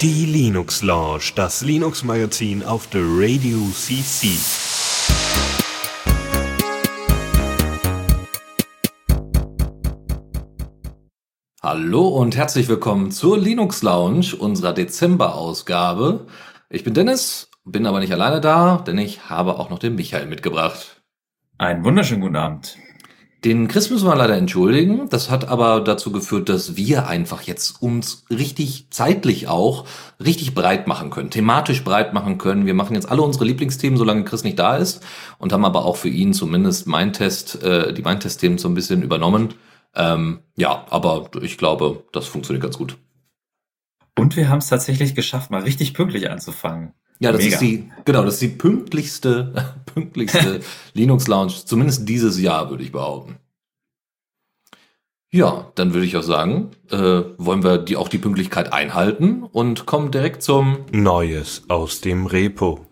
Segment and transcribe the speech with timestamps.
[0.00, 4.30] Die Linux Lounge, das Linux Magazin auf der Radio CC.
[11.62, 16.26] Hallo und herzlich willkommen zur Linux Lounge, unserer Dezember-Ausgabe.
[16.70, 20.26] Ich bin Dennis, bin aber nicht alleine da, denn ich habe auch noch den Michael
[20.26, 21.02] mitgebracht.
[21.56, 22.78] Einen wunderschönen guten Abend.
[23.44, 25.10] Den Chris müssen wir leider entschuldigen.
[25.10, 29.84] Das hat aber dazu geführt, dass wir einfach jetzt uns richtig zeitlich auch
[30.18, 32.64] richtig breit machen können, thematisch breit machen können.
[32.64, 35.04] Wir machen jetzt alle unsere Lieblingsthemen, solange Chris nicht da ist
[35.38, 38.74] und haben aber auch für ihn zumindest mein Test, äh, die mein Test-Themen so ein
[38.74, 39.52] bisschen übernommen.
[39.94, 42.96] Ähm, ja, aber ich glaube, das funktioniert ganz gut.
[44.18, 46.94] Und wir haben es tatsächlich geschafft, mal richtig pünktlich anzufangen.
[47.18, 47.54] Ja, das Mega.
[47.54, 50.60] ist die, genau, das ist die pünktlichste, pünktlichste
[50.94, 53.36] Linux Lounge, zumindest dieses Jahr, würde ich behaupten.
[55.32, 59.84] Ja, dann würde ich auch sagen, äh, wollen wir die auch die Pünktlichkeit einhalten und
[59.84, 62.86] kommen direkt zum Neues aus dem Repo.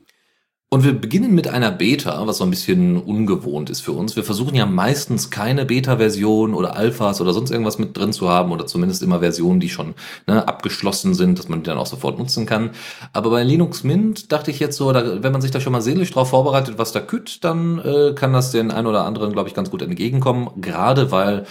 [0.72, 4.16] Und wir beginnen mit einer Beta, was so ein bisschen ungewohnt ist für uns.
[4.16, 8.52] Wir versuchen ja meistens keine Beta-Version oder Alphas oder sonst irgendwas mit drin zu haben
[8.52, 9.92] oder zumindest immer Versionen, die schon
[10.26, 12.70] ne, abgeschlossen sind, dass man die dann auch sofort nutzen kann.
[13.12, 15.82] Aber bei Linux Mint dachte ich jetzt so, da, wenn man sich da schon mal
[15.82, 19.50] seelisch drauf vorbereitet, was da kütt, dann äh, kann das den ein oder anderen, glaube
[19.50, 20.48] ich, ganz gut entgegenkommen.
[20.62, 21.44] Gerade weil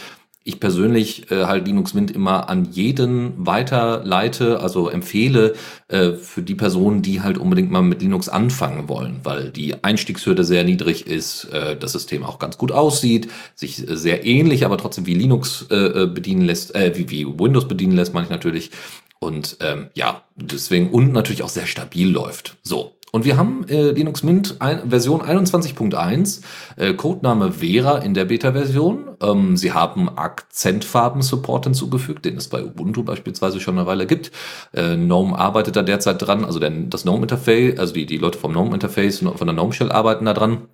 [0.43, 5.53] ich persönlich äh, halt Linux Mint immer an jeden weiterleite, also empfehle
[5.87, 10.43] äh, für die Personen, die halt unbedingt mal mit Linux anfangen wollen, weil die Einstiegshürde
[10.43, 15.05] sehr niedrig ist, äh, das System auch ganz gut aussieht, sich sehr ähnlich, aber trotzdem
[15.05, 18.71] wie Linux äh, äh bedienen lässt, äh, wie, wie Windows bedienen lässt, meine ich natürlich.
[19.19, 22.57] Und ähm, ja, deswegen und natürlich auch sehr stabil läuft.
[22.63, 26.41] So, und wir haben äh, Linux Mint ein, Version 21.1,
[26.77, 29.17] äh, Codename Vera in der Beta-Version.
[29.21, 34.31] Ähm, sie haben Akzentfarben-Support hinzugefügt, den es bei Ubuntu beispielsweise schon eine Weile gibt.
[34.71, 38.53] Äh, GNOME arbeitet da derzeit dran, also denn das GNOME-Interface, also die, die Leute vom
[38.53, 40.69] GNOME-Interface von der GNOME Shell arbeiten da dran.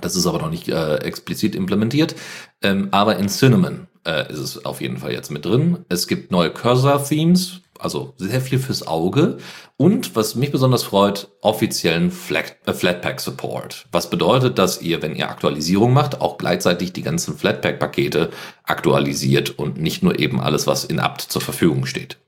[0.00, 2.14] Das ist aber noch nicht äh, explizit implementiert.
[2.60, 5.84] Ähm, aber in Cinnamon äh, ist es auf jeden Fall jetzt mit drin.
[5.88, 9.38] Es gibt neue Cursor-Themes, also sehr viel fürs Auge.
[9.76, 13.86] Und was mich besonders freut, offiziellen Flat, äh, Flatpak Support.
[13.92, 18.30] Was bedeutet, dass ihr, wenn ihr Aktualisierung macht, auch gleichzeitig die ganzen Flatpak Pakete
[18.64, 22.18] aktualisiert und nicht nur eben alles, was in apt zur Verfügung steht.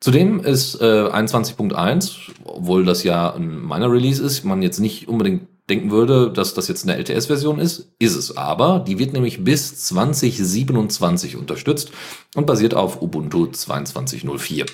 [0.00, 5.48] Zudem ist äh, 21.1, obwohl das ja ein meiner Release ist, man jetzt nicht unbedingt
[5.68, 8.84] denken würde, dass das jetzt eine LTS-Version ist, ist es aber.
[8.86, 11.92] Die wird nämlich bis 2027 unterstützt
[12.34, 14.66] und basiert auf Ubuntu 22.04.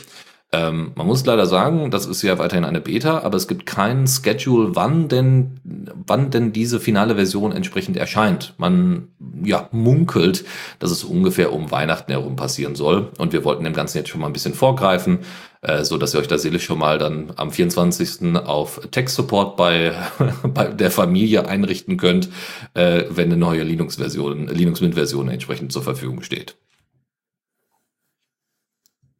[0.54, 4.06] Ähm, man muss leider sagen, das ist ja weiterhin eine Beta, aber es gibt kein
[4.06, 5.58] Schedule, wann denn,
[6.06, 8.54] wann denn diese finale Version entsprechend erscheint.
[8.56, 9.08] Man
[9.42, 10.44] ja munkelt,
[10.78, 13.10] dass es ungefähr um Weihnachten herum passieren soll.
[13.18, 15.20] Und wir wollten dem Ganzen jetzt schon mal ein bisschen vorgreifen,
[15.64, 18.36] äh, so dass ihr euch da seelisch schon mal dann am 24.
[18.36, 19.94] auf Tech Support bei,
[20.42, 22.28] bei der Familie einrichten könnt,
[22.74, 26.56] äh, wenn eine neue Linux-Version, Linux Mint-Version entsprechend zur Verfügung steht.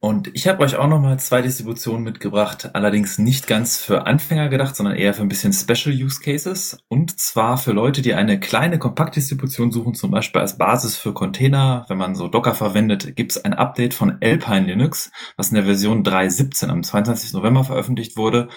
[0.05, 4.75] Und ich habe euch auch nochmal zwei Distributionen mitgebracht, allerdings nicht ganz für Anfänger gedacht,
[4.75, 6.77] sondern eher für ein bisschen Special Use Cases.
[6.89, 11.85] Und zwar für Leute, die eine kleine Kompaktdistribution suchen, zum Beispiel als Basis für Container.
[11.87, 15.65] Wenn man so Docker verwendet, gibt es ein Update von Alpine Linux, was in der
[15.65, 17.33] Version 3.17 am 22.
[17.33, 18.49] November veröffentlicht wurde.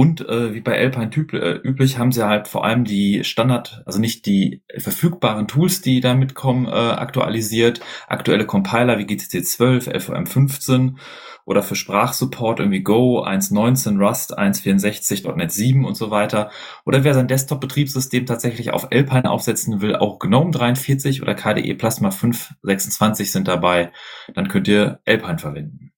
[0.00, 3.82] Und äh, wie bei Alpine typ, äh, üblich haben sie halt vor allem die Standard,
[3.84, 7.80] also nicht die verfügbaren Tools, die da mitkommen, äh, aktualisiert.
[8.08, 10.98] Aktuelle Compiler wie GTC 12, LVM 15
[11.44, 16.50] oder für Sprachsupport irgendwie Go 1.19, Rust 1.64, .NET 7 und so weiter.
[16.86, 22.08] Oder wer sein Desktop-Betriebssystem tatsächlich auf Alpine aufsetzen will, auch GNOME 43 oder KDE Plasma
[22.08, 23.92] 5.26 sind dabei.
[24.32, 25.92] Dann könnt ihr Alpine verwenden.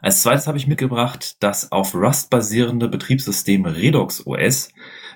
[0.00, 4.70] Als zweites habe ich mitgebracht das auf Rust basierende Betriebssystem Redux OS,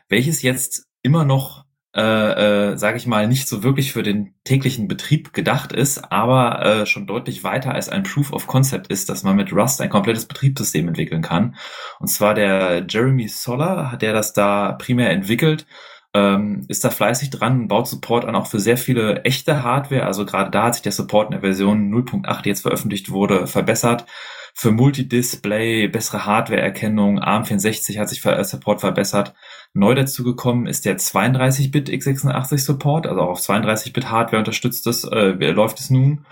[0.08, 4.88] welches jetzt immer noch äh, äh, sage ich mal, nicht so wirklich für den täglichen
[4.88, 9.24] Betrieb gedacht ist, aber äh, schon deutlich weiter als ein Proof of Concept ist, dass
[9.24, 11.54] man mit Rust ein komplettes Betriebssystem entwickeln kann.
[11.98, 15.66] Und zwar der Jeremy Soller, der das da primär entwickelt,
[16.14, 20.06] ähm, ist da fleißig dran, baut Support an auch für sehr viele echte Hardware.
[20.06, 23.46] Also gerade da hat sich der Support in der Version 0.8, die jetzt veröffentlicht wurde,
[23.46, 24.06] verbessert
[24.54, 29.34] für Multidisplay, bessere Hardware-Erkennung, ARM64 hat sich Support verbessert.
[29.72, 35.04] Neu dazu gekommen ist der 32-Bit x86 Support, also auch auf 32-Bit Hardware unterstützt es,
[35.04, 36.26] äh, läuft es nun.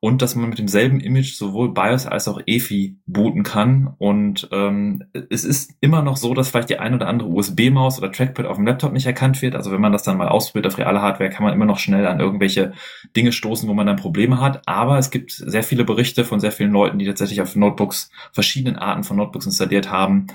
[0.00, 3.94] Und dass man mit demselben Image sowohl BIOS als auch EFI booten kann.
[3.98, 8.10] Und ähm, es ist immer noch so, dass vielleicht die ein oder andere USB-Maus oder
[8.10, 9.54] Trackpad auf dem Laptop nicht erkannt wird.
[9.54, 12.06] Also wenn man das dann mal ausprobiert auf reale Hardware, kann man immer noch schnell
[12.06, 12.72] an irgendwelche
[13.14, 14.62] Dinge stoßen, wo man dann Probleme hat.
[14.66, 18.76] Aber es gibt sehr viele Berichte von sehr vielen Leuten, die tatsächlich auf Notebooks verschiedenen
[18.76, 20.28] Arten von Notebooks installiert haben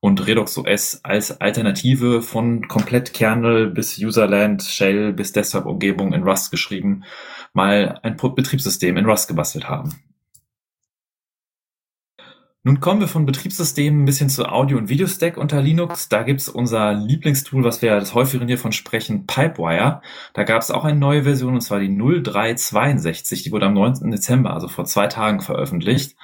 [0.00, 6.50] und Redux OS als Alternative von komplett Kernel bis Userland, Shell bis Desktop-Umgebung in Rust
[6.50, 7.04] geschrieben,
[7.52, 9.94] mal ein Betriebssystem in Rust gebastelt haben.
[12.62, 16.10] Nun kommen wir von Betriebssystemen ein bisschen zu Audio- und Videostack unter Linux.
[16.10, 20.02] Da gibt's unser Lieblingstool, was wir das häufigeren hiervon sprechen, Pipewire.
[20.34, 23.44] Da gab's auch eine neue Version, und zwar die 0362.
[23.44, 24.10] Die wurde am 19.
[24.10, 26.16] Dezember, also vor zwei Tagen veröffentlicht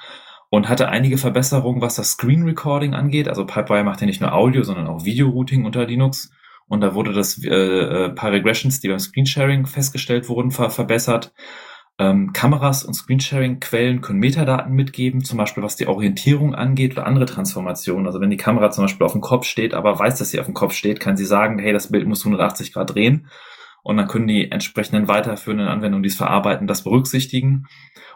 [0.51, 3.27] und hatte einige Verbesserungen, was das Screen Recording angeht.
[3.27, 6.29] Also Pipewire macht ja nicht nur Audio, sondern auch Video-Routing unter Linux.
[6.67, 11.33] Und da wurde das äh, äh, paar Regressions, die beim Screensharing festgestellt wurden, ver verbessert.
[11.99, 17.25] Ähm, Kameras und Screensharing-Quellen können Metadaten mitgeben, zum Beispiel was die Orientierung angeht oder andere
[17.25, 18.05] Transformationen.
[18.05, 20.45] Also wenn die Kamera zum Beispiel auf dem Kopf steht, aber weiß, dass sie auf
[20.45, 23.27] dem Kopf steht, kann sie sagen, hey, das Bild muss 180 Grad drehen.
[23.87, 27.67] Und dann können die entsprechenden weiterführenden Anwendungen, die es verarbeiten, das berücksichtigen.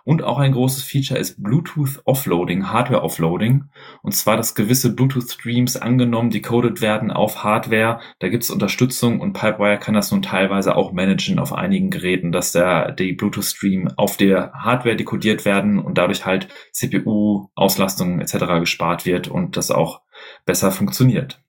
[0.03, 3.69] Und auch ein großes Feature ist Bluetooth Offloading, Hardware Offloading.
[4.01, 8.01] Und zwar, dass gewisse Bluetooth-Streams angenommen, decoded werden auf Hardware.
[8.19, 12.33] Da gibt es Unterstützung und Pipewire kann das nun teilweise auch managen auf einigen Geräten,
[12.33, 18.59] dass der, die Bluetooth-Stream auf der Hardware dekodiert werden und dadurch halt CPU, Auslastung etc.
[18.59, 20.01] gespart wird und das auch
[20.45, 21.39] besser funktioniert.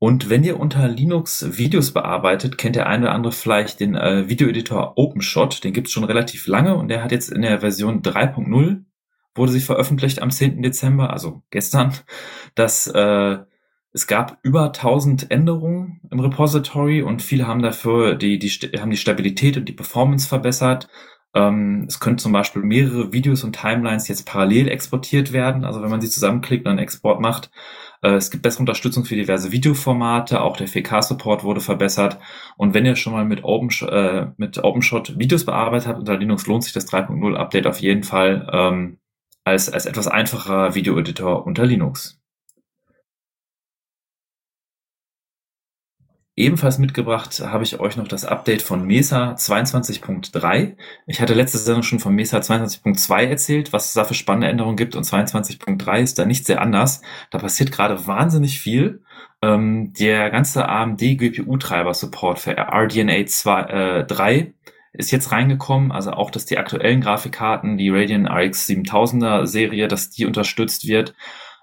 [0.00, 4.28] Und wenn ihr unter Linux Videos bearbeitet, kennt der eine oder andere vielleicht den äh,
[4.28, 5.64] Videoeditor OpenShot.
[5.64, 8.84] Den gibt's schon relativ lange und der hat jetzt in der Version 3.0
[9.38, 10.60] wurde sie veröffentlicht am 10.
[10.62, 11.94] Dezember, also gestern.
[12.54, 13.38] dass äh,
[13.92, 18.96] es gab über 1000 Änderungen im Repository und viele haben dafür die, die, haben die
[18.96, 20.88] Stabilität und die Performance verbessert.
[21.34, 25.64] Ähm, es können zum Beispiel mehrere Videos und Timelines jetzt parallel exportiert werden.
[25.64, 27.50] Also wenn man sie zusammenklickt und einen Export macht,
[28.02, 32.18] es gibt bessere Unterstützung für diverse Videoformate, auch der 4K-Support wurde verbessert.
[32.56, 36.46] Und wenn ihr schon mal mit, Open, äh, mit OpenShot Videos bearbeitet habt unter Linux,
[36.46, 38.98] lohnt sich das 3.0 Update auf jeden Fall ähm,
[39.44, 42.17] als, als etwas einfacher Videoeditor unter Linux.
[46.38, 50.76] Ebenfalls mitgebracht habe ich euch noch das Update von Mesa 22.3.
[51.08, 54.76] Ich hatte letzte Sendung schon von Mesa 22.2 erzählt, was es da für spannende Änderungen
[54.76, 57.02] gibt und 22.3 ist da nicht sehr anders.
[57.32, 59.02] Da passiert gerade wahnsinnig viel.
[59.42, 64.54] Ähm, der ganze AMD GPU-Treiber Support für RDNA 2, äh, 3
[64.92, 70.10] ist jetzt reingekommen, also auch, dass die aktuellen Grafikkarten, die Radeon RX 7000er Serie, dass
[70.10, 71.14] die unterstützt wird.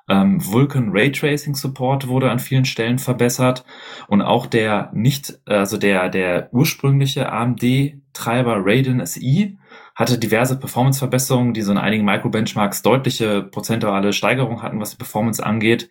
[0.08, 3.66] Ähm, Vulkan Raytracing Support wurde an vielen Stellen verbessert
[4.08, 9.58] und auch der nicht, also der, der ursprüngliche AMD-Treiber Radeon SI
[9.96, 15.44] hatte diverse Performance-Verbesserungen, die so in einigen Micro-Benchmarks deutliche prozentuale Steigerung hatten, was die Performance
[15.44, 15.90] angeht.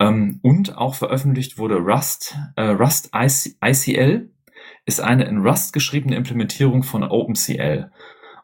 [0.00, 4.30] Ähm, und auch veröffentlicht wurde Rust, äh, Rust ICL
[4.86, 7.90] ist eine in Rust geschriebene Implementierung von OpenCL.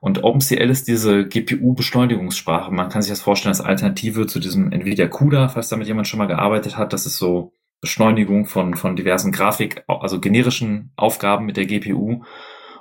[0.04, 2.70] Und OpenCL ist diese GPU-Beschleunigungssprache.
[2.70, 6.18] Man kann sich das vorstellen als Alternative zu diesem NVIDIA CUDA, falls damit jemand schon
[6.18, 6.92] mal gearbeitet hat.
[6.92, 12.22] Das ist so Beschleunigung von, von diversen Grafik, also generischen Aufgaben mit der GPU.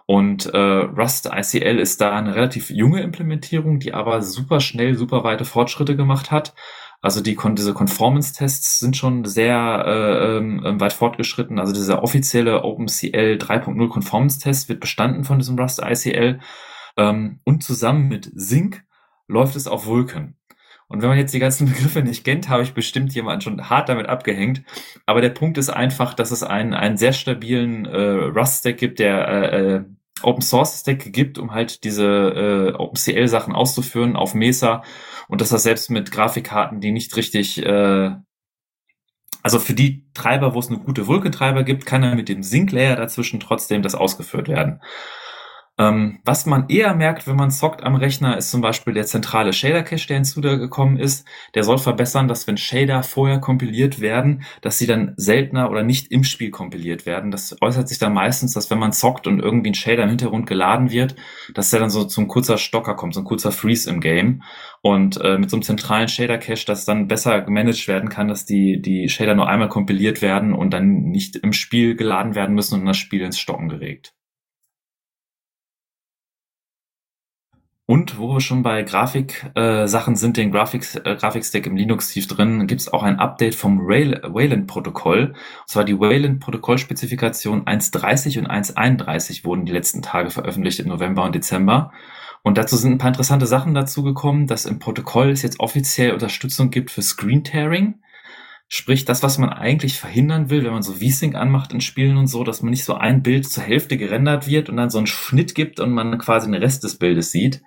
[0.06, 5.24] Und äh, Rust ICL ist da eine relativ junge Implementierung, die aber super schnell, super
[5.24, 6.54] weite Fortschritte gemacht hat.
[7.02, 11.58] Also die diese Conformance-Tests sind schon sehr äh, ähm, weit fortgeschritten.
[11.58, 16.42] Also dieser offizielle OpenCL 3.0 Conformance-Test wird bestanden von diesem Rust ICL.
[16.98, 18.84] Ähm, und zusammen mit Sync
[19.28, 20.36] läuft es auf Vulkan.
[20.88, 23.90] Und wenn man jetzt die ganzen Begriffe nicht kennt, habe ich bestimmt jemanden schon hart
[23.90, 24.64] damit abgehängt.
[25.06, 29.28] Aber der Punkt ist einfach, dass es einen, einen sehr stabilen äh, Rust-Stack gibt, der
[29.28, 29.84] äh, äh
[30.22, 34.84] Open Source Stack gibt, um halt diese äh, OpenCL Sachen auszuführen auf Mesa
[35.28, 38.12] und dass das selbst mit Grafikkarten, die nicht richtig, äh,
[39.42, 42.72] also für die Treiber, wo es eine gute Vulkan-Treiber gibt, kann er mit dem Sync
[42.72, 44.82] Layer dazwischen trotzdem das ausgeführt werden.
[45.80, 49.54] Ähm, was man eher merkt, wenn man zockt am Rechner, ist zum Beispiel der zentrale
[49.54, 51.28] Shader-Cache, der hinzugekommen ist.
[51.56, 56.12] Der soll verbessern, dass wenn Shader vorher kompiliert werden, dass sie dann seltener oder nicht
[56.12, 57.32] im Spiel kompiliert werden.
[57.32, 60.46] Das äußert sich dann meistens, dass wenn man zockt und irgendwie ein Shader im Hintergrund
[60.46, 61.16] geladen wird,
[61.56, 64.44] dass der dann so zum kurzer Stocker kommt, so ein kurzer Freeze im Game.
[64.84, 68.80] Und äh, mit so einem zentralen Shader-Cache, das dann besser gemanagt werden kann, dass die,
[68.80, 72.86] die Shader nur einmal kompiliert werden und dann nicht im Spiel geladen werden müssen und
[72.86, 74.14] das Spiel ins Stocken geregt.
[77.86, 82.28] Und wo wir schon bei Grafik-Sachen äh, sind, den Graphics, äh, Grafikstack im Linux tief
[82.28, 85.34] drin, gibt es auch ein Update vom Wayland-Protokoll.
[85.34, 85.36] Und
[85.68, 91.92] zwar die Wayland-Protokollspezifikation 1.30 und 1.31 wurden die letzten Tage veröffentlicht im November und Dezember.
[92.42, 96.14] Und dazu sind ein paar interessante Sachen dazu gekommen, dass im Protokoll es jetzt offiziell
[96.14, 97.96] Unterstützung gibt für Screen Tearing.
[98.68, 102.28] Sprich, das, was man eigentlich verhindern will, wenn man so V-Sync anmacht in Spielen und
[102.28, 105.08] so, dass man nicht so ein Bild zur Hälfte gerendert wird und dann so einen
[105.08, 107.62] Schnitt gibt und man quasi den Rest des Bildes sieht.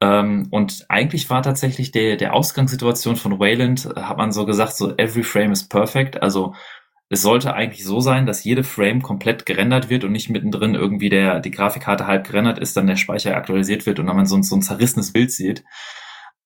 [0.00, 4.74] Ähm, und eigentlich war tatsächlich der, der Ausgangssituation von Wayland, äh, hat man so gesagt,
[4.74, 6.22] so every frame is perfect.
[6.22, 6.54] Also
[7.10, 11.10] es sollte eigentlich so sein, dass jede Frame komplett gerendert wird und nicht mittendrin irgendwie
[11.10, 14.40] der, die Grafikkarte halb gerendert ist, dann der Speicher aktualisiert wird und dann man so,
[14.42, 15.64] so ein zerrissenes Bild sieht.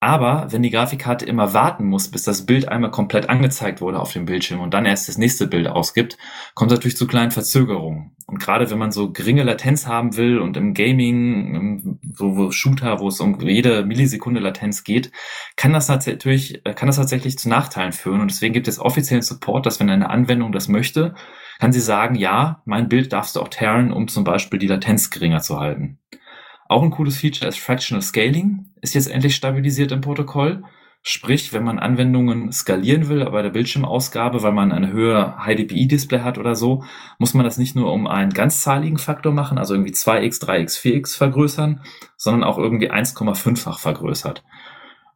[0.05, 4.13] Aber wenn die Grafikkarte immer warten muss, bis das Bild einmal komplett angezeigt wurde auf
[4.13, 6.19] dem Bildschirm und dann erst das nächste Bild ausgibt,
[6.55, 8.15] kommt es natürlich zu kleinen Verzögerungen.
[8.27, 13.01] Und gerade wenn man so geringe Latenz haben will und im Gaming, im, so, Shooter,
[13.01, 15.11] wo es um jede Millisekunde Latenz geht,
[15.57, 18.21] kann das natürlich, kann das tatsächlich zu Nachteilen führen.
[18.21, 21.15] Und deswegen gibt es offiziellen Support, dass wenn eine Anwendung das möchte,
[21.61, 25.09] kann sie sagen, ja, mein Bild darfst du auch tearen, um zum Beispiel die Latenz
[25.09, 25.99] geringer zu halten.
[26.69, 30.65] Auch ein cooles Feature ist Fractional Scaling, ist jetzt endlich stabilisiert im Protokoll.
[31.07, 36.39] Sprich, wenn man Anwendungen skalieren will bei der Bildschirmausgabe, weil man eine höhere High-DPI-Display hat
[36.39, 36.83] oder so,
[37.19, 41.19] muss man das nicht nur um einen ganzzahligen Faktor machen, also irgendwie 2x, 3x, 4x
[41.19, 41.83] vergrößern,
[42.17, 44.45] sondern auch irgendwie 1,5-fach vergrößert.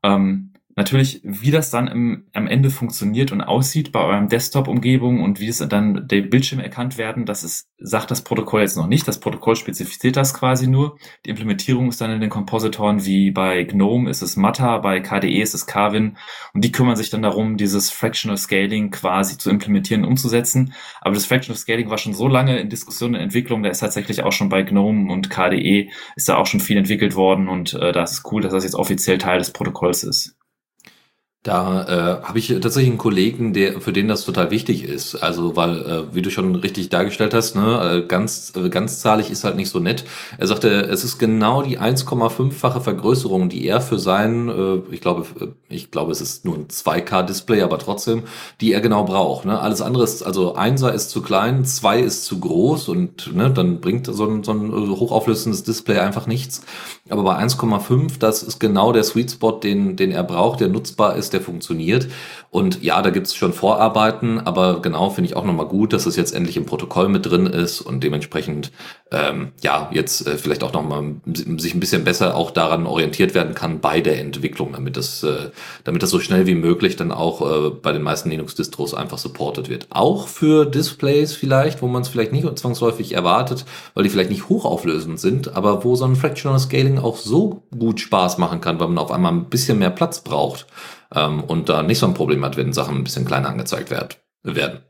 [0.03, 0.48] Ähm,
[0.79, 5.49] Natürlich, wie das dann im, am Ende funktioniert und aussieht bei eurem Desktop-Umgebung und wie
[5.49, 9.09] es dann der Bildschirm erkannt werden, das ist, sagt das Protokoll jetzt noch nicht.
[9.09, 10.97] Das Protokoll spezifiziert das quasi nur.
[11.27, 15.43] Die Implementierung ist dann in den Kompositoren wie bei GNOME ist es Matter, bei KDE
[15.43, 16.17] ist es Carvin
[16.55, 20.75] und die kümmern sich dann darum, dieses Fractional Scaling quasi zu implementieren, umzusetzen.
[21.01, 24.23] Aber das Fractional Scaling war schon so lange in Diskussion und Entwicklung, da ist tatsächlich
[24.23, 27.91] auch schon bei GNOME und KDE ist da auch schon viel entwickelt worden und äh,
[27.91, 30.38] da ist cool, dass das jetzt offiziell Teil des Protokolls ist.
[31.45, 35.15] Da äh, habe ich tatsächlich einen Kollegen, der für den das total wichtig ist.
[35.15, 39.45] Also weil, äh, wie du schon richtig dargestellt hast, ne, äh, ganz äh, ganzzahlig ist
[39.45, 40.05] halt nicht so nett.
[40.37, 45.27] Er sagte, es ist genau die 1,5-fache Vergrößerung, die er für sein, äh, ich glaube,
[45.41, 48.25] äh, ich glaube, es ist nur ein 2K-Display, aber trotzdem,
[48.61, 49.45] die er genau braucht.
[49.47, 49.61] Ne?
[49.61, 53.81] Alles andere ist, also 1er ist zu klein, 2 ist zu groß und ne, dann
[53.81, 56.63] bringt so ein, so ein hochauflösendes Display einfach nichts.
[57.11, 61.17] Aber bei 1,5, das ist genau der Sweet Spot, den, den er braucht, der nutzbar
[61.17, 62.09] ist, der funktioniert.
[62.51, 66.07] Und ja, da gibt es schon Vorarbeiten, aber genau finde ich auch nochmal gut, dass
[66.07, 68.73] es jetzt endlich im Protokoll mit drin ist und dementsprechend
[69.11, 73.55] ähm, ja jetzt äh, vielleicht auch nochmal sich ein bisschen besser auch daran orientiert werden
[73.55, 75.51] kann bei der Entwicklung, damit das, äh,
[75.85, 79.69] damit das so schnell wie möglich dann auch äh, bei den meisten Linux-Distros einfach supported
[79.69, 79.87] wird.
[79.91, 84.49] Auch für Displays vielleicht, wo man es vielleicht nicht zwangsläufig erwartet, weil die vielleicht nicht
[84.49, 88.89] hochauflösend sind, aber wo so ein Fractional Scaling auch so gut Spaß machen kann, weil
[88.89, 90.67] man auf einmal ein bisschen mehr Platz braucht
[91.15, 94.21] ähm, und da nicht so ein Problem hat, wenn Sachen ein bisschen kleiner angezeigt werd,
[94.43, 94.81] werden.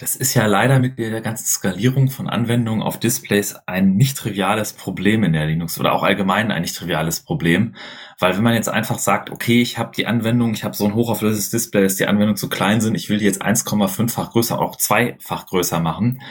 [0.00, 4.72] Das ist ja leider mit der ganzen Skalierung von Anwendungen auf Displays ein nicht triviales
[4.72, 7.74] Problem in der Linux oder auch allgemein ein nicht triviales Problem,
[8.18, 10.94] weil wenn man jetzt einfach sagt, okay, ich habe die Anwendung, ich habe so ein
[10.94, 14.76] hochauflösendes Display, dass die Anwendungen zu klein sind, ich will die jetzt 1,5-fach größer, auch
[14.76, 16.22] zweifach größer machen,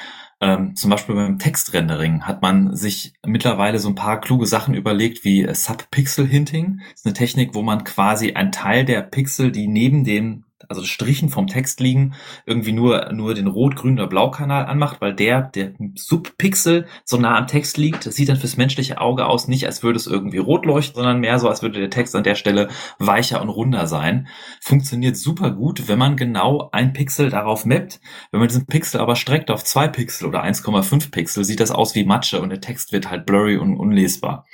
[0.41, 5.25] ähm, zum Beispiel beim Textrendering hat man sich mittlerweile so ein paar kluge Sachen überlegt,
[5.25, 6.79] wie Subpixel Hinting.
[6.91, 10.83] Das ist eine Technik, wo man quasi einen Teil der Pixel, die neben dem also
[10.83, 12.13] Strichen vom Text liegen,
[12.45, 17.37] irgendwie nur, nur den Rot-, Grün- oder Blau-Kanal anmacht, weil der, der Subpixel so nah
[17.37, 18.05] am Text liegt.
[18.05, 21.19] Das sieht dann fürs menschliche Auge aus, nicht als würde es irgendwie rot leuchten, sondern
[21.19, 24.27] mehr so, als würde der Text an der Stelle weicher und runder sein.
[24.61, 27.99] Funktioniert super gut, wenn man genau ein Pixel darauf mappt.
[28.31, 31.95] Wenn man diesen Pixel aber streckt auf zwei Pixel oder 1,5 Pixel, sieht das aus
[31.95, 34.45] wie Matsche und der Text wird halt blurry und unlesbar.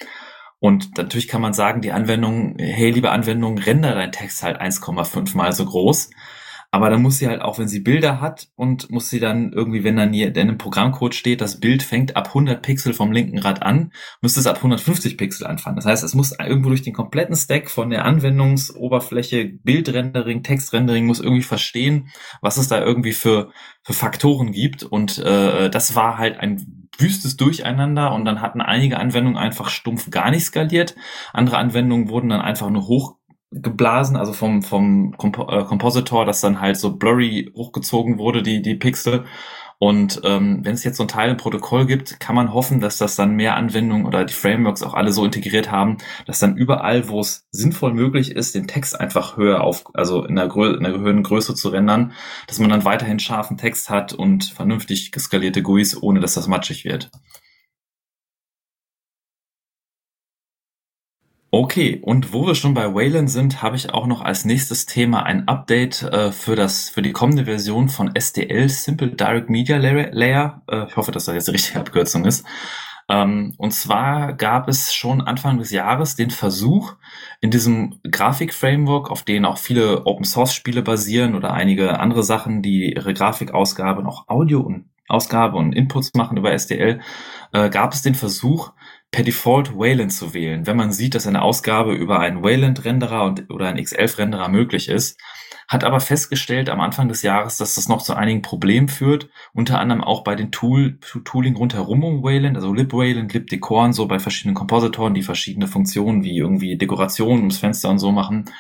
[0.65, 5.37] Und natürlich kann man sagen, die Anwendung, hey, liebe Anwendung, render dein Text halt 1,5
[5.37, 6.09] mal so groß.
[6.71, 9.83] Aber dann muss sie halt auch, wenn sie Bilder hat und muss sie dann irgendwie,
[9.83, 13.37] wenn dann hier in einem Programmcode steht, das Bild fängt ab 100 Pixel vom linken
[13.37, 15.75] Rad an, müsste es ab 150 Pixel anfangen.
[15.75, 21.19] Das heißt, es muss irgendwo durch den kompletten Stack von der Anwendungsoberfläche, Bildrendering, Textrendering, muss
[21.19, 22.09] irgendwie verstehen,
[22.41, 23.51] was es da irgendwie für,
[23.83, 24.81] für Faktoren gibt.
[24.81, 30.09] Und äh, das war halt ein wüstes Durcheinander und dann hatten einige Anwendungen einfach stumpf
[30.09, 30.95] gar nicht skaliert.
[31.33, 36.61] Andere Anwendungen wurden dann einfach nur hochgeblasen, also vom, vom Comp äh, Compositor, dass dann
[36.61, 39.25] halt so blurry hochgezogen wurde, die, die Pixel.
[39.77, 42.97] Und ähm, wenn es jetzt so ein Teil im Protokoll gibt, kann man hoffen, dass
[42.97, 47.09] das dann mehr Anwendungen oder die Frameworks auch alle so integriert haben, dass dann überall,
[47.09, 50.97] wo es sinnvoll möglich ist, den Text einfach höher auf, also in einer, in einer
[50.97, 52.13] höheren Größe zu rendern,
[52.47, 56.85] dass man dann weiterhin scharfen Text hat und vernünftig skalierte GUIs, ohne dass das matschig
[56.85, 57.11] wird.
[61.51, 65.23] Okay, und wo wir schon bei Wayland sind, habe ich auch noch als nächstes Thema
[65.23, 70.61] ein Update äh, für das für die kommende Version von SDL Simple Direct Media Layer.
[70.69, 72.45] Äh, ich hoffe, dass das jetzt die richtige Abkürzung ist.
[73.07, 76.95] Ähm, und zwar gab es schon Anfang des Jahres den Versuch,
[77.39, 83.13] in diesem Grafik-Framework, auf denen auch viele Open-Source-Spiele basieren oder einige andere Sachen, die ihre
[83.13, 86.99] Grafikausgabe und auch Audio und Ausgabe und Inputs machen über SDL,
[87.53, 88.71] äh, gab es den Versuch,
[89.15, 93.69] per Default Wayland zu wählen, wenn man sieht, dass eine Ausgabe über einen Wayland-Renderer oder
[93.69, 95.17] einen X11-Renderer möglich ist,
[95.69, 99.79] hat aber festgestellt am Anfang des Jahres, dass das noch zu einigen Problemen führt, unter
[99.79, 104.19] anderem auch bei den Tool, Tooling rundherum um Wayland, also LibWayland, LibDecor und so bei
[104.19, 108.51] verschiedenen Kompositoren, die verschiedene Funktionen wie irgendwie Dekorationen ums Fenster und so machen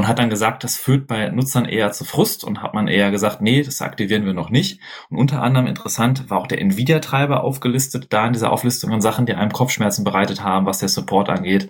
[0.00, 3.10] und hat dann gesagt, das führt bei Nutzern eher zu Frust und hat man eher
[3.10, 4.80] gesagt, nee, das aktivieren wir noch nicht.
[5.10, 9.26] Und unter anderem interessant war auch der Nvidia-Treiber aufgelistet, da in dieser Auflistung an Sachen,
[9.26, 11.68] die einem Kopfschmerzen bereitet haben, was der Support angeht.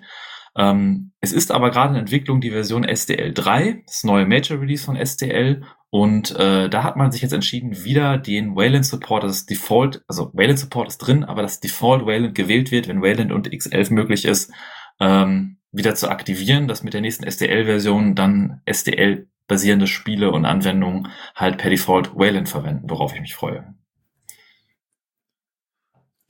[0.55, 4.85] Ähm, es ist aber gerade in Entwicklung die Version SDL 3, das neue Major Release
[4.85, 5.63] von SDL.
[5.89, 10.31] Und äh, da hat man sich jetzt entschieden, wieder den Wayland Support, das Default, also
[10.33, 14.23] Wayland Support ist drin, aber das Default Wayland gewählt wird, wenn Wayland und X11 möglich
[14.23, 14.53] ist,
[15.01, 21.57] ähm, wieder zu aktivieren, dass mit der nächsten SDL-Version dann SDL-basierende Spiele und Anwendungen halt
[21.57, 23.73] per Default Wayland verwenden, worauf ich mich freue.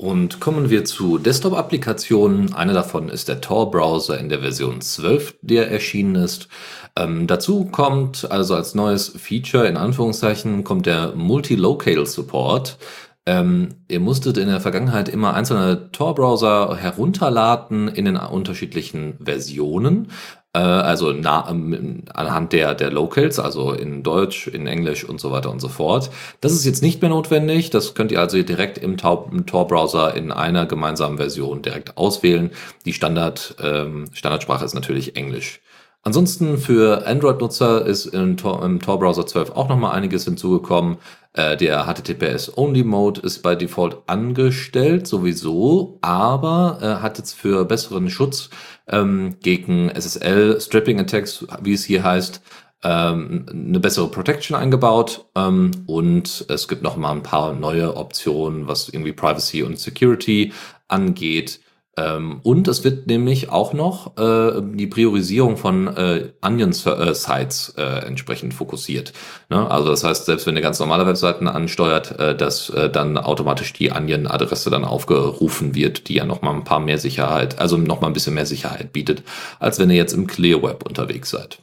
[0.01, 2.55] Und kommen wir zu Desktop-Applikationen.
[2.55, 6.48] Eine davon ist der Tor-Browser in der Version 12, der erschienen ist.
[6.95, 12.79] Ähm, dazu kommt also als neues Feature in Anführungszeichen kommt der Multi-Local Support.
[13.28, 20.08] Ähm, ihr musstet in der Vergangenheit immer einzelne Tor-Browser herunterladen in den unterschiedlichen Versionen.
[20.54, 25.32] Äh, also na, ähm, anhand der, der Locals, also in Deutsch, in Englisch und so
[25.32, 26.10] weiter und so fort.
[26.42, 27.70] Das ist jetzt nicht mehr notwendig.
[27.70, 28.98] Das könnt ihr also direkt im,
[29.32, 32.51] im Tor-Browser in einer gemeinsamen Version direkt auswählen.
[32.86, 35.62] Die Standard, ähm, Standardsprache ist natürlich Englisch.
[36.03, 40.98] Ansonsten für Android-Nutzer ist im Tor, im Tor Browser 12 auch nochmal einiges hinzugekommen.
[41.34, 48.50] Äh, der HTTPS-Only-Mode ist bei Default angestellt, sowieso, aber äh, hat jetzt für besseren Schutz
[48.88, 52.41] ähm, gegen SSL-Stripping-Attacks, wie es hier heißt,
[52.84, 58.67] ähm, eine bessere Protection eingebaut ähm, und es gibt noch mal ein paar neue Optionen,
[58.67, 60.51] was irgendwie Privacy und Security
[60.88, 61.60] angeht.
[61.98, 68.53] Ähm, und es wird nämlich auch noch äh, die Priorisierung von äh, Onion-Sites äh, entsprechend
[68.53, 69.11] fokussiert.
[69.50, 69.70] Ne?
[69.70, 73.74] Also das heißt, selbst wenn ihr ganz normale Webseiten ansteuert, äh, dass äh, dann automatisch
[73.74, 78.00] die Onion-Adresse dann aufgerufen wird, die ja noch mal ein paar mehr Sicherheit, also noch
[78.00, 79.24] mal ein bisschen mehr Sicherheit bietet,
[79.59, 81.59] als wenn ihr jetzt im Clear Web unterwegs seid.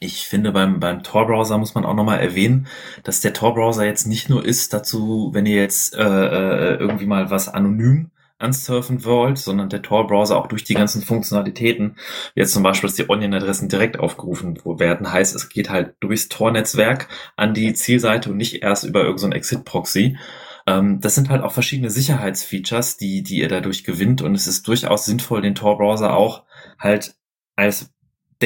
[0.00, 2.66] Ich finde, beim, beim Tor-Browser muss man auch nochmal erwähnen,
[3.02, 7.30] dass der Tor-Browser jetzt nicht nur ist dazu, wenn ihr jetzt äh, äh, irgendwie mal
[7.30, 11.96] was anonym ansurfen wollt, sondern der Tor-Browser auch durch die ganzen Funktionalitäten,
[12.34, 16.28] wie jetzt zum Beispiel, dass die Onion-Adressen direkt aufgerufen werden, heißt, es geht halt durchs
[16.28, 20.18] Tor-Netzwerk an die Zielseite und nicht erst über irgendein so Exit-Proxy.
[20.66, 24.20] Ähm, das sind halt auch verschiedene Sicherheitsfeatures, die, die ihr dadurch gewinnt.
[24.20, 26.44] Und es ist durchaus sinnvoll, den Tor-Browser auch
[26.78, 27.14] halt
[27.54, 27.94] als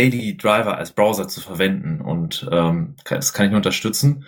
[0.00, 4.24] Daily Driver als Browser zu verwenden und ähm, das kann ich nur unterstützen.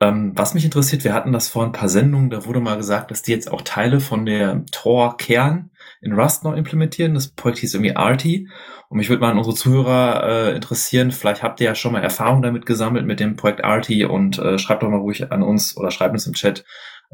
[0.00, 3.10] Ähm, was mich interessiert, wir hatten das vor ein paar Sendungen, da wurde mal gesagt,
[3.10, 7.12] dass die jetzt auch Teile von der Tor-Kern in Rust noch implementieren.
[7.12, 8.48] Das Projekt hieß irgendwie Arty.
[8.88, 12.02] Und mich würde mal an unsere Zuhörer äh, interessieren, vielleicht habt ihr ja schon mal
[12.02, 15.76] Erfahrung damit gesammelt mit dem Projekt Arty und äh, schreibt doch mal ruhig an uns
[15.76, 16.64] oder schreibt uns im Chat,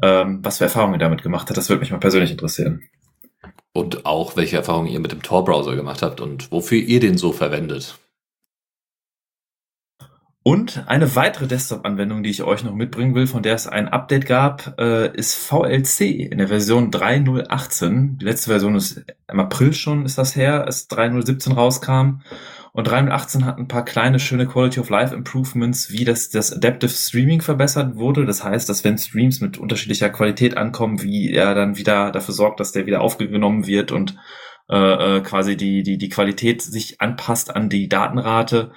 [0.01, 1.57] ähm, was für Erfahrungen ihr damit gemacht habt.
[1.57, 2.87] Das würde mich mal persönlich interessieren
[3.73, 7.31] und auch welche Erfahrungen ihr mit dem Tor-Browser gemacht habt und wofür ihr den so
[7.31, 7.99] verwendet.
[10.47, 14.25] Und eine weitere Desktop-Anwendung, die ich euch noch mitbringen will, von der es ein Update
[14.25, 18.17] gab, äh, ist VLC in der Version 3.018.
[18.19, 22.21] Die letzte Version ist im April schon, ist das her, als 3.017 rauskam.
[22.77, 26.91] Und 318 hat ein paar kleine, schöne Quality of Life Improvements, wie das, das Adaptive
[26.91, 28.23] Streaming verbessert wurde.
[28.23, 32.59] Das heißt, dass wenn Streams mit unterschiedlicher Qualität ankommen, wie er dann wieder dafür sorgt,
[32.59, 34.15] dass der wieder aufgenommen wird und
[34.69, 34.75] äh,
[35.17, 38.69] äh, quasi die, die, die Qualität sich anpasst an die Datenrate.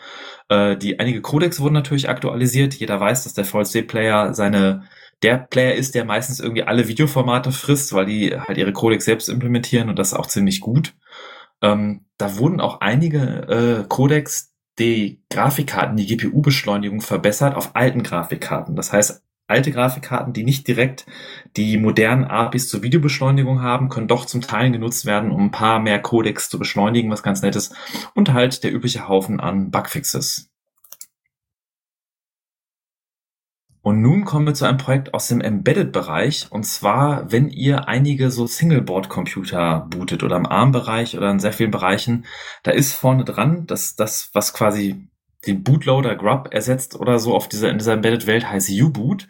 [0.49, 2.73] Äh, die einige Codecs wurden natürlich aktualisiert.
[2.73, 4.85] Jeder weiß, dass der VLC-Player seine
[5.23, 9.29] der Player ist, der meistens irgendwie alle Videoformate frisst, weil die halt ihre Codecs selbst
[9.29, 10.95] implementieren und das auch ziemlich gut.
[11.63, 18.77] Ähm, da wurden auch einige äh, Codecs die Grafikkarten, die GPU-Beschleunigung verbessert auf alten Grafikkarten.
[18.77, 21.07] Das heißt, alte Grafikkarten, die nicht direkt
[21.57, 25.81] die modernen APIs zur Videobeschleunigung haben, können doch zum Teil genutzt werden, um ein paar
[25.81, 27.75] mehr Codecs zu beschleunigen, was ganz nett ist.
[28.15, 30.50] Und halt der übliche Haufen an Bugfixes.
[33.83, 36.49] Und nun kommen wir zu einem Projekt aus dem Embedded-Bereich.
[36.51, 41.71] Und zwar, wenn ihr einige so Singleboard-Computer bootet oder im ARM-Bereich oder in sehr vielen
[41.71, 42.27] Bereichen,
[42.63, 45.09] da ist vorne dran, dass das, was quasi
[45.47, 49.27] den Bootloader Grub ersetzt oder so auf dieser, in dieser Embedded-Welt heißt U-Boot.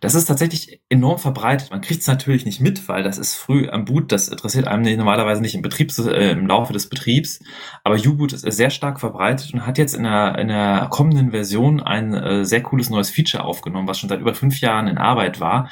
[0.00, 1.70] Das ist tatsächlich enorm verbreitet.
[1.70, 4.12] Man kriegt es natürlich nicht mit, weil das ist früh am Boot.
[4.12, 7.40] Das interessiert einem normalerweise nicht im Betriebs, äh, im Laufe des Betriebs.
[7.84, 11.82] Aber U-Boot ist sehr stark verbreitet und hat jetzt in der, in der kommenden Version
[11.82, 15.40] ein äh, sehr cooles neues Feature aufgenommen, was schon seit über fünf Jahren in Arbeit
[15.40, 15.70] war.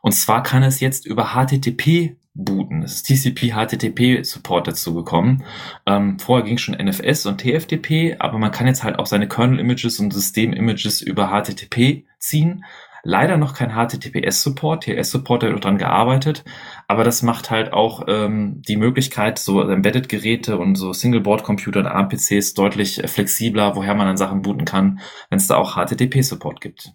[0.00, 2.82] Und zwar kann es jetzt über HTTP booten.
[2.82, 5.44] Es ist TCP, HTTP Support dazu gekommen.
[5.86, 9.60] Ähm, vorher ging schon NFS und TFTP, aber man kann jetzt halt auch seine Kernel
[9.60, 12.64] Images und System Images über HTTP ziehen.
[13.06, 14.84] Leider noch kein HTTPS Support.
[14.84, 16.42] TLS Support da wird dran gearbeitet,
[16.88, 21.42] aber das macht halt auch ähm, die Möglichkeit, so Embedded Geräte und so Single Board
[21.42, 25.56] Computer und ARM PCs deutlich flexibler, woher man dann Sachen booten kann, wenn es da
[25.56, 26.94] auch HTTP Support gibt.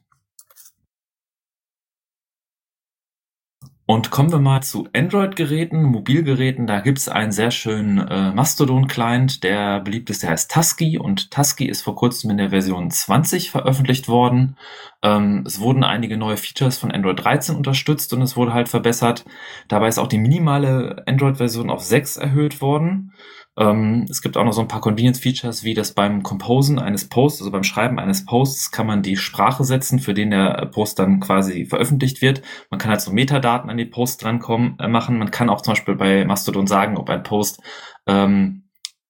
[3.89, 6.67] Und kommen wir mal zu Android-Geräten, Mobilgeräten.
[6.67, 10.99] Da gibt's einen sehr schönen äh, Mastodon-Client, der beliebt ist, der heißt Tusky.
[10.99, 14.57] Und Tusky ist vor kurzem in der Version 20 veröffentlicht worden.
[15.01, 19.25] Ähm, es wurden einige neue Features von Android 13 unterstützt und es wurde halt verbessert.
[19.69, 23.13] Dabei ist auch die minimale Android-Version auf 6 erhöht worden.
[23.59, 27.41] Ähm, es gibt auch noch so ein paar Convenience-Features, wie das beim Composen eines Posts,
[27.41, 31.19] also beim Schreiben eines Posts, kann man die Sprache setzen, für den der Post dann
[31.19, 32.41] quasi veröffentlicht wird.
[32.69, 35.19] Man kann halt so Metadaten an die Post drankommen, äh, machen.
[35.19, 37.61] Man kann auch zum Beispiel bei Mastodon sagen, ob ein Post
[38.07, 38.69] ähm,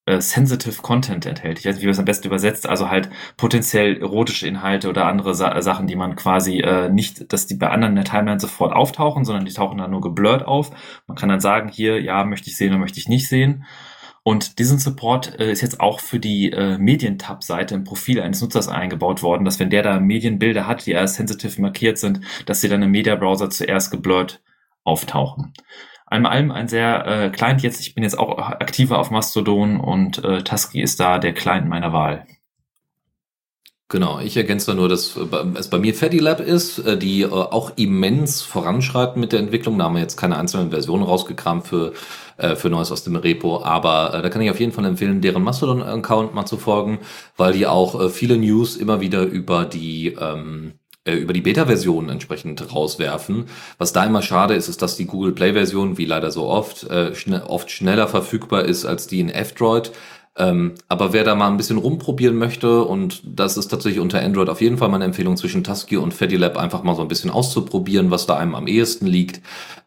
[0.09, 1.59] äh, sensitive Content enthält.
[1.59, 2.67] Ich weiß nicht, wie man es am besten übersetzt.
[2.67, 7.45] Also halt potenziell erotische Inhalte oder andere Sa Sachen, die man quasi äh, nicht, dass
[7.45, 10.71] die bei anderen in der Timeline sofort auftauchen, sondern die tauchen dann nur geblurrt auf.
[11.05, 13.65] Man kann dann sagen, hier, ja, möchte ich sehen oder möchte ich nicht sehen.
[14.29, 18.67] Und diesen Support äh, ist jetzt auch für die äh, Medientab-Seite im Profil eines Nutzers
[18.67, 22.69] eingebaut worden, dass wenn der da Medienbilder hat, die als sensitive markiert sind, dass sie
[22.69, 24.43] dann im Media-Browser zuerst geblurrt
[24.83, 25.53] auftauchen.
[26.05, 30.23] Einmal allem ein sehr äh, Client jetzt, ich bin jetzt auch aktiver auf Mastodon und
[30.23, 32.27] äh, Tusky ist da der Client meiner Wahl.
[33.91, 35.21] Genau, ich ergänze da nur, dass äh,
[35.55, 39.79] es bei mir Fatty Lab ist, äh, die äh, auch immens voranschreiten mit der Entwicklung.
[39.79, 41.93] Da haben wir jetzt keine einzelnen Versionen rausgekramt für,
[42.55, 46.33] für Neues aus dem Repo, aber da kann ich auf jeden Fall empfehlen, deren Mastodon-Account
[46.33, 46.99] mal zu folgen,
[47.35, 50.75] weil die auch viele News immer wieder über die ähm,
[51.05, 53.45] über die Beta-Version entsprechend rauswerfen.
[53.77, 57.15] Was da immer schade ist, ist, dass die Google Play-Version, wie leider so oft, äh,
[57.15, 59.91] schn oft schneller verfügbar ist als die in F-Droid.
[60.39, 64.49] Ähm, aber wer da mal ein bisschen rumprobieren möchte, und das ist tatsächlich unter Android
[64.49, 68.09] auf jeden Fall meine Empfehlung zwischen Tusky und Fedilab einfach mal so ein bisschen auszuprobieren,
[68.09, 69.41] was da einem am ehesten liegt.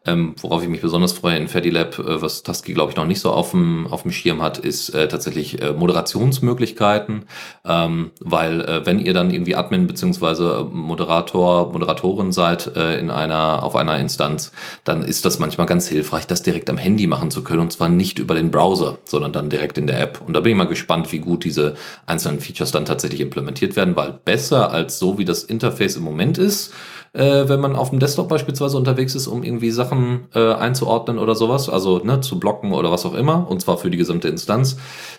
[0.05, 3.21] Ähm, worauf ich mich besonders freue in Fedilab, äh, was Tusky glaube ich noch nicht
[3.21, 7.23] so auf dem, auf dem Schirm hat, ist äh, tatsächlich äh, Moderationsmöglichkeiten,
[7.65, 13.63] ähm, weil äh, wenn ihr dann irgendwie Admin beziehungsweise Moderator, Moderatorin seid äh, in einer,
[13.63, 14.51] auf einer Instanz,
[14.83, 17.87] dann ist das manchmal ganz hilfreich, das direkt am Handy machen zu können und zwar
[17.87, 20.21] nicht über den Browser, sondern dann direkt in der App.
[20.25, 21.75] Und bin ich mal gespannt, wie gut diese
[22.05, 26.37] einzelnen Features dann tatsächlich implementiert werden, weil besser als so, wie das Interface im Moment
[26.37, 26.73] ist,
[27.13, 31.35] äh, wenn man auf dem Desktop beispielsweise unterwegs ist, um irgendwie Sachen äh, einzuordnen oder
[31.35, 34.77] sowas, also ne, zu blocken oder was auch immer, und zwar für die gesamte Instanz,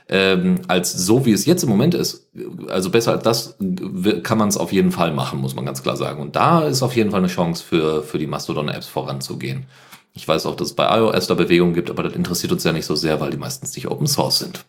[0.09, 2.29] ähm, als so wie es jetzt im Moment ist.
[2.69, 3.57] Also besser als das
[4.25, 6.21] kann man es auf jeden Fall machen, muss man ganz klar sagen.
[6.21, 9.67] Und da ist auf jeden Fall eine Chance für, für die Mastodon-Apps voranzugehen.
[10.15, 12.73] Ich weiß auch, dass es bei iOS da Bewegungen gibt, aber das interessiert uns ja
[12.73, 14.65] nicht so sehr, weil die meistens nicht Open Source sind.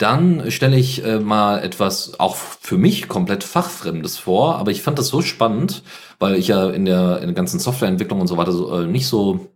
[0.00, 4.98] Dann stelle ich äh, mal etwas auch für mich komplett fachfremdes vor, aber ich fand
[4.98, 5.82] das so spannend,
[6.18, 9.06] weil ich ja in der, in der ganzen Softwareentwicklung und so weiter so, äh, nicht
[9.06, 9.50] so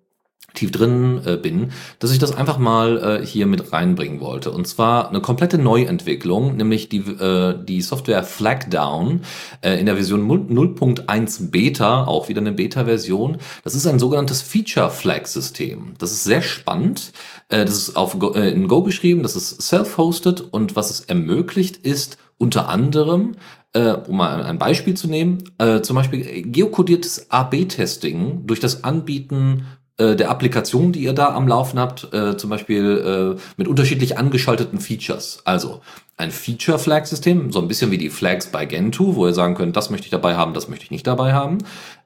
[0.54, 4.50] tief drin äh, bin, dass ich das einfach mal äh, hier mit reinbringen wollte.
[4.50, 9.22] Und zwar eine komplette Neuentwicklung, nämlich die, äh, die Software Flagdown
[9.60, 13.38] äh, in der Version 0.1 Beta, auch wieder eine Beta-Version.
[13.64, 15.94] Das ist ein sogenanntes Feature-Flag-System.
[15.98, 17.12] Das ist sehr spannend.
[17.48, 21.00] Äh, das ist auf Go, äh, in Go geschrieben, das ist self-hosted und was es
[21.00, 23.36] ermöglicht ist, unter anderem
[23.74, 29.66] äh, um mal ein Beispiel zu nehmen, äh, zum Beispiel geokodiertes AB-Testing durch das Anbieten
[29.96, 34.18] äh, der Applikation, die ihr da am Laufen habt, äh, zum Beispiel äh, mit unterschiedlich
[34.18, 35.40] angeschalteten Features.
[35.44, 35.82] Also
[36.16, 39.90] ein Feature-Flag-System, so ein bisschen wie die Flags bei Gentoo, wo ihr sagen könnt, das
[39.90, 41.58] möchte ich dabei haben, das möchte ich nicht dabei haben.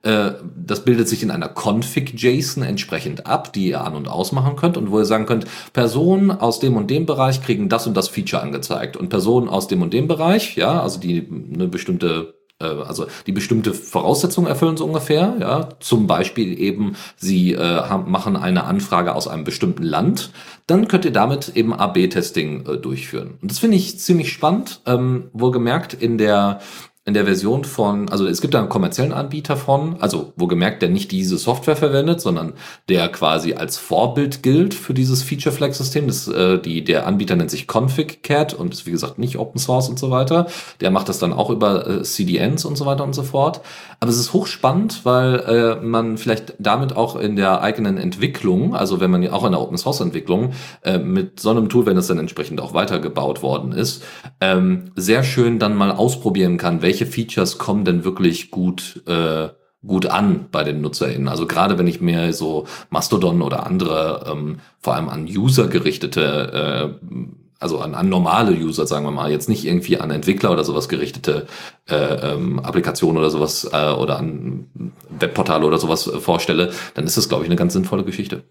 [0.02, 4.76] Äh, das bildet sich in einer Config-JSON entsprechend ab, die ihr an- und ausmachen könnt
[4.76, 8.08] und wo ihr sagen könnt, Personen aus dem und dem Bereich kriegen das und das
[8.08, 13.06] Feature angezeigt und Personen aus dem und dem Bereich, ja, also die eine bestimmte also
[13.26, 18.64] die bestimmte Voraussetzungen erfüllen so ungefähr, ja, zum Beispiel eben, sie äh, haben, machen eine
[18.64, 20.32] Anfrage aus einem bestimmten Land,
[20.66, 23.38] dann könnt ihr damit eben AB-Testing äh, durchführen.
[23.40, 26.60] Und das finde ich ziemlich spannend, ähm, wohlgemerkt in der
[27.08, 30.82] in der Version von, also es gibt da einen kommerziellen Anbieter von, also wo gemerkt,
[30.82, 32.52] der nicht diese Software verwendet, sondern
[32.90, 36.06] der quasi als Vorbild gilt für dieses Feature Flag System.
[36.06, 39.88] Das, äh, die, der Anbieter nennt sich ConfigCat und ist wie gesagt nicht Open Source
[39.88, 40.48] und so weiter.
[40.82, 43.62] Der macht das dann auch über äh, CDNs und so weiter und so fort.
[44.00, 49.00] Aber es ist hochspannend, weil äh, man vielleicht damit auch in der eigenen Entwicklung, also
[49.00, 51.96] wenn man ja auch in der Open Source Entwicklung äh, mit so einem Tool, wenn
[51.96, 54.04] es dann entsprechend auch weitergebaut worden ist,
[54.42, 59.48] ähm, sehr schön dann mal ausprobieren kann, welche Features kommen denn wirklich gut äh,
[59.86, 61.28] gut an bei den NutzerInnen.
[61.28, 66.96] Also gerade wenn ich mir so Mastodon oder andere, ähm, vor allem an User gerichtete,
[67.00, 67.18] äh,
[67.60, 70.88] also an, an normale User, sagen wir mal, jetzt nicht irgendwie an Entwickler oder sowas
[70.88, 71.46] gerichtete
[71.88, 77.16] äh, ähm, Applikationen oder sowas äh, oder an Webportale oder sowas äh, vorstelle, dann ist
[77.16, 78.44] das, glaube ich, eine ganz sinnvolle Geschichte.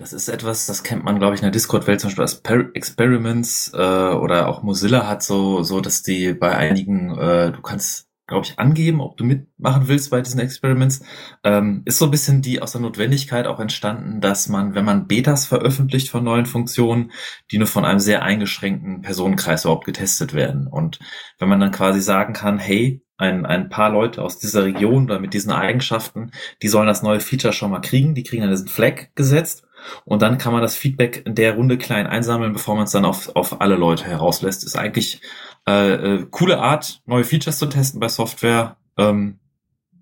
[0.00, 2.74] Das ist etwas, das kennt man, glaube ich, in der Discord-Welt zum Beispiel als per
[2.74, 8.08] Experiments äh, oder auch Mozilla hat so, so, dass die bei einigen, äh, du kannst,
[8.26, 11.02] glaube ich, angeben, ob du mitmachen willst bei diesen Experiments.
[11.44, 15.06] Ähm, ist so ein bisschen die aus der Notwendigkeit auch entstanden, dass man, wenn man
[15.06, 17.12] Betas veröffentlicht von neuen Funktionen,
[17.52, 20.66] die nur von einem sehr eingeschränkten Personenkreis überhaupt getestet werden.
[20.66, 20.98] Und
[21.38, 25.20] wenn man dann quasi sagen kann, hey, ein, ein paar Leute aus dieser Region oder
[25.20, 26.30] mit diesen Eigenschaften,
[26.62, 29.66] die sollen das neue Feature schon mal kriegen, die kriegen dann diesen Flag gesetzt
[30.04, 33.04] und dann kann man das Feedback in der Runde klein einsammeln, bevor man es dann
[33.04, 34.64] auf, auf alle Leute herauslässt.
[34.64, 35.20] Ist eigentlich
[35.66, 38.76] äh, äh, coole Art, neue Features zu testen bei Software.
[38.96, 39.38] Ähm,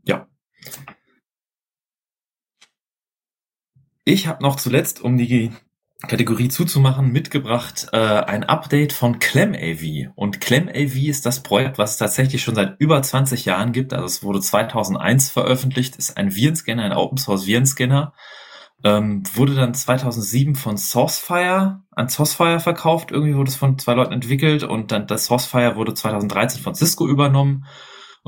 [0.05, 0.27] ja.
[4.05, 5.53] Ich habe noch zuletzt, um die
[6.07, 10.12] Kategorie zuzumachen, mitgebracht äh, ein Update von ClamAV.
[10.14, 13.93] Und ClamAV ist das Projekt, was es tatsächlich schon seit über 20 Jahren gibt.
[13.93, 18.12] Also es wurde 2001 veröffentlicht, ist ein Virenscanner, ein Open Source Virenscanner.
[18.85, 23.11] Ähm, wurde dann 2007 von Sourcefire an Sourcefire verkauft.
[23.11, 27.07] Irgendwie wurde es von zwei Leuten entwickelt und dann das Sourcefire wurde 2013 von Cisco
[27.09, 27.64] übernommen.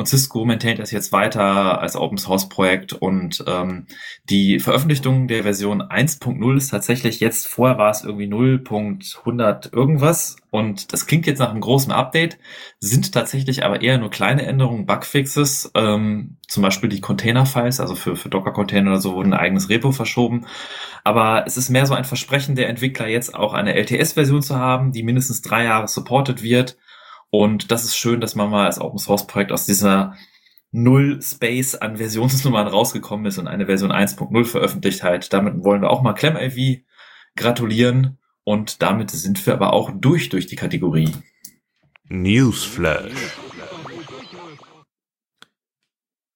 [0.01, 3.85] Und Cisco maintaint das jetzt weiter als Open Source Projekt und ähm,
[4.31, 10.95] die Veröffentlichung der Version 1.0 ist tatsächlich jetzt, vorher war es irgendwie 0.100 irgendwas und
[10.95, 12.39] das klingt jetzt nach einem großen Update,
[12.79, 18.17] sind tatsächlich aber eher nur kleine Änderungen, Bugfixes, ähm, zum Beispiel die Container-Files, also für,
[18.17, 20.47] für Docker-Container oder so, wurden ein eigenes Repo verschoben.
[21.05, 24.93] Aber es ist mehr so ein Versprechen der Entwickler, jetzt auch eine LTS-Version zu haben,
[24.93, 26.79] die mindestens drei Jahre supported wird
[27.31, 30.17] und das ist schön, dass man mal als Open Source Projekt aus dieser
[30.73, 35.33] Null Space an Versionsnummern rausgekommen ist und eine Version 1.0 veröffentlicht hat.
[35.33, 36.83] Damit wollen wir auch mal ClamAV
[37.37, 41.13] gratulieren und damit sind wir aber auch durch durch die Kategorie.
[42.09, 43.13] Newsflash.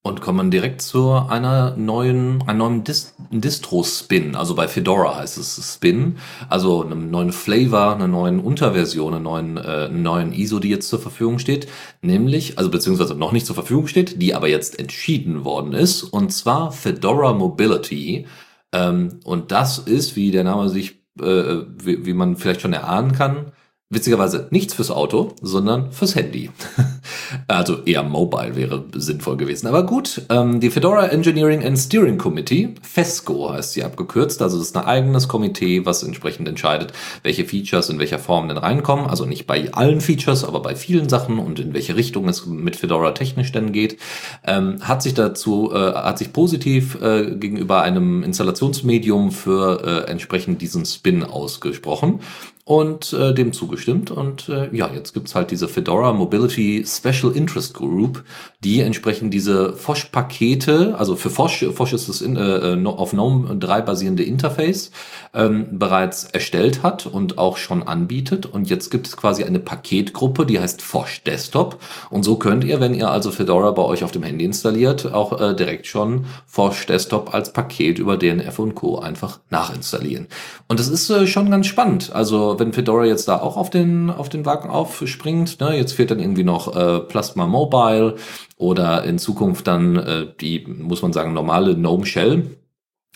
[0.07, 4.37] Und kommen direkt zu einer neuen, einem neuen Dist Distro-Spin.
[4.37, 6.19] Also bei Fedora heißt es Spin.
[6.51, 10.99] Also einem neuen Flavor, einer neuen Unterversion, einer neuen, äh, neuen ISO, die jetzt zur
[10.99, 11.69] Verfügung steht.
[12.03, 16.03] Nämlich, also beziehungsweise noch nicht zur Verfügung steht, die aber jetzt entschieden worden ist.
[16.03, 18.27] Und zwar Fedora Mobility.
[18.73, 23.13] Ähm, und das ist, wie der Name sich, äh, wie, wie man vielleicht schon erahnen
[23.13, 23.53] kann,
[23.95, 26.51] Witzigerweise nichts fürs Auto, sondern fürs Handy.
[27.47, 29.69] also eher mobile wäre sinnvoll gewesen.
[29.69, 34.67] Aber gut, ähm, die Fedora Engineering and Steering Committee, FESCO heißt sie abgekürzt, also das
[34.67, 39.07] ist ein eigenes Komitee, was entsprechend entscheidet, welche Features in welcher Form denn reinkommen.
[39.07, 42.75] Also nicht bei allen Features, aber bei vielen Sachen und in welche Richtung es mit
[42.75, 43.99] Fedora technisch denn geht.
[44.45, 50.61] Ähm, hat sich dazu, äh, hat sich positiv äh, gegenüber einem Installationsmedium für äh, entsprechend
[50.63, 52.19] diesen Spin ausgesprochen
[52.67, 54.11] und äh, dem zugestimmt.
[54.11, 58.25] Und äh, ja, jetzt gibt's halt diese Fedora Mobility Special Interest Group,
[58.61, 63.83] die entsprechend diese Fosch-Pakete, also für Fosch, Fosch ist das in, äh, auf GNOME 3
[63.83, 64.93] basierende Interface,
[65.35, 68.47] ähm, bereits erstellt hat und auch schon anbietet.
[68.47, 71.79] Und jetzt gibt es quasi eine Paketgruppe, die heißt Fosch Desktop.
[72.09, 75.39] Und so könnt ihr, wenn ihr also Fedora bei euch auf dem Handy installiert, auch
[75.39, 79.01] äh, direkt schon Fosch Desktop als Paket über DNF und Co.
[79.01, 80.29] einfach nachinstallieren.
[80.67, 82.11] Und das ist äh, schon ganz spannend.
[82.15, 86.11] Also wenn Fedora jetzt da auch auf den, auf den Wagen aufspringt, ne, jetzt fehlt
[86.11, 88.17] dann irgendwie noch äh, Plasma Mobile
[88.57, 92.57] oder in Zukunft dann äh, die, muss man sagen, normale GNOME Shell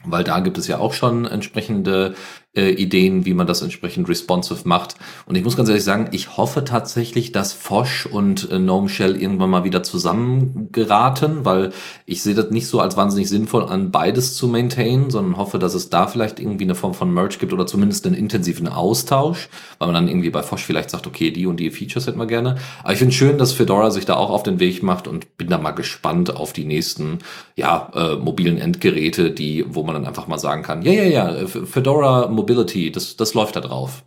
[0.05, 2.15] weil da gibt es ja auch schon entsprechende
[2.57, 4.97] äh, Ideen, wie man das entsprechend responsive macht.
[5.27, 9.21] Und ich muss ganz ehrlich sagen, ich hoffe tatsächlich, dass Fosch und äh, Gnome Shell
[9.21, 11.73] irgendwann mal wieder zusammengeraten, weil
[12.07, 15.75] ich sehe das nicht so als wahnsinnig sinnvoll an, beides zu maintainen, sondern hoffe, dass
[15.75, 19.89] es da vielleicht irgendwie eine Form von Merge gibt oder zumindest einen intensiven Austausch, weil
[19.89, 22.57] man dann irgendwie bei Fosch vielleicht sagt, okay, die und die Features hätten wir gerne.
[22.83, 25.49] Aber ich finde schön, dass Fedora sich da auch auf den Weg macht und bin
[25.49, 27.19] da mal gespannt auf die nächsten,
[27.57, 31.47] ja, äh, mobilen Endgeräte, die, wo man dann einfach mal sagen kann, ja, ja, ja,
[31.47, 34.05] Fedora Mobility, das, das läuft da drauf.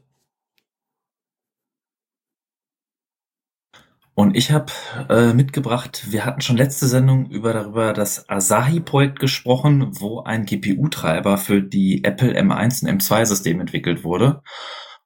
[4.14, 4.72] Und ich habe
[5.10, 11.38] äh, mitgebracht, wir hatten schon letzte Sendung über darüber das Asahi-Projekt gesprochen, wo ein GPU-Treiber
[11.38, 14.42] für die Apple M1 und M2-System entwickelt wurde.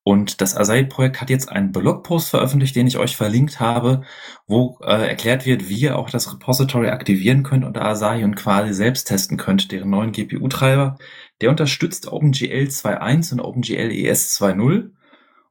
[0.03, 4.03] Und das Asahi-Projekt hat jetzt einen Blogpost veröffentlicht, den ich euch verlinkt habe,
[4.47, 8.73] wo äh, erklärt wird, wie ihr auch das Repository aktivieren könnt unter Asahi und quasi
[8.73, 10.97] selbst testen könnt, deren neuen GPU-Treiber.
[11.41, 14.91] Der unterstützt OpenGL 2.1 und OpenGL ES 2.0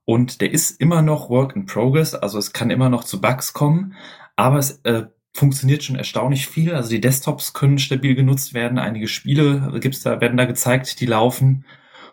[0.05, 3.53] und der ist immer noch Work in Progress, also es kann immer noch zu Bugs
[3.53, 3.95] kommen,
[4.37, 6.75] aber es äh, funktioniert schon erstaunlich viel.
[6.75, 11.07] Also die Desktops können stabil genutzt werden, einige Spiele gibt's da, werden da gezeigt, die
[11.07, 11.65] laufen.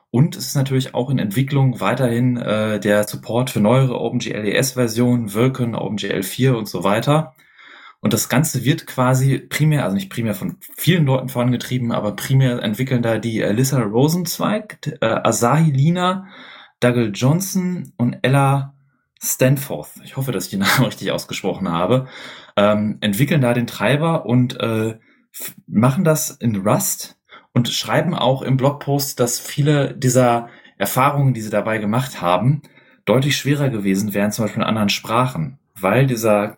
[0.09, 5.33] Und es ist natürlich auch in Entwicklung weiterhin äh, der Support für neuere OpenGL ES-Versionen,
[5.33, 7.33] Vulkan, OpenGL 4 und so weiter.
[8.01, 12.61] Und das Ganze wird quasi primär, also nicht primär von vielen Leuten vorangetrieben, aber primär
[12.63, 16.27] entwickeln da die Alyssa Rosenzweig, äh, Asahi Lina,
[16.79, 18.73] Dougal Johnson und Ella
[19.23, 22.07] Stanforth, ich hoffe, dass ich die Namen richtig ausgesprochen habe,
[22.57, 24.97] ähm, entwickeln da den Treiber und äh,
[25.67, 27.19] machen das in Rust
[27.53, 32.63] und schreiben auch im Blogpost, dass viele dieser Erfahrungen, die sie dabei gemacht haben,
[33.05, 36.49] deutlich schwerer gewesen wären, zum Beispiel in anderen Sprachen, weil dieser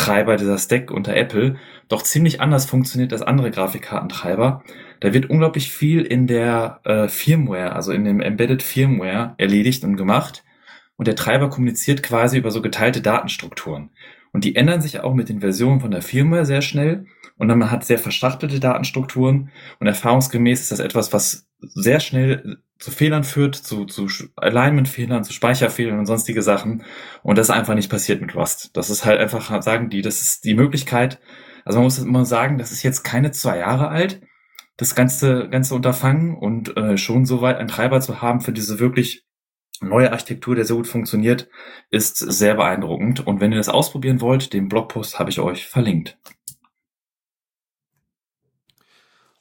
[0.00, 1.56] GPU-Treiber, dieser Stack unter Apple,
[1.88, 4.62] doch ziemlich anders funktioniert als andere Grafikkartentreiber
[5.00, 9.96] da wird unglaublich viel in der äh, Firmware, also in dem Embedded Firmware erledigt und
[9.96, 10.44] gemacht.
[10.96, 13.90] Und der Treiber kommuniziert quasi über so geteilte Datenstrukturen.
[14.32, 17.06] Und die ändern sich auch mit den Versionen von der Firmware sehr schnell.
[17.38, 19.50] Und dann man hat sehr verschachtelte Datenstrukturen.
[19.80, 25.32] Und erfahrungsgemäß ist das etwas, was sehr schnell zu Fehlern führt, zu, zu Alignment-Fehlern, zu
[25.32, 26.82] Speicherfehlern und sonstige Sachen.
[27.22, 28.70] Und das ist einfach nicht passiert mit Rust.
[28.74, 31.20] Das ist halt einfach, sagen die, das ist die Möglichkeit.
[31.64, 34.20] Also man muss immer sagen, das ist jetzt keine zwei Jahre alt
[34.80, 39.26] das ganze, ganze Unterfangen und äh, schon soweit einen Treiber zu haben für diese wirklich
[39.82, 41.48] neue Architektur, der sehr gut funktioniert,
[41.90, 43.26] ist sehr beeindruckend.
[43.26, 46.18] Und wenn ihr das ausprobieren wollt, den Blogpost habe ich euch verlinkt.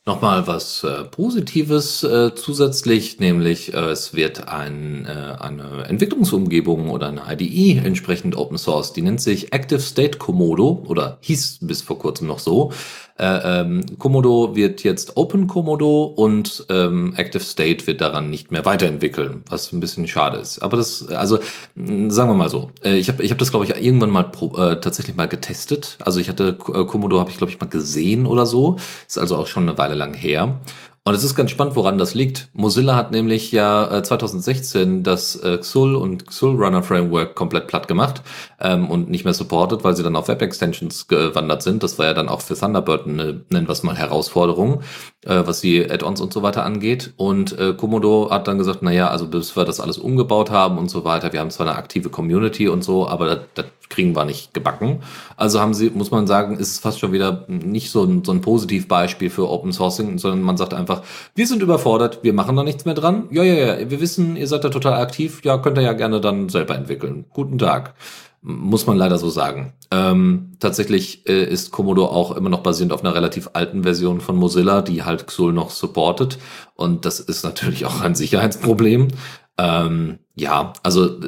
[0.10, 7.10] Nochmal was äh, Positives äh, zusätzlich, nämlich äh, es wird ein, äh, eine Entwicklungsumgebung oder
[7.10, 12.00] eine IDE entsprechend Open Source, die nennt sich Active State Komodo oder hieß bis vor
[12.00, 12.74] kurzem noch so.
[13.20, 18.64] Äh, ähm, Komodo wird jetzt Open Komodo und ähm, Active State wird daran nicht mehr
[18.64, 20.60] weiterentwickeln, was ein bisschen schade ist.
[20.60, 21.38] Aber das, also
[21.76, 24.56] sagen wir mal so, äh, ich habe ich hab das, glaube ich, irgendwann mal pro,
[24.58, 25.98] äh, tatsächlich mal getestet.
[26.00, 28.78] Also ich hatte äh, Komodo, habe ich, glaube ich, mal gesehen oder so.
[29.06, 30.58] Ist also auch schon eine Weile lang her.
[31.06, 32.50] Und es ist ganz spannend, woran das liegt.
[32.54, 37.88] Mozilla hat nämlich ja äh, 2016 das äh, XUL und XUL Runner Framework komplett platt
[37.88, 38.22] gemacht
[38.60, 41.84] ähm, und nicht mehr supportet, weil sie dann auf Web Extensions gewandert sind.
[41.84, 44.82] Das war ja dann auch für Thunderbird eine, nennen wir es mal, Herausforderung,
[45.26, 47.14] äh, was die Add-ons und so weiter angeht.
[47.16, 50.78] Und äh, Komodo hat dann gesagt, na ja, also bis wir das alles umgebaut haben
[50.78, 54.16] und so weiter, wir haben zwar eine aktive Community und so, aber das, das kriegen
[54.16, 55.02] wir nicht gebacken.
[55.36, 58.32] Also haben sie, muss man sagen, ist es fast schon wieder nicht so ein, so
[58.32, 60.89] ein Positivbeispiel für Open Sourcing, sondern man sagt einfach,
[61.36, 63.28] wir sind überfordert, wir machen da nichts mehr dran.
[63.32, 66.22] Ja, ja, ja, wir wissen, ihr seid da total aktiv, ja, könnt ihr ja gerne
[66.22, 67.26] dann selber entwickeln.
[67.34, 67.94] Guten Tag.
[68.42, 69.74] Muss man leider so sagen.
[69.92, 74.38] Ähm, tatsächlich äh, ist Komodo auch immer noch basierend auf einer relativ alten Version von
[74.38, 76.38] Mozilla, die halt XUL noch supportet.
[76.76, 79.10] Und das ist natürlich auch ein Sicherheitsproblem.
[79.58, 81.20] Ähm, ja, also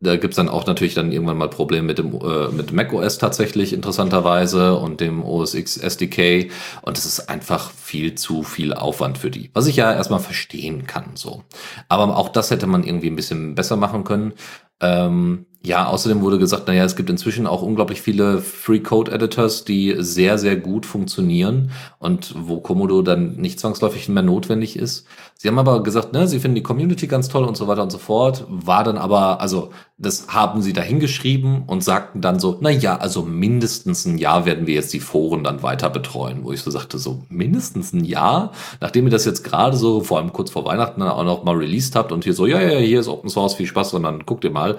[0.00, 3.72] da gibt's dann auch natürlich dann irgendwann mal Probleme mit dem äh, mit macOS tatsächlich
[3.72, 6.50] interessanterweise und dem OS X SDK
[6.82, 10.86] und es ist einfach viel zu viel Aufwand für die, was ich ja erstmal verstehen
[10.86, 11.44] kann so.
[11.88, 14.34] Aber auch das hätte man irgendwie ein bisschen besser machen können.
[14.80, 19.64] Ähm, ja, außerdem wurde gesagt, naja, es gibt inzwischen auch unglaublich viele Free Code Editors,
[19.64, 25.08] die sehr, sehr gut funktionieren und wo Komodo dann nicht zwangsläufig mehr notwendig ist.
[25.38, 27.92] Sie haben aber gesagt, ne, sie finden die Community ganz toll und so weiter und
[27.92, 28.46] so fort.
[28.48, 33.22] War dann aber, also, das haben sie dahingeschrieben und sagten dann so, na ja, also
[33.22, 36.98] mindestens ein Jahr werden wir jetzt die Foren dann weiter betreuen, wo ich so sagte,
[36.98, 41.02] so mindestens ein Jahr, nachdem ihr das jetzt gerade so, vor allem kurz vor Weihnachten
[41.02, 43.66] auch noch mal released habt und hier so, ja, ja, hier ist Open Source, viel
[43.66, 44.76] Spaß, sondern guckt ihr mal,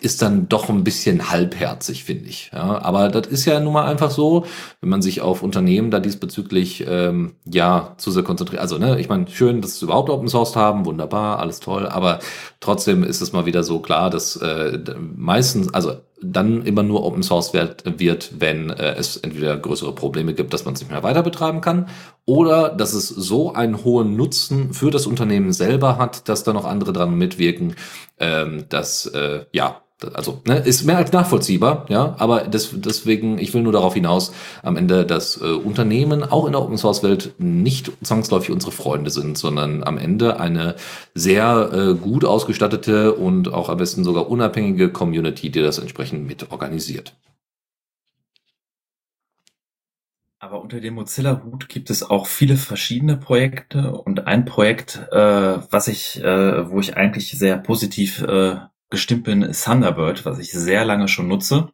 [0.00, 2.50] ist dann doch ein bisschen halbherzig, finde ich.
[2.52, 4.44] Ja, aber das ist ja nun mal einfach so,
[4.80, 8.60] wenn man sich auf Unternehmen da diesbezüglich ähm, ja zu sehr konzentriert.
[8.60, 12.18] Also, ne, ich meine, schön, dass es überhaupt Open Source haben, wunderbar, alles toll, aber
[12.60, 14.78] trotzdem ist es mal wieder so klar, dass äh,
[15.16, 20.34] meistens, also dann immer nur Open Source wird, wird wenn äh, es entweder größere Probleme
[20.34, 21.88] gibt, dass man es nicht mehr weiter betreiben kann,
[22.24, 26.64] oder dass es so einen hohen Nutzen für das Unternehmen selber hat, dass da noch
[26.64, 27.74] andere dran mitwirken,
[28.18, 29.82] ähm, dass äh, ja
[30.14, 34.32] also ne, ist mehr als nachvollziehbar, ja, aber das, deswegen, ich will nur darauf hinaus,
[34.62, 39.10] am Ende, dass äh, Unternehmen auch in der Open Source Welt nicht zwangsläufig unsere Freunde
[39.10, 40.76] sind, sondern am Ende eine
[41.14, 46.50] sehr äh, gut ausgestattete und auch am besten sogar unabhängige Community, die das entsprechend mit
[46.50, 47.14] organisiert.
[50.42, 55.16] Aber unter dem Mozilla-Hut gibt es auch viele verschiedene Projekte und ein Projekt, äh,
[55.70, 58.56] was ich, äh, wo ich eigentlich sehr positiv äh,
[58.92, 61.72] gestimmt bin, ist Thunderbird, was ich sehr lange schon nutze.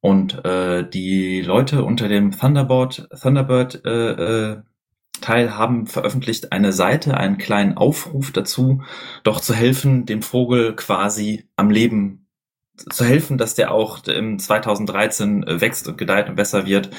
[0.00, 4.62] Und äh, die Leute unter dem Thunderbird, Thunderbird äh, äh,
[5.20, 8.82] Teil haben veröffentlicht eine Seite, einen kleinen Aufruf dazu,
[9.22, 12.26] doch zu helfen, dem Vogel quasi am Leben
[12.76, 16.90] zu helfen, dass der auch im 2013 wächst und gedeiht und besser wird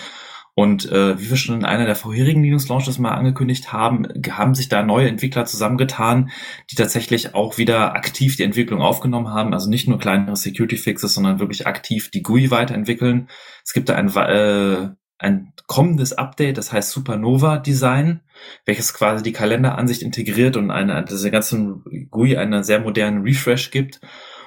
[0.57, 4.69] und äh, wie wir schon in einer der vorherigen Linux-Launches mal angekündigt haben, haben sich
[4.69, 6.31] da neue Entwickler zusammengetan,
[6.71, 9.53] die tatsächlich auch wieder aktiv die Entwicklung aufgenommen haben.
[9.53, 13.27] Also nicht nur kleinere Security-Fixes, sondern wirklich aktiv die GUI weiterentwickeln.
[13.65, 18.21] Es gibt da ein, äh, ein kommendes Update, das heißt Supernova Design,
[18.65, 23.99] welches quasi die Kalenderansicht integriert und eine, diese ganzen GUI einen sehr modernen Refresh gibt.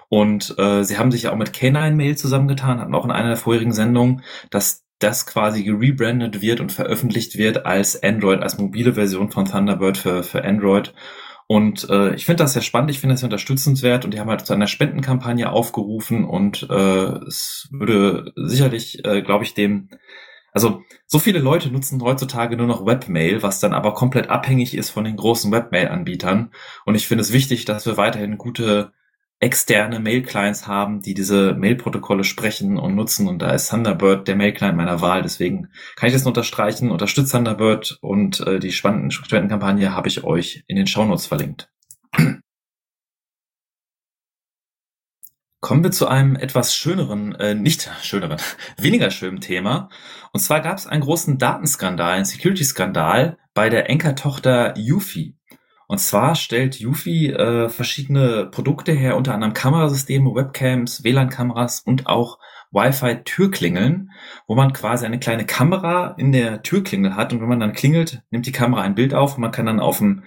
[0.09, 3.29] Und äh, sie haben sich ja auch mit Canine Mail zusammengetan, hatten auch in einer
[3.29, 8.95] der vorherigen Sendungen, dass das quasi gerebrandet wird und veröffentlicht wird als Android, als mobile
[8.95, 10.93] Version von Thunderbird für, für Android.
[11.47, 14.45] Und äh, ich finde das sehr spannend, ich finde das unterstützenswert und die haben halt
[14.45, 19.89] zu einer Spendenkampagne aufgerufen und äh, es würde sicherlich, äh, glaube ich, dem,
[20.53, 24.91] also so viele Leute nutzen heutzutage nur noch Webmail, was dann aber komplett abhängig ist
[24.91, 26.51] von den großen Webmail-Anbietern.
[26.85, 28.93] Und ich finde es wichtig, dass wir weiterhin gute
[29.41, 33.29] externe Mail-Clients haben, die diese Mail-Protokolle sprechen und nutzen.
[33.29, 35.23] Und da ist Thunderbird der Mail-Client meiner Wahl.
[35.23, 36.91] Deswegen kann ich das nur unterstreichen.
[36.91, 41.71] Unterstützt Thunderbird und äh, die Spendenkampagne habe ich euch in den Shownotes verlinkt.
[45.61, 48.39] Kommen wir zu einem etwas schöneren, äh, nicht schöneren,
[48.79, 49.89] weniger schönen Thema.
[50.33, 55.38] Und zwar gab es einen großen Datenskandal, einen Security-Skandal bei der Enker-Tochter Yufi.
[55.89, 62.39] Und zwar stellt Yufi äh, verschiedene Produkte her, unter anderem Kamerasysteme, Webcams, WLAN-Kameras und auch
[62.73, 64.11] Wi-Fi-Türklingeln,
[64.47, 67.33] wo man quasi eine kleine Kamera in der Türklingel hat.
[67.33, 69.81] Und wenn man dann klingelt, nimmt die Kamera ein Bild auf und man kann dann
[69.81, 70.25] auf dem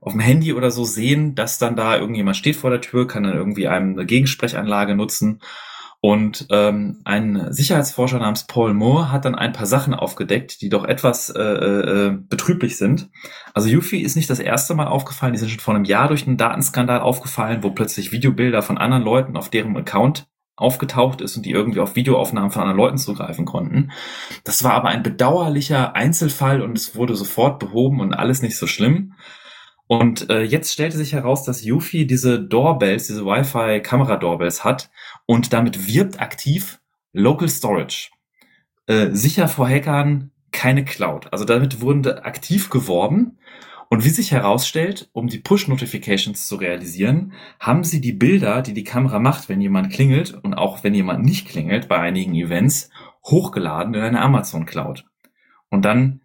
[0.00, 3.24] auf dem Handy oder so sehen, dass dann da irgendjemand steht vor der Tür, kann
[3.24, 5.42] dann irgendwie eine Gegensprechanlage nutzen
[6.02, 10.86] und ähm, ein Sicherheitsforscher namens Paul Moore hat dann ein paar Sachen aufgedeckt, die doch
[10.86, 13.10] etwas äh, äh, betrüblich sind.
[13.52, 16.26] Also Yuffie ist nicht das erste Mal aufgefallen, die sind schon vor einem Jahr durch
[16.26, 20.26] einen Datenskandal aufgefallen, wo plötzlich Videobilder von anderen Leuten auf deren Account
[20.56, 23.92] aufgetaucht ist und die irgendwie auf Videoaufnahmen von anderen Leuten zugreifen konnten.
[24.44, 28.66] Das war aber ein bedauerlicher Einzelfall und es wurde sofort behoben und alles nicht so
[28.66, 29.14] schlimm.
[29.86, 34.88] Und äh, jetzt stellte sich heraus, dass Yuffie diese Doorbells, diese Wi-Fi-Kamera-Doorbells hat
[35.30, 36.80] und damit wirbt aktiv
[37.12, 38.10] Local Storage.
[38.88, 41.32] Äh, sicher vor Hackern keine Cloud.
[41.32, 43.38] Also damit wurden aktiv geworben.
[43.88, 48.82] Und wie sich herausstellt, um die Push-Notifications zu realisieren, haben sie die Bilder, die die
[48.82, 52.90] Kamera macht, wenn jemand klingelt und auch wenn jemand nicht klingelt bei einigen Events,
[53.24, 55.04] hochgeladen in eine Amazon Cloud.
[55.68, 56.22] Und dann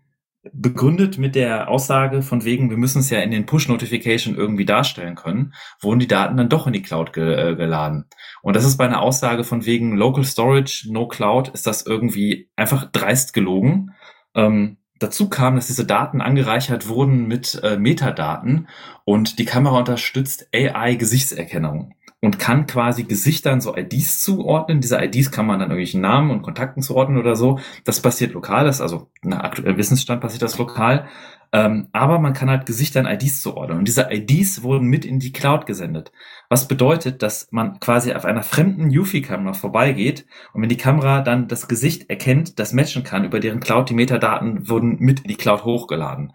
[0.53, 5.15] begründet mit der Aussage von wegen, wir müssen es ja in den Push-Notification irgendwie darstellen
[5.15, 8.05] können, wurden die Daten dann doch in die Cloud ge äh, geladen.
[8.41, 12.49] Und das ist bei einer Aussage von wegen Local Storage, No Cloud, ist das irgendwie
[12.55, 13.91] einfach dreist gelogen.
[14.35, 18.67] Ähm, dazu kam, dass diese Daten angereichert wurden mit äh, Metadaten
[19.03, 21.93] und die Kamera unterstützt AI-Gesichtserkennung
[22.25, 24.81] und kann quasi Gesichtern so IDs zuordnen.
[24.81, 27.59] Diese IDs kann man dann irgendwelchen Namen und Kontakten zuordnen oder so.
[27.83, 31.07] Das passiert lokal, das also nach aktuellem Wissensstand passiert das lokal.
[31.53, 33.77] Ähm, aber man kann halt Gesichtern IDs zuordnen.
[33.77, 36.11] Und diese IDs wurden mit in die Cloud gesendet.
[36.49, 41.47] Was bedeutet, dass man quasi auf einer fremden UFI-Kamera vorbeigeht und wenn die Kamera dann
[41.47, 45.37] das Gesicht erkennt, das matchen kann, über deren Cloud die Metadaten wurden mit in die
[45.37, 46.33] Cloud hochgeladen.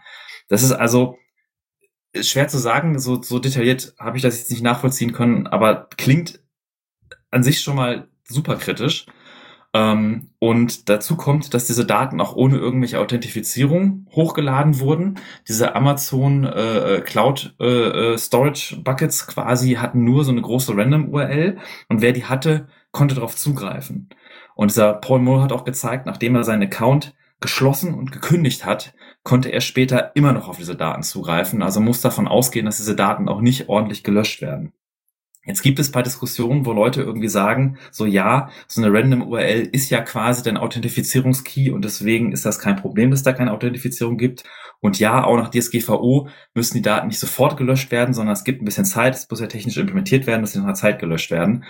[0.48, 1.18] Das ist also
[2.20, 6.40] schwer zu sagen, so, so detailliert habe ich das jetzt nicht nachvollziehen können, aber klingt
[7.30, 9.06] an sich schon mal super kritisch.
[9.72, 15.18] Ähm, und dazu kommt, dass diese Daten auch ohne irgendwelche Authentifizierung hochgeladen wurden.
[15.46, 20.76] Diese Amazon äh, äh Cloud äh, äh, Storage Buckets quasi hatten nur so eine große
[20.76, 21.58] Random URL
[21.88, 24.08] und wer die hatte, konnte darauf zugreifen.
[24.56, 28.92] Und dieser Paul Moore hat auch gezeigt, nachdem er seinen Account geschlossen und gekündigt hat,
[29.22, 31.62] konnte er später immer noch auf diese Daten zugreifen.
[31.62, 34.72] Also muss davon ausgehen, dass diese Daten auch nicht ordentlich gelöscht werden.
[35.46, 39.70] Jetzt gibt es paar Diskussionen, wo Leute irgendwie sagen, so ja, so eine random URL
[39.72, 44.18] ist ja quasi dein Authentifizierungskey und deswegen ist das kein Problem, dass da keine Authentifizierung
[44.18, 44.44] gibt.
[44.80, 48.60] Und ja, auch nach DSGVO müssen die Daten nicht sofort gelöscht werden, sondern es gibt
[48.60, 51.30] ein bisschen Zeit, es muss ja technisch implementiert werden, dass sie nach einer Zeit gelöscht
[51.30, 51.64] werden.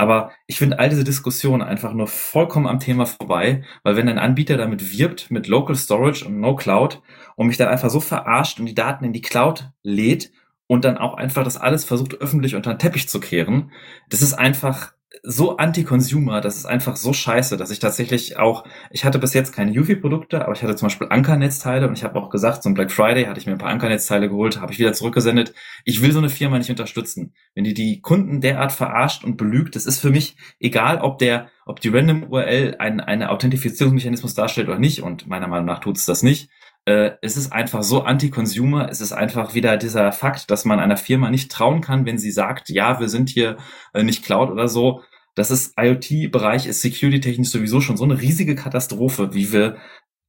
[0.00, 4.18] Aber ich finde all diese Diskussionen einfach nur vollkommen am Thema vorbei, weil wenn ein
[4.18, 7.02] Anbieter damit wirbt, mit Local Storage und No Cloud
[7.36, 10.32] und mich dann einfach so verarscht und die Daten in die Cloud lädt
[10.66, 13.72] und dann auch einfach das alles versucht öffentlich unter den Teppich zu kehren,
[14.08, 19.04] das ist einfach so anti-Consumer, das ist einfach so scheiße, dass ich tatsächlich auch, ich
[19.04, 22.30] hatte bis jetzt keine Yuffie-Produkte, aber ich hatte zum Beispiel Ankernetzteile und ich habe auch
[22.30, 25.52] gesagt, zum Black Friday hatte ich mir ein paar Ankernetzteile geholt, habe ich wieder zurückgesendet.
[25.84, 27.34] Ich will so eine Firma nicht unterstützen.
[27.54, 31.50] Wenn die die Kunden derart verarscht und belügt, das ist für mich egal, ob der,
[31.66, 35.96] ob die Random URL ein, eine Authentifizierungsmechanismus darstellt oder nicht und meiner Meinung nach tut
[35.96, 36.50] es das nicht.
[36.84, 40.96] Äh, es ist einfach so anti-Consumer, es ist einfach wieder dieser Fakt, dass man einer
[40.96, 43.56] Firma nicht trauen kann, wenn sie sagt, ja, wir sind hier
[43.94, 45.02] äh, nicht Cloud oder so
[45.34, 49.76] das ist IoT-Bereich, ist security-technisch sowieso schon so eine riesige Katastrophe, wie wir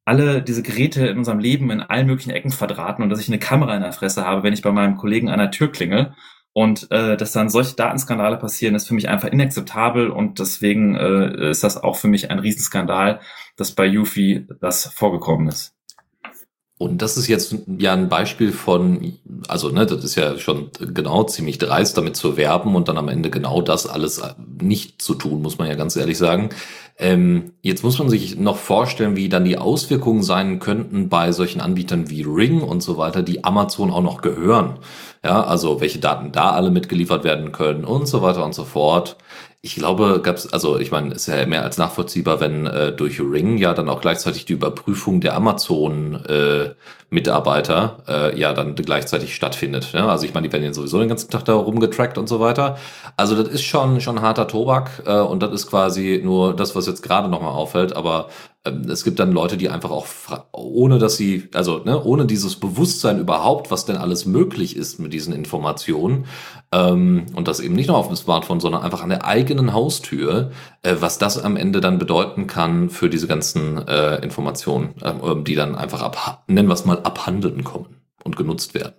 [0.05, 3.39] alle diese Geräte in unserem Leben in allen möglichen Ecken verdrahten und dass ich eine
[3.39, 6.13] Kamera in der Fresse habe, wenn ich bei meinem Kollegen an der Tür klingel.
[6.53, 11.51] Und äh, dass dann solche Datenskandale passieren, ist für mich einfach inakzeptabel und deswegen äh,
[11.51, 13.21] ist das auch für mich ein Riesenskandal,
[13.55, 15.73] dass bei Yuffie das vorgekommen ist.
[16.81, 19.13] Und das ist jetzt ja ein Beispiel von,
[19.47, 23.07] also ne, das ist ja schon genau ziemlich dreist, damit zu werben und dann am
[23.07, 24.19] Ende genau das alles
[24.59, 26.49] nicht zu tun, muss man ja ganz ehrlich sagen.
[26.97, 31.61] Ähm, jetzt muss man sich noch vorstellen, wie dann die Auswirkungen sein könnten bei solchen
[31.61, 34.79] Anbietern wie Ring und so weiter, die Amazon auch noch gehören.
[35.23, 39.17] Ja, also welche Daten da alle mitgeliefert werden können und so weiter und so fort.
[39.63, 43.57] Ich glaube, gab's also ich meine, ist ja mehr als nachvollziehbar, wenn äh, durch Ring
[43.57, 46.75] ja dann auch gleichzeitig die Überprüfung der Amazon-Mitarbeiter äh,
[48.07, 49.91] äh, ja dann gleichzeitig stattfindet.
[49.93, 50.07] Ja?
[50.07, 52.77] Also ich meine, die werden ja sowieso den ganzen Tag da rumgetrackt und so weiter.
[53.17, 56.87] Also das ist schon schon harter Tobak äh, und das ist quasi nur das, was
[56.87, 57.95] jetzt gerade nochmal auffällt.
[57.95, 58.27] Aber
[58.63, 60.05] ähm, es gibt dann Leute, die einfach auch,
[60.51, 65.13] ohne dass sie, also ne, ohne dieses Bewusstsein überhaupt, was denn alles möglich ist mit
[65.13, 66.25] diesen Informationen,
[66.71, 70.51] ähm, und das eben nicht nur auf dem Smartphone, sondern einfach an der eigenen Haustür,
[70.83, 75.55] äh, was das am Ende dann bedeuten kann für diese ganzen äh, Informationen, äh, die
[75.55, 78.95] dann einfach ab, nennen wir es mal, abhanden kommen und genutzt werden.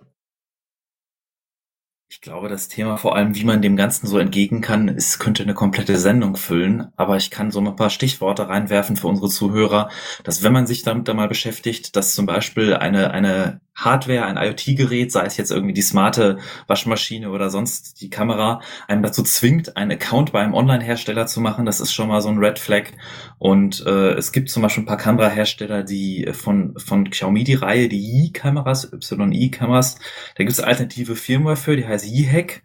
[2.13, 5.41] Ich glaube, das Thema vor allem, wie man dem Ganzen so entgegen kann, ist, könnte
[5.41, 6.89] eine komplette Sendung füllen.
[6.95, 9.89] Aber ich kann so ein paar Stichworte reinwerfen für unsere Zuhörer,
[10.23, 14.37] dass wenn man sich damit da mal beschäftigt, dass zum Beispiel eine, eine Hardware, ein
[14.37, 19.75] IoT-Gerät, sei es jetzt irgendwie die smarte Waschmaschine oder sonst die Kamera, einem dazu zwingt,
[19.77, 21.65] einen Account bei einem Online-Hersteller zu machen.
[21.65, 22.91] Das ist schon mal so ein Red Flag.
[23.39, 27.89] Und äh, es gibt zum Beispiel ein paar Kamerahersteller, die von, von Xiaomi die Reihe,
[27.89, 29.99] die Yi-Kameras, YI-Kameras,
[30.35, 32.61] da gibt es alternative Firmware für, die heißt Yi-Hack.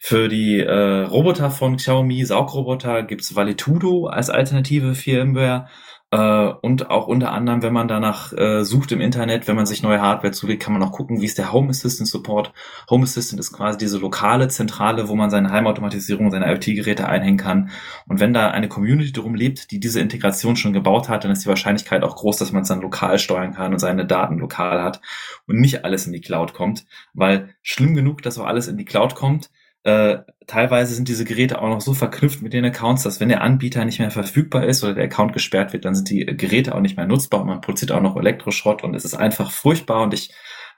[0.00, 5.68] Für die äh, Roboter von Xiaomi, Saugroboter, gibt's Valetudo als alternative Firmware.
[6.10, 6.18] Äh,
[6.62, 10.00] und auch unter anderem, wenn man danach äh, sucht im Internet, wenn man sich neue
[10.00, 12.52] Hardware zulegt, kann man auch gucken, wie ist der Home Assistant Support.
[12.88, 17.70] Home Assistant ist quasi diese lokale Zentrale, wo man seine Heimautomatisierung, seine IoT-Geräte einhängen kann.
[18.06, 21.44] Und wenn da eine Community drum lebt, die diese Integration schon gebaut hat, dann ist
[21.44, 24.82] die Wahrscheinlichkeit auch groß, dass man es dann lokal steuern kann und seine Daten lokal
[24.82, 25.02] hat
[25.46, 26.86] und nicht alles in die Cloud kommt.
[27.12, 29.50] Weil schlimm genug, dass auch alles in die Cloud kommt,
[29.84, 33.42] äh, teilweise sind diese Geräte auch noch so verknüpft mit den Accounts, dass wenn der
[33.42, 36.80] Anbieter nicht mehr verfügbar ist oder der Account gesperrt wird, dann sind die Geräte auch
[36.80, 40.14] nicht mehr nutzbar und man produziert auch noch Elektroschrott und es ist einfach furchtbar und
[40.14, 40.32] ich,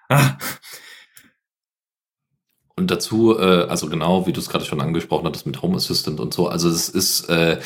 [0.09, 0.37] ah,
[2.81, 6.19] und dazu, äh, also genau, wie du es gerade schon angesprochen hattest mit Home Assistant
[6.19, 7.59] und so, also es ist äh,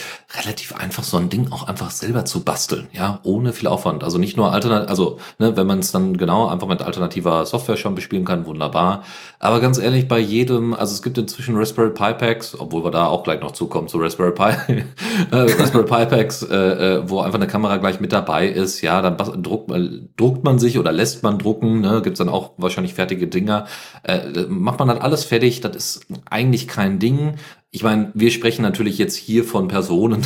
[0.43, 4.05] relativ einfach, so ein Ding auch einfach selber zu basteln, ja, ohne viel Aufwand.
[4.05, 7.77] Also nicht nur alternativ, also ne, wenn man es dann genau einfach mit alternativer Software
[7.77, 9.05] schon bespielen kann, wunderbar.
[9.39, 13.07] Aber ganz ehrlich, bei jedem, also es gibt inzwischen Raspberry Pi Packs, obwohl wir da
[13.07, 14.53] auch gleich noch zukommen zu Raspberry Pi,
[15.31, 19.01] äh, Raspberry Pi Packs, äh, äh, wo einfach eine Kamera gleich mit dabei ist, ja,
[19.01, 19.71] dann druckt,
[20.17, 23.67] druckt man sich oder lässt man drucken, ne, gibt's dann auch wahrscheinlich fertige Dinger,
[24.03, 27.34] äh, macht man dann alles fertig, das ist eigentlich kein Ding.
[27.70, 30.24] Ich meine, wir sprechen natürlich jetzt hier von Personen,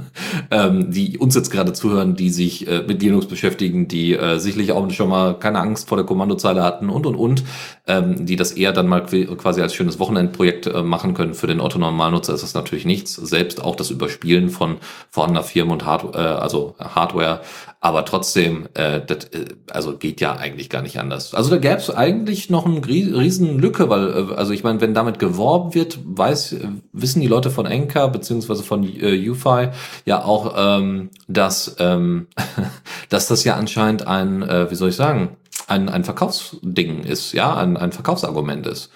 [0.50, 4.72] ähm, die uns jetzt gerade zuhören, die sich äh, mit Linux beschäftigen, die äh, sicherlich
[4.72, 7.44] auch schon mal keine Angst vor der Kommandozeile hatten und und und,
[7.86, 11.34] ähm, die das eher dann mal quasi als schönes Wochenendprojekt äh, machen können.
[11.34, 13.14] Für den Otto-Normalnutzer ist das natürlich nichts.
[13.14, 17.42] Selbst auch das Überspielen von vorhandener Firmen und Hard äh, also Hardware
[17.80, 21.32] aber trotzdem, äh, das, äh, also geht ja eigentlich gar nicht anders.
[21.34, 24.94] Also da gäbe es eigentlich noch eine riesen Lücke, weil, äh, also ich meine, wenn
[24.94, 29.68] damit geworben wird, weiß, äh, wissen die Leute von Enka beziehungsweise von äh, UFI
[30.06, 32.26] ja auch, ähm, dass, ähm,
[33.10, 35.36] dass das ja anscheinend ein, äh, wie soll ich sagen,
[35.68, 38.90] ein, ein Verkaufsding ist, ja, ein, ein Verkaufsargument ist.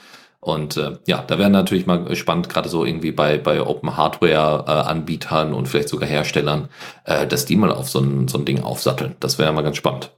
[0.45, 5.53] Und äh, ja, da wäre natürlich mal spannend, gerade so irgendwie bei, bei Open Hardware-Anbietern
[5.53, 6.69] äh, und vielleicht sogar Herstellern,
[7.05, 9.15] äh, dass die mal auf so ein, so ein Ding aufsatteln.
[9.21, 10.11] Das wäre mal ganz spannend.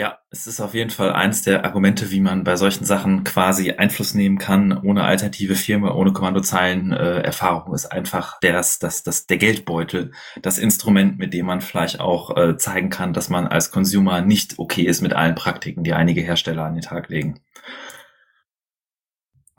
[0.00, 3.72] Ja, es ist auf jeden Fall eines der Argumente, wie man bei solchen Sachen quasi
[3.72, 6.90] Einfluss nehmen kann, ohne alternative Firma, ohne Kommandozeilen.
[6.90, 12.00] Äh, Erfahrung ist einfach das, das, das, der Geldbeutel, das Instrument, mit dem man vielleicht
[12.00, 15.92] auch äh, zeigen kann, dass man als Consumer nicht okay ist mit allen Praktiken, die
[15.92, 17.40] einige Hersteller an den Tag legen.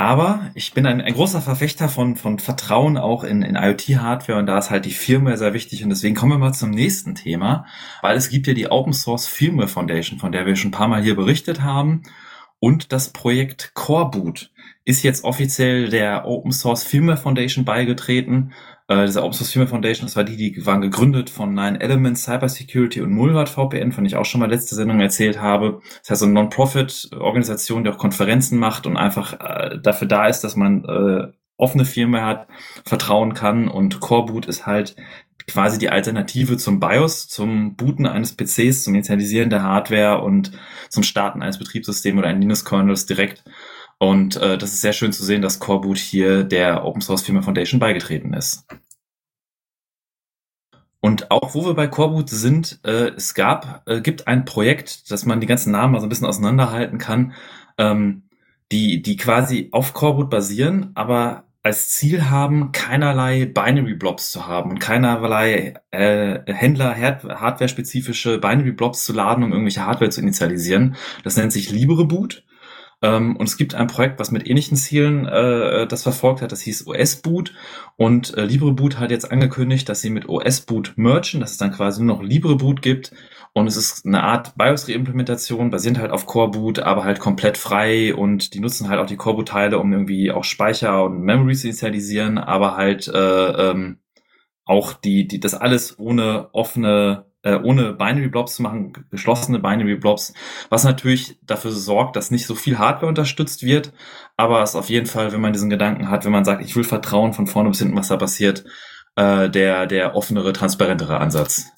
[0.02, 4.48] Aber ich bin ein, ein großer Verfechter von, von Vertrauen auch in, in IoT-Hardware und
[4.48, 7.68] da ist halt die Firmware sehr wichtig und deswegen kommen wir mal zum nächsten Thema,
[8.02, 10.88] weil es gibt ja die Open Source Firmware Foundation, von der wir schon ein paar
[10.88, 12.02] Mal hier berichtet haben
[12.58, 14.50] und das Projekt Coreboot
[14.86, 18.54] ist jetzt offiziell der Open Source Firmware Foundation beigetreten
[18.92, 22.24] äh, diese Open Source Firmware Foundation, das war die, die waren gegründet von Nine Elements,
[22.24, 25.82] Cybersecurity und Mulvad VPN, von ich auch schon mal letzte Sendung erzählt habe.
[26.02, 30.58] Das heißt, eine Non-Profit-Organisation, die auch Konferenzen macht und einfach äh, dafür da ist, dass
[30.58, 32.48] man äh, offene Firmware hat,
[32.84, 34.96] vertrauen kann und Coreboot ist halt
[35.48, 40.52] quasi die Alternative zum BIOS, zum Booten eines PCs, zum Initialisieren der Hardware und
[40.90, 43.44] zum Starten eines Betriebssystems oder eines Linux-Kernels direkt.
[44.02, 47.44] Und äh, das ist sehr schön zu sehen, dass Coreboot hier der Open Source Firma
[47.44, 48.66] Foundation beigetreten ist.
[51.02, 55.28] Und auch wo wir bei Coreboot sind, äh, es gab, äh, gibt ein Projekt, dass
[55.28, 57.34] man die ganzen Namen mal so ein bisschen auseinanderhalten kann,
[57.78, 58.24] ähm,
[58.72, 64.72] die, die quasi auf Coreboot basieren, aber als Ziel haben, keinerlei Binary Blobs zu haben
[64.72, 70.96] und keinerlei äh, Händler hardware-spezifische Binary Blobs zu laden, um irgendwelche Hardware zu initialisieren.
[71.24, 72.44] Das nennt sich LibreBoot.
[73.02, 76.62] Ähm, und es gibt ein Projekt, was mit ähnlichen Zielen äh, das verfolgt hat, das
[76.62, 77.54] hieß OS-Boot.
[77.98, 82.04] Und äh, LibreBoot hat jetzt angekündigt, dass sie mit OS-Boot merchen, dass es dann quasi
[82.04, 83.12] nur noch LibreBoot gibt.
[83.54, 88.54] Und es ist eine Art BIOS-Reimplementation, basierend halt auf Coreboot, aber halt komplett frei und
[88.54, 92.78] die nutzen halt auch die Coreboot-Teile, um irgendwie auch Speicher und Memory zu initialisieren, aber
[92.78, 94.00] halt äh, ähm,
[94.64, 99.96] auch die, die das alles ohne offene äh, ohne Binary Blobs zu machen, geschlossene Binary
[99.96, 100.34] Blobs,
[100.70, 103.94] was natürlich dafür sorgt, dass nicht so viel Hardware unterstützt wird,
[104.38, 106.84] aber es auf jeden Fall, wenn man diesen Gedanken hat, wenn man sagt, ich will
[106.84, 108.64] vertrauen von vorne bis hinten, was da passiert,
[109.16, 111.72] äh, der, der offenere, transparentere Ansatz.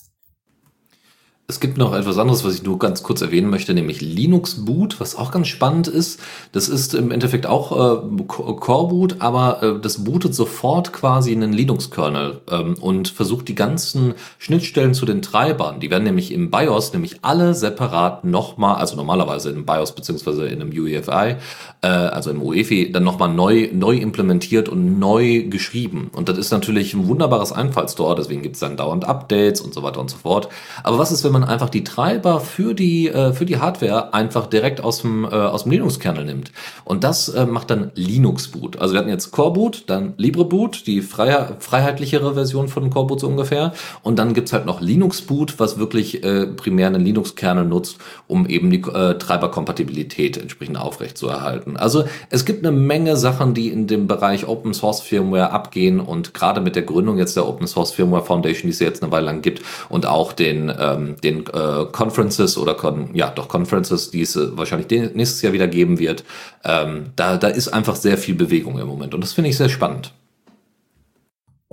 [1.45, 5.01] Es gibt noch etwas anderes, was ich nur ganz kurz erwähnen möchte, nämlich Linux Boot,
[5.01, 6.21] was auch ganz spannend ist.
[6.53, 11.51] Das ist im Endeffekt auch äh, Core Boot, aber äh, das bootet sofort quasi einen
[11.51, 15.81] Linux-Kernel ähm, und versucht die ganzen Schnittstellen zu den Treibern.
[15.81, 20.61] Die werden nämlich im BIOS nämlich alle separat nochmal, also normalerweise im BIOS beziehungsweise in
[20.61, 21.35] einem UEFI,
[21.81, 26.09] äh, also im UEFI, dann nochmal neu, neu implementiert und neu geschrieben.
[26.15, 29.83] Und das ist natürlich ein wunderbares Einfallstor, deswegen gibt es dann dauernd Updates und so
[29.83, 30.47] weiter und so fort.
[30.83, 34.47] Aber was ist, wenn man einfach die Treiber für die, äh, für die Hardware einfach
[34.47, 36.51] direkt aus dem, äh, aus dem Linux-Kernel nimmt.
[36.85, 38.79] Und das äh, macht dann Linux-Boot.
[38.79, 43.73] Also wir hatten jetzt Core-Boot, dann Libre-Boot, die freier, freiheitlichere Version von Core-Boot so ungefähr.
[44.01, 48.69] Und dann gibt's halt noch Linux-Boot, was wirklich äh, primär einen Linux-Kernel nutzt, um eben
[48.69, 51.75] die äh, Treiberkompatibilität entsprechend aufrechtzuerhalten.
[51.75, 56.33] Also es gibt eine Menge Sachen, die in dem Bereich Open Source Firmware abgehen und
[56.33, 59.25] gerade mit der Gründung jetzt der Open Source Firmware Foundation, die es jetzt eine Weile
[59.25, 64.21] lang gibt und auch den, ähm, den äh, Conferences oder Con ja doch Conferences, die
[64.21, 66.23] es äh, wahrscheinlich nächstes Jahr wieder geben wird.
[66.63, 69.69] Ähm, da, da ist einfach sehr viel Bewegung im Moment und das finde ich sehr
[69.69, 70.13] spannend.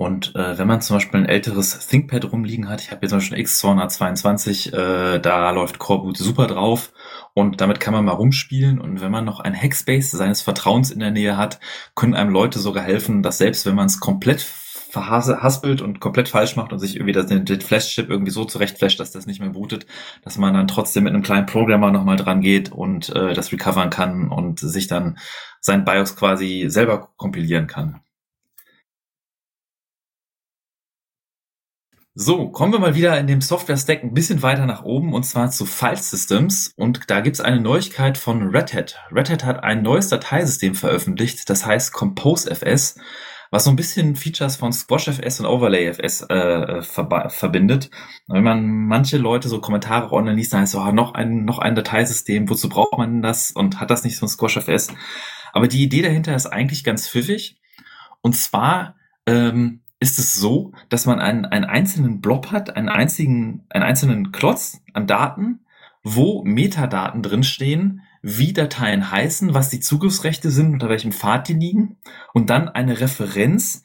[0.01, 3.19] Und äh, wenn man zum Beispiel ein älteres ThinkPad rumliegen hat, ich habe jetzt zum
[3.19, 6.91] Beispiel X222, äh, da läuft Coreboot super drauf
[7.35, 8.81] und damit kann man mal rumspielen.
[8.81, 11.59] Und wenn man noch ein Hackspace seines Vertrauens in der Nähe hat,
[11.93, 14.41] können einem Leute sogar helfen, dass selbst wenn man es komplett
[14.91, 19.11] verhaspelt und komplett falsch macht und sich irgendwie das, den, Flash-Chip irgendwie so zurechtflasht, dass
[19.11, 19.85] das nicht mehr bootet,
[20.23, 23.89] dass man dann trotzdem mit einem kleinen Programmer nochmal dran geht und äh, das recovern
[23.89, 25.17] kann und sich dann
[25.61, 28.01] sein BIOS quasi selber kompilieren kann.
[32.13, 35.49] So, kommen wir mal wieder in dem Software-Stack ein bisschen weiter nach oben und zwar
[35.49, 36.73] zu File Systems.
[36.75, 38.99] Und da gibt's eine Neuigkeit von Red Hat.
[39.13, 42.97] Red Hat hat ein neues Dateisystem veröffentlicht, das heißt ComposeFS
[43.51, 47.91] was so ein bisschen Features von SquashFS und OverlayFS äh, ver verbindet.
[48.27, 51.59] wenn man manche Leute so Kommentare online liest, dann heißt so, ah, noch ein, noch
[51.59, 54.93] ein Dateisystem, wozu braucht man das und hat das nicht so ein SquashFS?
[55.51, 57.59] Aber die Idee dahinter ist eigentlich ganz pfiffig.
[58.21, 58.95] Und zwar
[59.27, 64.31] ähm, ist es so, dass man einen, einen einzelnen Blob hat, einen einzigen, einen einzelnen
[64.31, 65.65] Klotz an Daten,
[66.03, 71.97] wo Metadaten drinstehen, wie Dateien heißen, was die Zugriffsrechte sind, unter welchem Pfad die liegen
[72.33, 73.83] und dann eine Referenz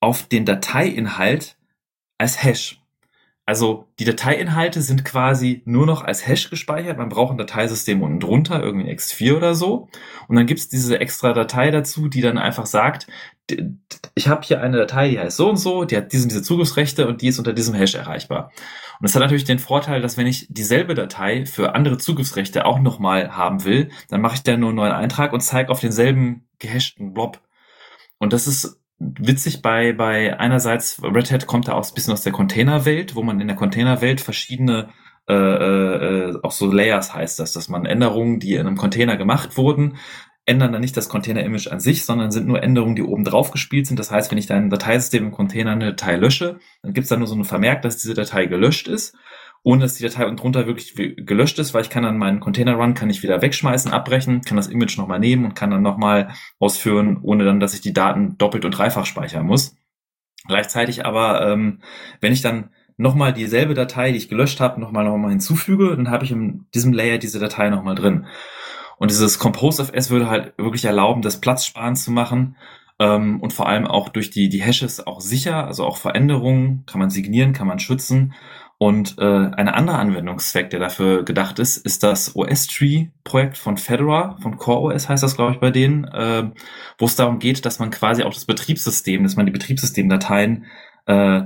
[0.00, 1.58] auf den Dateiinhalt
[2.18, 2.82] als Hash.
[3.48, 6.98] Also die Dateiinhalte sind quasi nur noch als Hash gespeichert.
[6.98, 9.88] Man braucht ein Dateisystem unten drunter, irgendwie ein X4 oder so.
[10.26, 13.06] Und dann gibt's diese extra Datei dazu, die dann einfach sagt,
[14.16, 17.06] ich habe hier eine Datei, die heißt so und so, die hat diese, diese Zugriffsrechte
[17.06, 18.50] und die ist unter diesem Hash erreichbar.
[18.98, 22.80] Und das hat natürlich den Vorteil, dass wenn ich dieselbe Datei für andere Zugriffsrechte auch
[22.80, 26.48] nochmal haben will, dann mache ich da nur einen neuen Eintrag und zeige auf denselben
[26.58, 27.40] gehashten Blob.
[28.18, 32.22] Und das ist witzig bei, bei einerseits, Red Hat kommt da auch ein bisschen aus
[32.22, 34.90] der Containerwelt, wo man in der Containerwelt verschiedene
[35.28, 39.56] äh, äh, auch so Layers heißt das, dass man Änderungen, die in einem Container gemacht
[39.56, 39.96] wurden,
[40.44, 43.88] ändern dann nicht das Container-Image an sich, sondern sind nur Änderungen, die oben drauf gespielt
[43.88, 43.98] sind.
[43.98, 47.16] Das heißt, wenn ich dein Dateisystem im Container eine Datei lösche, dann gibt es da
[47.16, 49.16] nur so einen Vermerk, dass diese Datei gelöscht ist
[49.66, 52.74] ohne dass die Datei unten drunter wirklich gelöscht ist, weil ich kann dann meinen Container
[52.74, 56.28] Run, kann ich wieder wegschmeißen, abbrechen, kann das Image nochmal nehmen und kann dann nochmal
[56.60, 59.74] ausführen, ohne dann, dass ich die Daten doppelt und dreifach speichern muss.
[60.46, 61.80] Gleichzeitig aber, ähm,
[62.20, 66.24] wenn ich dann nochmal dieselbe Datei, die ich gelöscht habe, nochmal nochmal hinzufüge, dann habe
[66.24, 68.26] ich in diesem Layer diese Datei nochmal drin.
[68.98, 72.54] Und dieses Compose of S würde halt wirklich erlauben, das Platzsparen zu machen
[73.00, 77.00] ähm, und vor allem auch durch die, die Hashes auch sicher, also auch Veränderungen kann
[77.00, 78.32] man signieren, kann man schützen
[78.78, 84.58] und äh, ein anderer Anwendungszweck, der dafür gedacht ist, ist das OS-Tree-Projekt von Fedora, von
[84.58, 86.50] CoreOS heißt das, glaube ich, bei denen, äh,
[86.98, 90.66] wo es darum geht, dass man quasi auch das Betriebssystem, dass man die Betriebssystemdateien
[91.06, 91.42] äh,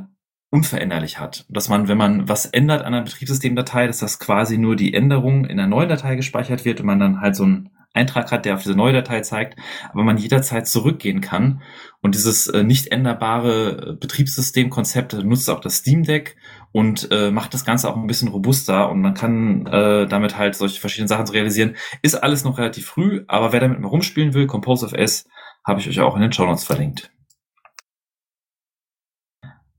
[0.50, 1.46] unveränderlich hat.
[1.48, 5.44] Dass man, wenn man was ändert an einer Betriebssystemdatei, dass das quasi nur die Änderung
[5.44, 8.54] in der neuen Datei gespeichert wird und man dann halt so ein Eintrag hat, der
[8.54, 9.58] auf diese neue Datei zeigt,
[9.92, 11.62] aber man jederzeit zurückgehen kann.
[12.00, 16.36] Und dieses äh, nicht änderbare äh, Betriebssystemkonzept nutzt auch das Steam Deck
[16.72, 20.54] und äh, macht das Ganze auch ein bisschen robuster und man kann äh, damit halt
[20.54, 21.76] solche verschiedenen Sachen realisieren.
[22.02, 25.26] Ist alles noch relativ früh, aber wer damit mal rumspielen will, Compose of S,
[25.64, 27.10] habe ich euch auch in den Show Notes verlinkt.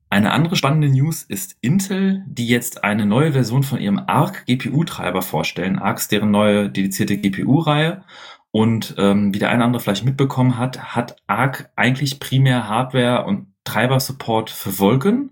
[0.09, 5.21] Eine andere spannende News ist Intel, die jetzt eine neue Version von ihrem Arc GPU-Treiber
[5.21, 5.79] vorstellen.
[5.79, 8.03] Arc ist deren neue dedizierte GPU-Reihe.
[8.51, 13.23] Und ähm, wie der eine oder andere vielleicht mitbekommen hat, hat Arc eigentlich primär Hardware
[13.23, 15.31] und Treiber-Support für Wolken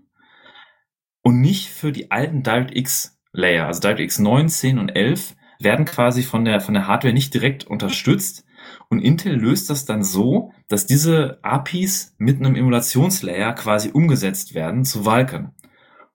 [1.22, 3.66] und nicht für die alten DirectX Layer.
[3.66, 7.64] Also DirectX 9, 10 und 11 werden quasi von der, von der Hardware nicht direkt
[7.64, 8.44] unterstützt,
[8.88, 14.84] und Intel löst das dann so, dass diese APIs mit einem Emulationslayer quasi umgesetzt werden
[14.84, 15.54] zu Vulkan.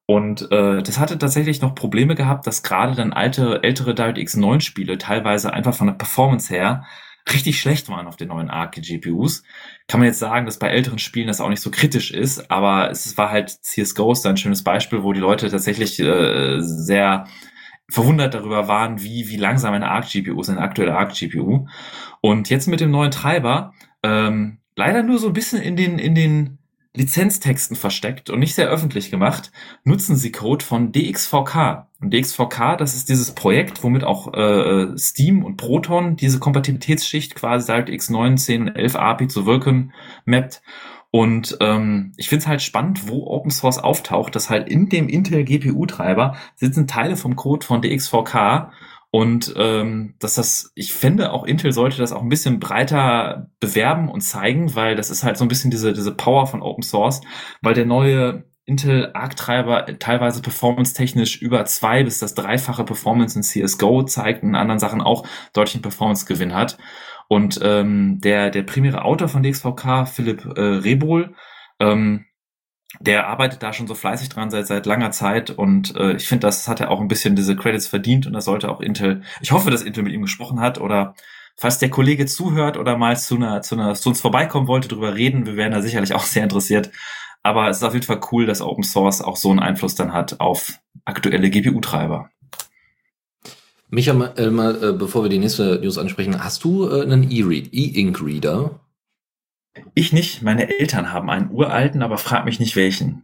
[0.08, 4.62] Und äh, das hatte tatsächlich noch Probleme gehabt, dass gerade dann alte, ältere DirectX 9
[4.62, 6.86] Spiele teilweise einfach von der Performance her
[7.34, 9.44] richtig schlecht waren auf den neuen ARC GPUs.
[9.88, 12.92] Kann man jetzt sagen, dass bei älteren Spielen das auch nicht so kritisch ist, aber
[12.92, 17.26] es war halt CSGO ist ein schönes Beispiel, wo die Leute tatsächlich äh, sehr
[17.90, 21.68] verwundert darüber waren, wie, wie langsam eine ARC-GPU ist, eine aktuelle ARC-GPU.
[22.22, 23.74] Und jetzt mit dem neuen Treiber,
[24.04, 26.58] ähm, leider nur so ein bisschen in den, in den
[26.96, 29.52] Lizenztexten versteckt und nicht sehr öffentlich gemacht,
[29.84, 31.88] nutzen sie Code von DXVK.
[32.02, 37.68] Und DXVK, das ist dieses Projekt, womit auch äh, Steam und Proton diese Kompatibilitätsschicht quasi
[37.68, 39.94] DirectX 9, 10 und 11 API zu wirken
[40.26, 40.62] mappt.
[41.12, 45.08] Und ähm, ich finde es halt spannend, wo Open Source auftaucht, dass halt in dem
[45.08, 48.72] Intel GPU-Treiber sitzen Teile vom Code von DXVK
[49.16, 54.10] und ähm, dass das, ich finde, auch Intel sollte das auch ein bisschen breiter bewerben
[54.10, 57.22] und zeigen, weil das ist halt so ein bisschen diese, diese Power von Open Source,
[57.62, 64.04] weil der neue Intel Arc-Treiber teilweise performance-technisch über zwei bis das dreifache Performance in CSGO
[64.04, 66.78] zeigt und in anderen Sachen auch deutlichen Performance-Gewinn hat.
[67.30, 71.36] Und ähm, der, der primäre Autor von DXVK, Philipp äh, Rebol,
[71.80, 72.26] ähm,
[73.00, 76.48] der arbeitet da schon so fleißig dran seit seit langer Zeit und äh, ich finde,
[76.48, 79.22] das hat er auch ein bisschen diese Credits verdient und das sollte auch Intel.
[79.42, 81.16] Ich hoffe, dass Intel mit ihm gesprochen hat oder
[81.58, 85.16] falls der Kollege zuhört oder mal zu einer zu einer zu uns vorbeikommen wollte, drüber
[85.16, 86.92] reden, wir wären da sicherlich auch sehr interessiert.
[87.44, 90.14] Aber es ist auf jeden Fall cool, dass Open Source auch so einen Einfluss dann
[90.14, 92.30] hat auf aktuelle GPU-Treiber.
[93.90, 98.80] Micha, äh, mal, äh, bevor wir die nächste News ansprechen, hast du äh, einen E-Ink-Reader?
[99.94, 100.42] Ich nicht.
[100.42, 103.24] Meine Eltern haben einen uralten, aber frag mich nicht welchen.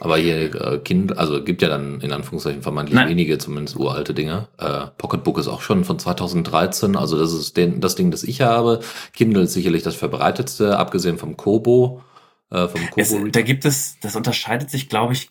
[0.00, 3.08] Aber hier äh, Kind, also gibt ja dann in Anführungszeichen vermeintlich Nein.
[3.08, 4.46] wenige, zumindest uralte Dinge.
[4.56, 8.40] Äh, Pocketbook ist auch schon von 2013, also das ist den, das Ding, das ich
[8.40, 8.80] habe.
[9.12, 12.02] Kindle ist sicherlich das verbreitetste, abgesehen vom Kobo.
[12.50, 15.28] Äh, vom Kobo es, da gibt es, das unterscheidet sich, glaube ich,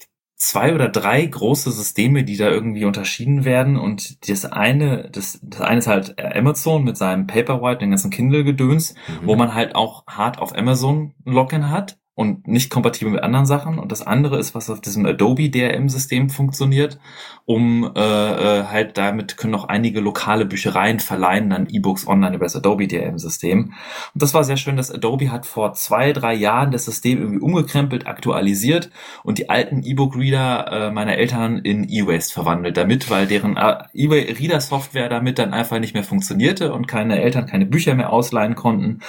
[0.47, 3.75] zwei oder drei große Systeme, die da irgendwie unterschieden werden.
[3.75, 8.93] Und das eine, das, das eine ist halt Amazon mit seinem Paperwhite, den ganzen Kindle-Gedöns,
[8.93, 9.27] mhm.
[9.27, 11.99] wo man halt auch hart auf Amazon Login hat.
[12.17, 13.77] Und nicht kompatibel mit anderen Sachen.
[13.77, 16.97] Und das andere ist, was auf diesem Adobe DRM-System funktioniert,
[17.45, 22.45] um äh, äh, halt damit können auch einige lokale Büchereien verleihen dann E-Books online über
[22.45, 23.65] das Adobe DRM-System.
[23.65, 23.73] Und
[24.21, 28.07] das war sehr schön, dass Adobe hat vor zwei, drei Jahren das System irgendwie umgekrempelt,
[28.07, 28.89] aktualisiert
[29.23, 35.09] und die alten E-Book-Reader äh, meiner Eltern in E-Waste verwandelt damit, weil deren äh, E-Reader-Software
[35.09, 39.01] damit dann einfach nicht mehr funktionierte und keine Eltern keine Bücher mehr ausleihen konnten.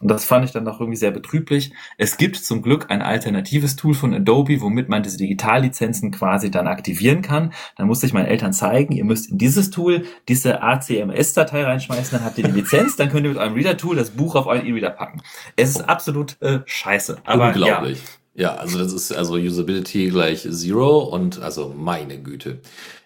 [0.00, 1.72] Und das fand ich dann auch irgendwie sehr betrüblich.
[1.98, 6.66] Es gibt zum Glück ein alternatives Tool von Adobe, womit man diese Digitallizenzen quasi dann
[6.66, 7.52] aktivieren kann.
[7.76, 12.24] Dann musste ich meinen Eltern zeigen, ihr müsst in dieses Tool diese ACMS-Datei reinschmeißen, dann
[12.24, 14.90] habt ihr die Lizenz, dann könnt ihr mit eurem Reader-Tool das Buch auf euren E-Reader
[14.90, 15.22] packen.
[15.56, 17.18] Es ist absolut äh, scheiße.
[17.24, 17.98] Aber Unglaublich.
[17.98, 18.10] Ja.
[18.38, 22.60] Ja, also das ist also Usability gleich Zero und also meine Güte.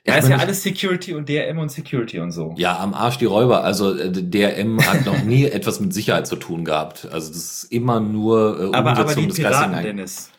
[0.07, 2.55] Ja, ist ja alles Security und DRM und Security und so.
[2.57, 3.65] Ja, am Arsch die Räuber.
[3.65, 7.07] Also äh, DRM hat noch nie etwas mit Sicherheit zu tun gehabt.
[7.13, 10.31] Also das ist immer nur äh, aber, aber die Piraten, Dennis.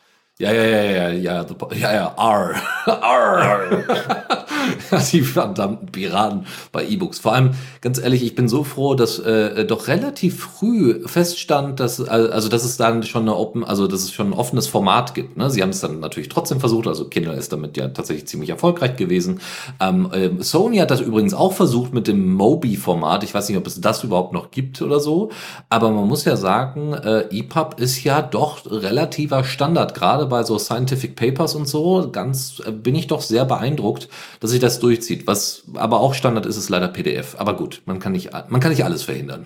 [0.41, 2.55] Ja, ja, ja, ja, ja, ja, ja, R.
[2.87, 3.83] R.
[5.11, 7.19] die verdammten Piraten bei E-Books.
[7.19, 12.01] Vor allem, ganz ehrlich, ich bin so froh, dass äh, doch relativ früh feststand, dass
[12.01, 15.37] also dass es dann schon eine Open, also dass es schon ein offenes Format gibt.
[15.37, 15.51] Ne?
[15.51, 18.95] Sie haben es dann natürlich trotzdem versucht, also Kindle ist damit ja tatsächlich ziemlich erfolgreich
[18.95, 19.41] gewesen.
[19.79, 23.23] Ähm, äh, Sony hat das übrigens auch versucht mit dem Mobi-Format.
[23.23, 25.29] Ich weiß nicht, ob es das überhaupt noch gibt oder so,
[25.69, 30.57] aber man muss ja sagen, äh, EPUB ist ja doch relativer Standard, gerade bei so
[30.57, 32.09] Scientific Papers und so.
[32.11, 34.09] Ganz äh, bin ich doch sehr beeindruckt,
[34.39, 35.27] dass sich das durchzieht.
[35.27, 37.36] Was aber auch Standard ist, ist leider PDF.
[37.38, 39.45] Aber gut, man kann nicht, man kann nicht alles verhindern.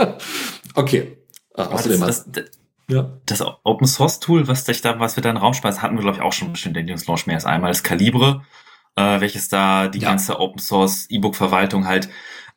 [0.74, 1.18] okay.
[1.56, 2.44] Ach, außerdem das, das,
[2.88, 3.10] ja.
[3.26, 5.96] das Open Source Tool, was, dich da, was wir da in den Raum schmeißen, hatten
[5.96, 7.70] wir, glaube ich, auch schon bestimmt in Linux Launch mehr als einmal.
[7.70, 8.44] Das Calibre,
[8.96, 10.08] äh, welches da die ja.
[10.08, 12.08] ganze Open Source E-Book-Verwaltung halt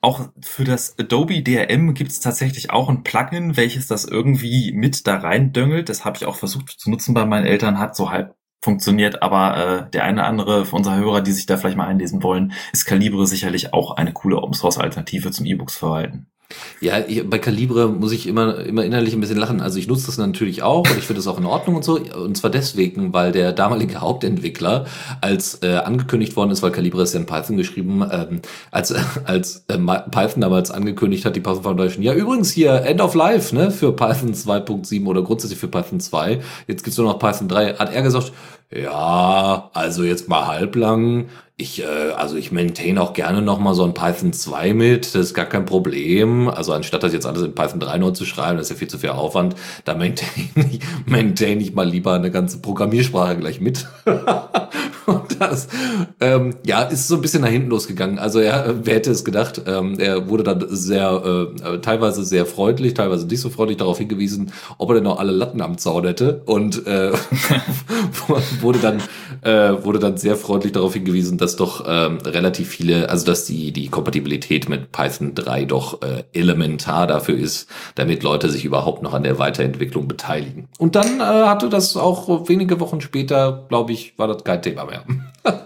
[0.06, 5.08] auch für das Adobe DRM gibt es tatsächlich auch ein Plugin, welches das irgendwie mit
[5.08, 5.90] da rein döngelt.
[5.90, 9.58] Das habe ich auch versucht zu nutzen bei meinen Eltern, hat so halb funktioniert, aber
[9.58, 12.86] äh, der eine oder andere unserer Hörer, die sich da vielleicht mal einlesen wollen, ist
[12.86, 16.28] Calibre sicherlich auch eine coole Open Source Alternative zum E-Books verwalten.
[16.80, 19.62] Ja, ich, bei Calibre muss ich immer, immer innerlich ein bisschen lachen.
[19.62, 21.98] Also ich nutze das natürlich auch und ich finde das auch in Ordnung und so.
[21.98, 24.86] Und zwar deswegen, weil der damalige Hauptentwickler,
[25.22, 28.42] als äh, angekündigt worden ist, weil Calibre ist ja in Python geschrieben, ähm,
[28.72, 28.94] als,
[29.26, 33.56] als äh, Python damals angekündigt hat, die Python Foundation, ja übrigens hier End of Life,
[33.56, 36.42] ne, für Python 2.7 oder grundsätzlich für Python 2.
[36.68, 37.76] Jetzt gibt's nur noch Python 3.
[37.76, 38.32] Hat er gesagt,
[38.82, 41.30] ja, also jetzt mal halblang.
[41.58, 45.28] Ich, äh, also ich maintain auch gerne noch mal so ein Python 2 mit, das
[45.28, 46.50] ist gar kein Problem.
[46.50, 48.90] Also anstatt das jetzt alles in Python 3 neu zu schreiben, das ist ja viel
[48.90, 49.56] zu viel Aufwand,
[49.86, 53.88] da maintain ich, maintain ich mal lieber eine ganze Programmiersprache gleich mit.
[55.06, 55.68] Und das,
[56.20, 58.20] ähm, ja, ist so ein bisschen nach hinten losgegangen.
[58.20, 62.94] Also er, wer hätte es gedacht, ähm, er wurde dann sehr, äh, teilweise sehr freundlich,
[62.94, 66.42] teilweise nicht so freundlich darauf hingewiesen, ob er denn noch alle Latten am Zaun hätte
[66.46, 67.12] und äh,
[68.62, 69.02] wurde dann
[69.42, 73.72] äh, wurde dann sehr freundlich darauf hingewiesen, dass doch ähm, relativ viele, also dass die
[73.72, 79.14] die Kompatibilität mit Python 3 doch äh, elementar dafür ist, damit Leute sich überhaupt noch
[79.14, 80.68] an der Weiterentwicklung beteiligen.
[80.80, 84.86] Und dann äh, hatte das auch wenige Wochen später, glaube ich, war das kein Thema
[84.86, 85.04] mehr mehr.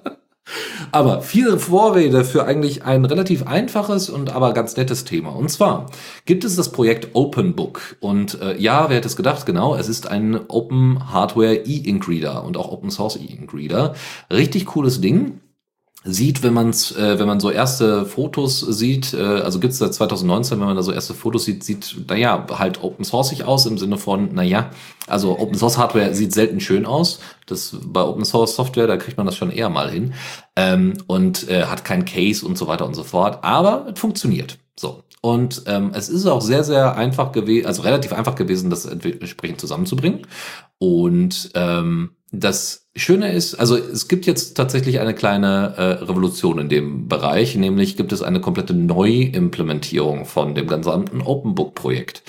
[0.91, 5.30] aber viel Vorrede für eigentlich ein relativ einfaches und aber ganz nettes Thema.
[5.30, 5.88] Und zwar
[6.26, 7.97] gibt es das Projekt Open Book.
[8.00, 9.45] Und äh, ja, wer hätte es gedacht?
[9.45, 13.93] Genau, es ist ein Open Hardware E-Ink Reader und auch Open Source E-Ink Reader.
[14.32, 15.39] Richtig cooles Ding
[16.04, 20.60] sieht, wenn man's, äh, wenn man so erste Fotos sieht, äh, also gibt's seit 2019,
[20.60, 23.97] wenn man da so erste Fotos sieht, sieht, naja, halt open sourceig aus im Sinne
[23.97, 24.72] von, naja,
[25.08, 27.20] also Open Source Hardware sieht selten schön aus.
[27.47, 30.14] Das bei Open Source Software, da kriegt man das schon eher mal hin.
[30.56, 33.43] Ähm, und äh, hat kein Case und so weiter und so fort.
[33.43, 34.58] Aber es funktioniert.
[34.76, 35.04] So.
[35.22, 39.60] Und ähm, es ist auch sehr, sehr einfach gewesen, also relativ einfach gewesen, das entsprechend
[39.60, 40.22] zusammenzubringen.
[40.78, 46.70] Und ähm, das Schöne ist, also es gibt jetzt tatsächlich eine kleine äh, Revolution in
[46.70, 52.24] dem Bereich, nämlich gibt es eine komplette Neuimplementierung von dem gesamten Open Book Projekt.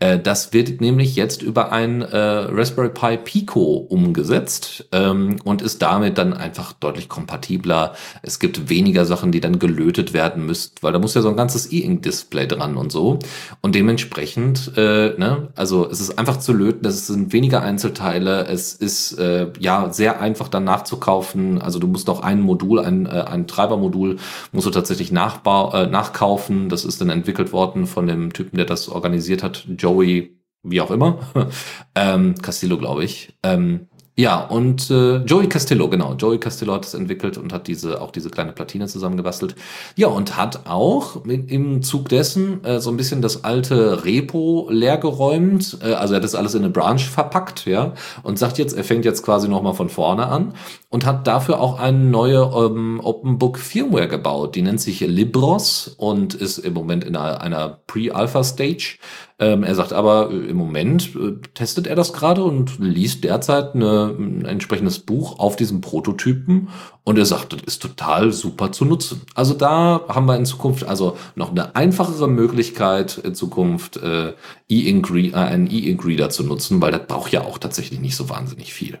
[0.00, 5.82] Äh, das wird nämlich jetzt über ein äh, Raspberry Pi Pico umgesetzt ähm, und ist
[5.82, 7.94] damit dann einfach deutlich kompatibler.
[8.22, 11.36] Es gibt weniger Sachen, die dann gelötet werden müssen, weil da muss ja so ein
[11.36, 13.18] ganzes E-Ink-Display dran und so.
[13.60, 18.72] Und dementsprechend, äh, ne, also es ist einfach zu löten, es sind weniger Einzelteile, es
[18.72, 21.60] ist äh, ja sehr einfach dann nachzukaufen.
[21.60, 24.16] Also du musst auch ein Modul, ein, äh, ein Treibermodul,
[24.52, 26.68] musst du tatsächlich nachbau äh, nachkaufen.
[26.68, 30.90] Das ist dann entwickelt worden von dem Typen, der das organisiert hat, Joey, wie auch
[30.90, 31.18] immer,
[31.94, 33.36] ähm, Castillo, glaube ich.
[33.42, 33.88] Ähm,
[34.18, 36.14] Ja, und äh, Joey Castillo, genau.
[36.14, 39.54] Joey Castillo hat es entwickelt und hat diese auch diese kleine Platine zusammengebastelt.
[39.94, 44.68] Ja, und hat auch mit, im Zug dessen äh, so ein bisschen das alte Repo
[44.70, 45.80] leergeräumt.
[45.82, 47.92] Äh, also er hat das alles in eine Branch verpackt, ja,
[48.22, 50.54] und sagt jetzt, er fängt jetzt quasi nochmal von vorne an
[50.88, 54.54] und hat dafür auch eine neue ähm, Open Book Firmware gebaut.
[54.54, 58.98] Die nennt sich Libros und ist im Moment in einer, einer Pre-Alpha-Stage.
[59.38, 63.74] Ähm, er sagt aber, äh, im Moment äh, testet er das gerade und liest derzeit
[63.74, 66.68] eine, ein entsprechendes Buch auf diesem Prototypen
[67.04, 69.22] und er sagt, das ist total super zu nutzen.
[69.34, 74.34] Also da haben wir in Zukunft also noch eine einfachere Möglichkeit in Zukunft äh,
[74.68, 78.30] E-Ink, äh, einen E-Ink Reader zu nutzen, weil das braucht ja auch tatsächlich nicht so
[78.30, 79.00] wahnsinnig viel.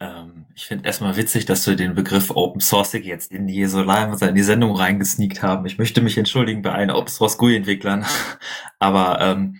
[0.00, 4.12] Ähm, ich finde erstmal witzig, dass du den Begriff Open Source jetzt in die Jesolai
[4.28, 5.64] in die Sendung reingesneakt haben.
[5.64, 8.04] Ich möchte mich entschuldigen bei allen Open Source GUI-Entwicklern.
[8.78, 9.56] Aber ähm,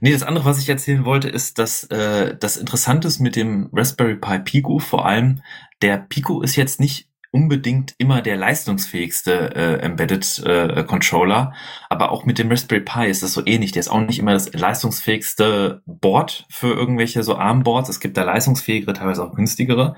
[0.00, 3.68] nee, das andere, was ich erzählen wollte, ist, dass äh, das Interessante ist mit dem
[3.72, 5.42] Raspberry Pi Pico, vor allem
[5.82, 11.52] der Pico ist jetzt nicht unbedingt immer der leistungsfähigste äh, Embedded äh, Controller,
[11.88, 13.72] aber auch mit dem Raspberry Pi ist das so ähnlich.
[13.72, 17.88] Der ist auch nicht immer das leistungsfähigste Board für irgendwelche so ARM-Boards.
[17.88, 19.96] Es gibt da leistungsfähigere, teilweise auch günstigere.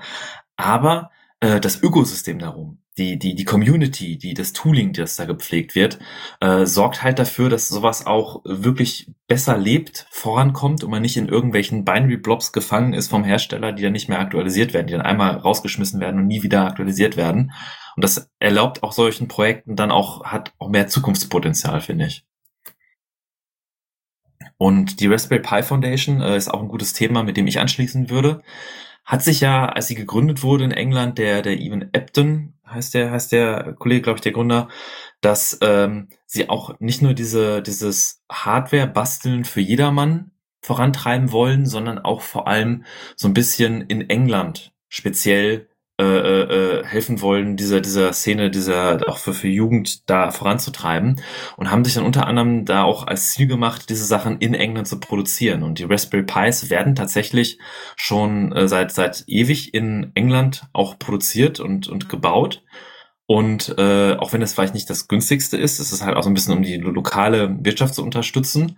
[0.57, 5.75] Aber äh, das Ökosystem darum, die, die, die Community, die, das Tooling, das da gepflegt
[5.75, 5.99] wird,
[6.39, 11.27] äh, sorgt halt dafür, dass sowas auch wirklich besser lebt, vorankommt und man nicht in
[11.27, 15.03] irgendwelchen Binary Blobs gefangen ist vom Hersteller, die dann nicht mehr aktualisiert werden, die dann
[15.03, 17.51] einmal rausgeschmissen werden und nie wieder aktualisiert werden.
[17.95, 22.25] Und das erlaubt auch solchen Projekten dann auch, hat auch mehr Zukunftspotenzial, finde ich.
[24.57, 28.09] Und die Raspberry Pi Foundation äh, ist auch ein gutes Thema, mit dem ich anschließen
[28.09, 28.41] würde
[29.07, 33.11] hat sich ja, als sie gegründet wurde in England, der, der Evan Epton, heißt der,
[33.11, 34.67] heißt der Kollege, glaube ich, der Gründer,
[35.21, 40.31] dass ähm, sie auch nicht nur diese, dieses Hardware-Basteln für jedermann
[40.61, 42.83] vorantreiben wollen, sondern auch vor allem
[43.15, 45.69] so ein bisschen in England speziell
[45.99, 51.21] äh, äh, helfen wollen, dieser, dieser Szene, dieser auch für, für Jugend da voranzutreiben
[51.55, 54.87] und haben sich dann unter anderem da auch als Ziel gemacht, diese Sachen in England
[54.87, 55.63] zu produzieren.
[55.63, 57.57] Und die Raspberry Pis werden tatsächlich
[57.95, 62.63] schon äh, seit, seit ewig in England auch produziert und, und gebaut.
[63.25, 66.29] Und äh, auch wenn es vielleicht nicht das günstigste ist, ist es halt auch so
[66.29, 68.77] ein bisschen, um die lokale Wirtschaft zu unterstützen.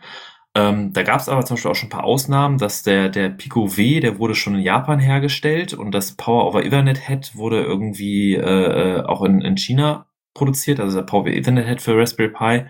[0.55, 3.29] Ähm, da gab es aber zum Beispiel auch schon ein paar Ausnahmen, dass der, der
[3.29, 7.61] Pico W, der wurde schon in Japan hergestellt und das Power over Ethernet Head wurde
[7.61, 12.29] irgendwie äh, auch in, in China produziert, also der Power over Ethernet Head für Raspberry
[12.29, 12.65] Pi.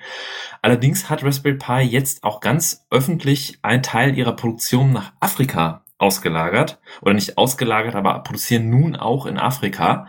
[0.61, 6.79] Allerdings hat Raspberry Pi jetzt auch ganz öffentlich einen Teil ihrer Produktion nach Afrika ausgelagert
[7.01, 10.07] oder nicht ausgelagert, aber produzieren nun auch in Afrika.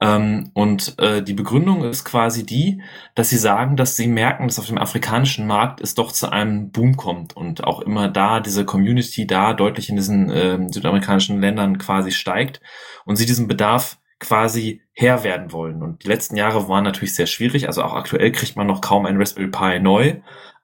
[0.00, 2.82] Ähm, und äh, die Begründung ist quasi die,
[3.14, 6.70] dass sie sagen, dass sie merken, dass auf dem afrikanischen Markt es doch zu einem
[6.70, 11.76] Boom kommt und auch immer da diese Community da deutlich in diesen äh, südamerikanischen Ländern
[11.76, 12.60] quasi steigt
[13.04, 15.82] und sie diesen Bedarf quasi Herr werden wollen.
[15.82, 17.66] Und die letzten Jahre waren natürlich sehr schwierig.
[17.68, 20.16] Also auch aktuell kriegt man noch kaum ein Raspberry Pi neu.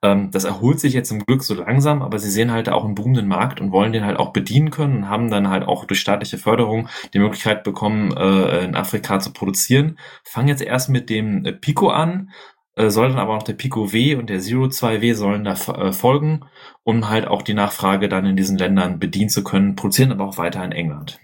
[0.03, 2.95] Ähm, das erholt sich jetzt zum Glück so langsam, aber sie sehen halt auch einen
[2.95, 6.01] boomenden Markt und wollen den halt auch bedienen können und haben dann halt auch durch
[6.01, 9.99] staatliche Förderung die Möglichkeit bekommen, äh, in Afrika zu produzieren.
[10.23, 12.31] Fangen jetzt erst mit dem äh, Pico an,
[12.75, 15.93] äh, soll dann aber auch der Pico W und der Zero 2W sollen da äh,
[15.93, 16.45] folgen,
[16.85, 20.37] um halt auch die Nachfrage dann in diesen Ländern bedienen zu können, produzieren aber auch
[20.37, 21.19] weiter in England.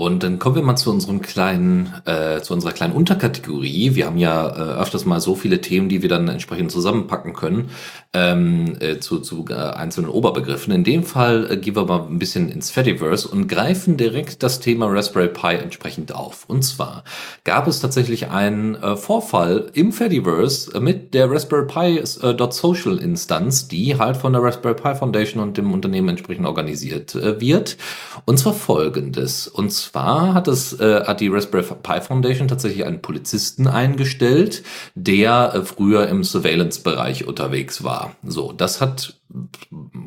[0.00, 3.94] Und dann kommen wir mal zu unserem kleinen, äh, zu unserer kleinen Unterkategorie.
[3.94, 7.70] Wir haben ja äh, öfters mal so viele Themen, die wir dann entsprechend zusammenpacken können
[8.12, 10.72] ähm, äh, zu, zu äh, einzelnen Oberbegriffen.
[10.72, 14.58] In dem Fall äh, gehen wir mal ein bisschen ins Fediverse und greifen direkt das
[14.58, 16.44] Thema Raspberry Pi entsprechend auf.
[16.48, 17.04] Und zwar
[17.44, 23.68] gab es tatsächlich einen äh, Vorfall im Fediverse mit der Raspberry Pi äh, .social Instanz,
[23.68, 27.76] die halt von der Raspberry Pi Foundation und dem Unternehmen entsprechend organisiert äh, wird.
[28.24, 29.46] Und zwar folgendes.
[29.46, 34.64] Und zwar hat es äh, hat die Raspberry Pi Foundation tatsächlich einen Polizisten eingestellt,
[34.96, 37.99] der äh, früher im Surveillance-Bereich unterwegs war.
[38.22, 39.19] So, das hat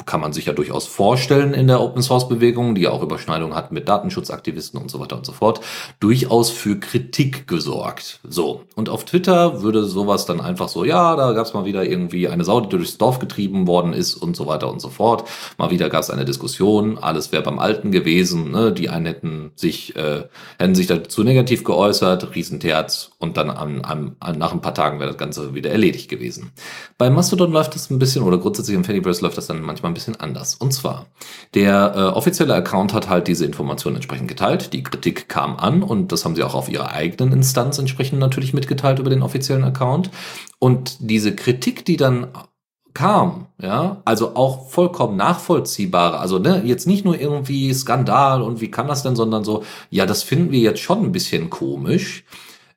[0.05, 3.71] kann man sich ja durchaus vorstellen in der Open Source Bewegung, die auch Überschneidungen hat
[3.71, 5.61] mit Datenschutzaktivisten und so weiter und so fort,
[5.99, 8.19] durchaus für Kritik gesorgt.
[8.27, 8.63] So.
[8.75, 12.27] Und auf Twitter würde sowas dann einfach so, ja, da gab es mal wieder irgendwie
[12.27, 15.23] eine Sau, die durchs Dorf getrieben worden ist und so weiter und so fort.
[15.57, 18.71] Mal wieder gab es eine Diskussion, alles wäre beim Alten gewesen, ne?
[18.71, 20.23] die einen hätten sich, äh,
[20.57, 25.09] hätten sich dazu negativ geäußert, Riesenterz und dann an, an, nach ein paar Tagen wäre
[25.09, 26.51] das Ganze wieder erledigt gewesen.
[26.97, 28.83] Bei Mastodon läuft das ein bisschen, oder grundsätzlich im
[29.13, 30.55] Fediverse läuft das dann manchmal ein bisschen anders.
[30.55, 31.07] Und zwar,
[31.53, 34.73] der äh, offizielle Account hat halt diese Informationen entsprechend geteilt.
[34.73, 38.53] Die Kritik kam an und das haben sie auch auf ihrer eigenen Instanz entsprechend natürlich
[38.53, 40.09] mitgeteilt über den offiziellen Account.
[40.59, 42.27] Und diese Kritik, die dann
[42.93, 48.69] kam, ja, also auch vollkommen nachvollziehbare, also ne, jetzt nicht nur irgendwie Skandal und wie
[48.69, 52.23] kann das denn, sondern so, ja, das finden wir jetzt schon ein bisschen komisch.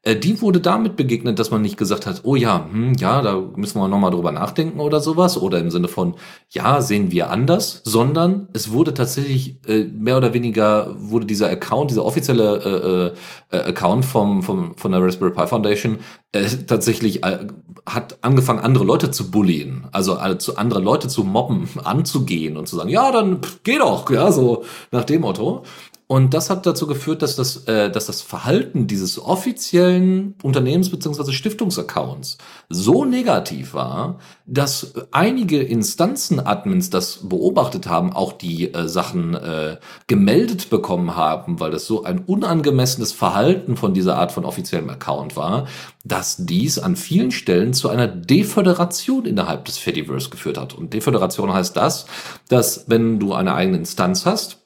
[0.07, 3.43] Äh, die wurde damit begegnet, dass man nicht gesagt hat, oh ja, hm, ja, da
[3.57, 6.15] müssen wir nochmal drüber nachdenken oder sowas, oder im Sinne von,
[6.51, 11.91] ja, sehen wir anders, sondern es wurde tatsächlich äh, mehr oder weniger, wurde dieser Account,
[11.91, 13.15] dieser offizielle
[13.51, 15.99] äh, äh, Account vom, vom, von der Raspberry Pi Foundation
[16.31, 17.47] äh, tatsächlich äh,
[17.85, 22.69] hat angefangen, andere Leute zu bullien, also äh, zu andere Leute zu mobben, anzugehen und
[22.69, 25.65] zu sagen, ja, dann pff, geh doch, ja, so nach dem Motto.
[26.09, 31.33] Und das hat dazu geführt, dass das, äh, dass das Verhalten dieses offiziellen Unternehmens- bzw.
[31.33, 32.39] Stiftungsaccounts
[32.69, 40.71] so negativ war, dass einige Instanzen-Admins das beobachtet haben, auch die äh, Sachen äh, gemeldet
[40.71, 45.67] bekommen haben, weil das so ein unangemessenes Verhalten von dieser Art von offiziellem Account war,
[46.05, 50.73] dass dies an vielen Stellen zu einer Deföderation innerhalb des Fediverse geführt hat.
[50.73, 52.07] Und Deföderation heißt das,
[52.49, 54.66] dass wenn du eine eigene Instanz hast,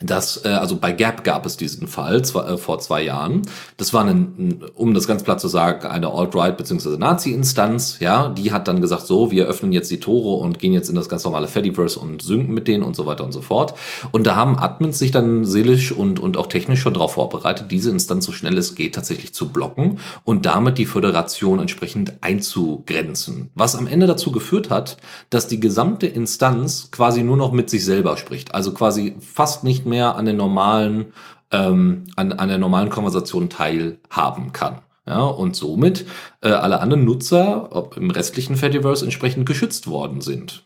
[0.00, 3.42] das, äh, also bei Gap gab es diesen Fall äh, vor zwei Jahren.
[3.76, 6.96] Das war, ein, um das ganz platt zu sagen, eine Alt-Right bzw.
[6.96, 7.98] Nazi-Instanz.
[8.00, 10.94] Ja, die hat dann gesagt, so, wir öffnen jetzt die Tore und gehen jetzt in
[10.94, 13.74] das ganz normale Fediverse und synken mit denen und so weiter und so fort.
[14.12, 17.90] Und da haben Admins sich dann seelisch und, und auch technisch schon darauf vorbereitet, diese
[17.90, 23.50] Instanz so schnell es geht tatsächlich zu blocken und damit die Föderation entsprechend einzugrenzen.
[23.54, 24.96] Was am Ende dazu geführt hat,
[25.28, 28.54] dass die gesamte Instanz quasi nur noch mit sich selber spricht.
[28.54, 31.12] Also quasi fast nicht mehr mehr an den normalen,
[31.50, 34.78] ähm, an, an der normalen Konversation teilhaben kann.
[35.04, 36.06] Ja, und somit
[36.42, 40.64] äh, alle anderen Nutzer ob im restlichen Fediverse entsprechend geschützt worden sind.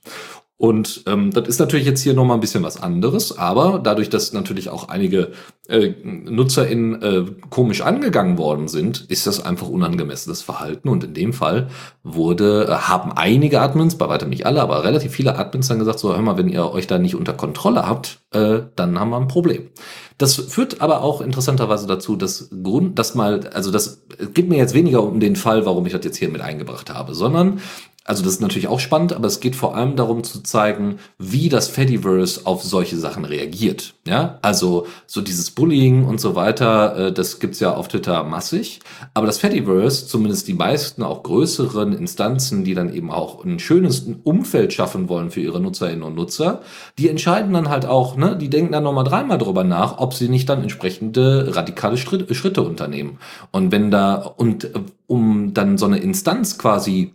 [0.59, 4.33] Und ähm, das ist natürlich jetzt hier nochmal ein bisschen was anderes, aber dadurch, dass
[4.33, 5.33] natürlich auch einige
[5.69, 10.89] äh, NutzerInnen äh, komisch angegangen worden sind, ist das einfach unangemessenes Verhalten.
[10.89, 11.69] Und in dem Fall
[12.03, 15.99] wurde, äh, haben einige Admins, bei weitem nicht alle, aber relativ viele Admins dann gesagt,
[15.99, 19.19] so hör mal, wenn ihr euch da nicht unter Kontrolle habt, äh, dann haben wir
[19.19, 19.69] ein Problem.
[20.17, 24.73] Das führt aber auch interessanterweise dazu, dass Grund, dass mal, also das geht mir jetzt
[24.73, 27.61] weniger um den Fall, warum ich das jetzt hier mit eingebracht habe, sondern
[28.07, 31.49] also das ist natürlich auch spannend, aber es geht vor allem darum zu zeigen, wie
[31.49, 33.95] das Fediverse auf solche Sachen reagiert.
[34.07, 38.79] Ja, also so dieses Bullying und so weiter, äh, das gibt's ja auf Twitter massig.
[39.13, 44.07] Aber das Fediverse, zumindest die meisten auch größeren Instanzen, die dann eben auch ein schönes
[44.23, 46.63] Umfeld schaffen wollen für ihre Nutzerinnen und Nutzer,
[46.99, 50.29] die entscheiden dann halt auch, ne, die denken dann nochmal dreimal drüber nach, ob sie
[50.29, 53.19] nicht dann entsprechende radikale Schritte unternehmen.
[53.51, 57.13] Und wenn da, und äh, um dann so eine Instanz quasi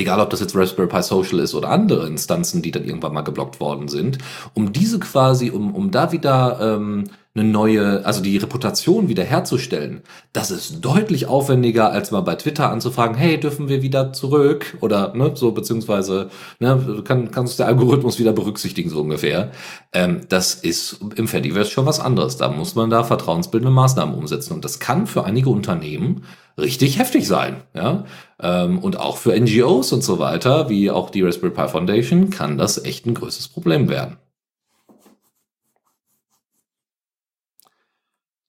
[0.00, 3.20] egal ob das jetzt Raspberry Pi Social ist oder andere Instanzen, die dann irgendwann mal
[3.22, 4.18] geblockt worden sind,
[4.54, 7.04] um diese quasi, um, um da wieder ähm,
[7.34, 10.02] eine neue, also die Reputation wieder herzustellen,
[10.32, 14.76] das ist deutlich aufwendiger, als mal bei Twitter anzufragen, hey, dürfen wir wieder zurück?
[14.80, 16.28] Oder ne, so, beziehungsweise,
[16.58, 19.52] ne, kann, kannst der Algorithmus wieder berücksichtigen, so ungefähr.
[19.92, 22.36] Ähm, das ist im Fediverse schon was anderes.
[22.36, 24.54] Da muss man da vertrauensbildende Maßnahmen umsetzen.
[24.54, 26.24] Und das kann für einige Unternehmen
[26.58, 27.62] richtig heftig sein.
[27.74, 28.04] Ja?
[28.40, 32.58] Ähm, und auch für NGOs und so weiter, wie auch die Raspberry Pi Foundation, kann
[32.58, 34.16] das echt ein größtes Problem werden.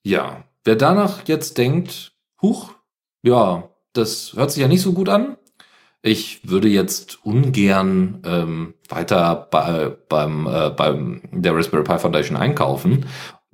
[0.03, 2.73] Ja, wer danach jetzt denkt, huch,
[3.23, 5.37] ja, das hört sich ja nicht so gut an.
[6.01, 13.05] Ich würde jetzt ungern ähm, weiter bei, beim, äh, beim der Raspberry Pi Foundation einkaufen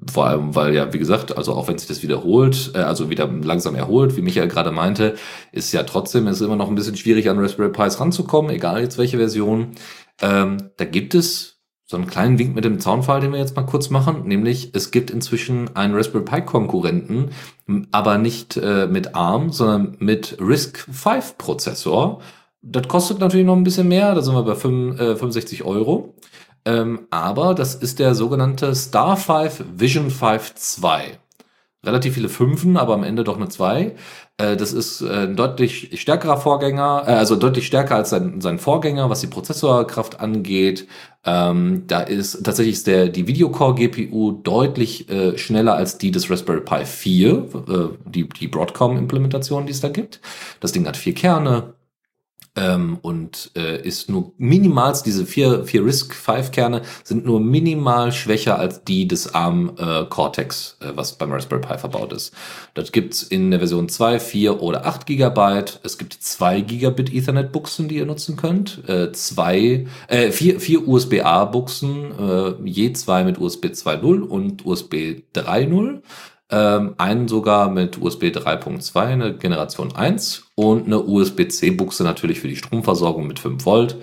[0.05, 3.27] vor allem, weil ja, wie gesagt, also auch wenn sich das wiederholt, äh, also wieder
[3.27, 5.15] langsam erholt, wie Michael gerade meinte,
[5.51, 8.97] ist ja trotzdem ist immer noch ein bisschen schwierig an Raspberry Pis ranzukommen, egal jetzt
[8.97, 9.71] welche Version.
[10.21, 11.56] Ähm, da gibt es
[11.89, 14.91] so einen kleinen Wink mit dem Zaunfall, den wir jetzt mal kurz machen, nämlich es
[14.91, 17.29] gibt inzwischen einen Raspberry Pi Konkurrenten,
[17.91, 22.19] aber nicht äh, mit ARM, sondern mit RISC V Prozessor.
[22.61, 26.13] Das kostet natürlich noch ein bisschen mehr, da sind wir bei 5, äh, 65 Euro.
[26.65, 31.17] Ähm, aber das ist der sogenannte Star 5 Vision 5 2.
[31.87, 33.95] Relativ viele Fünfen, aber am Ende doch eine 2.
[34.37, 38.59] Äh, das ist äh, ein deutlich stärkerer Vorgänger, äh, also deutlich stärker als sein, sein
[38.59, 40.85] Vorgänger, was die Prozessorkraft angeht.
[41.25, 46.59] Ähm, da ist tatsächlich ist der, die Videocore-GPU deutlich äh, schneller als die des Raspberry
[46.59, 47.41] Pi 4, äh,
[48.05, 50.19] die, die Broadcom-Implementation, die es da gibt.
[50.59, 51.73] Das Ding hat vier Kerne,
[52.57, 58.83] ähm, und äh, ist nur minimals, diese vier, vier RISC-V-Kerne sind nur minimal schwächer als
[58.83, 62.33] die des ARM äh, Cortex, äh, was beim Raspberry Pi verbaut ist.
[62.73, 65.79] Das gibt's in der Version 2, 4 oder 8 Gigabyte.
[65.83, 68.87] Es gibt zwei Gigabit Ethernet-Buchsen, die ihr nutzen könnt.
[68.87, 76.01] Äh, zwei, äh, vier, vier USB-A-Buchsen, äh, je zwei mit USB 2.0 und USB 3.0
[76.49, 82.55] ähm, einen sogar mit USB 3.2, eine Generation 1 und eine USB-C-Buchse natürlich für die
[82.55, 83.97] Stromversorgung mit 5 Volt.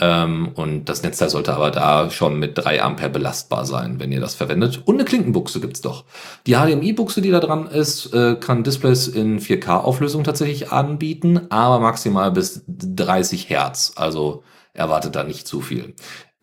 [0.00, 4.20] Ähm, und das Netzteil sollte aber da schon mit 3 Ampere belastbar sein, wenn ihr
[4.20, 4.82] das verwendet.
[4.84, 6.04] Und eine Klinkenbuchse gibt's doch.
[6.46, 12.32] Die HDMI-Buchse, die da dran ist, äh, kann Displays in 4K-Auflösung tatsächlich anbieten, aber maximal
[12.32, 13.92] bis 30 Hertz.
[13.96, 14.42] Also
[14.72, 15.94] erwartet da nicht zu viel.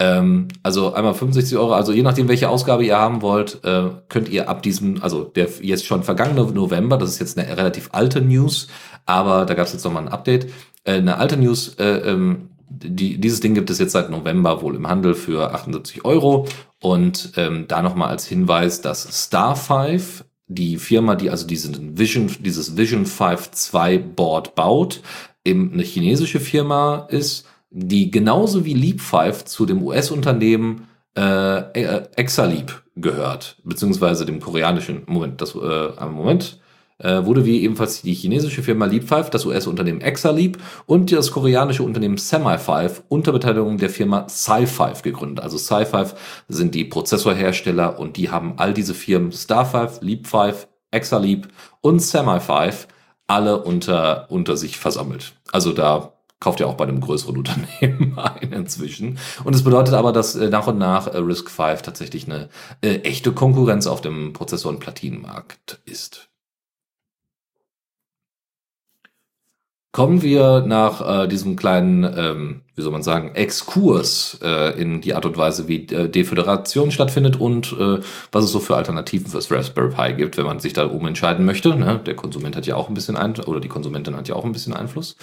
[0.02, 4.30] Ähm, also einmal 65 Euro, also je nachdem, welche Ausgabe ihr haben wollt, äh, könnt
[4.30, 8.22] ihr ab diesem, also der jetzt schon vergangene November, das ist jetzt eine relativ alte
[8.22, 8.70] News,
[9.06, 10.48] aber da gab es jetzt nochmal ein Update,
[10.86, 14.76] äh, eine alte News, äh, ähm, die, dieses Ding gibt es jetzt seit November wohl
[14.76, 16.46] im Handel für 78 Euro.
[16.82, 22.30] Und ähm, da nochmal als Hinweis, dass Star 5, die Firma, die also diesen Vision,
[22.40, 25.02] dieses Vision 5 2 Board baut,
[25.44, 30.88] eben eine chinesische Firma ist, die genauso wie Leap 5 zu dem US-Unternehmen
[31.18, 36.60] äh, äh, Exaleap gehört, beziehungsweise dem koreanischen, Moment, das, äh, Moment,
[37.00, 42.18] äh, wurde wie ebenfalls die chinesische Firma Leap5, das US-Unternehmen Exaleap und das koreanische Unternehmen
[42.18, 45.44] Semi5 unter Beteiligung der Firma Sci5 gegründet.
[45.44, 46.14] Also Sci5
[46.48, 51.48] sind die Prozessorhersteller und die haben all diese Firmen Star5, Leap5, Exaleap
[51.82, 52.88] und Semi5
[53.28, 55.34] alle unter, unter sich versammelt.
[55.52, 59.20] Also da kauft ihr auch bei einem größeren Unternehmen ein inzwischen.
[59.44, 62.50] Und es bedeutet aber, dass äh, nach und nach äh, Risk 5 tatsächlich eine
[62.82, 66.30] äh, echte Konkurrenz auf dem Prozessor- und Platinenmarkt ist.
[69.92, 75.14] Kommen wir nach äh, diesem kleinen ähm, wie soll man sagen, Exkurs äh, in die
[75.14, 78.00] Art und Weise, wie äh, Deföderation stattfindet und äh,
[78.32, 81.76] was es so für Alternativen fürs Raspberry Pi gibt, wenn man sich da umentscheiden möchte.
[81.76, 82.00] Ne?
[82.06, 84.54] Der Konsument hat ja auch ein bisschen Einfluss, oder die Konsumentin hat ja auch ein
[84.54, 85.18] bisschen Einfluss.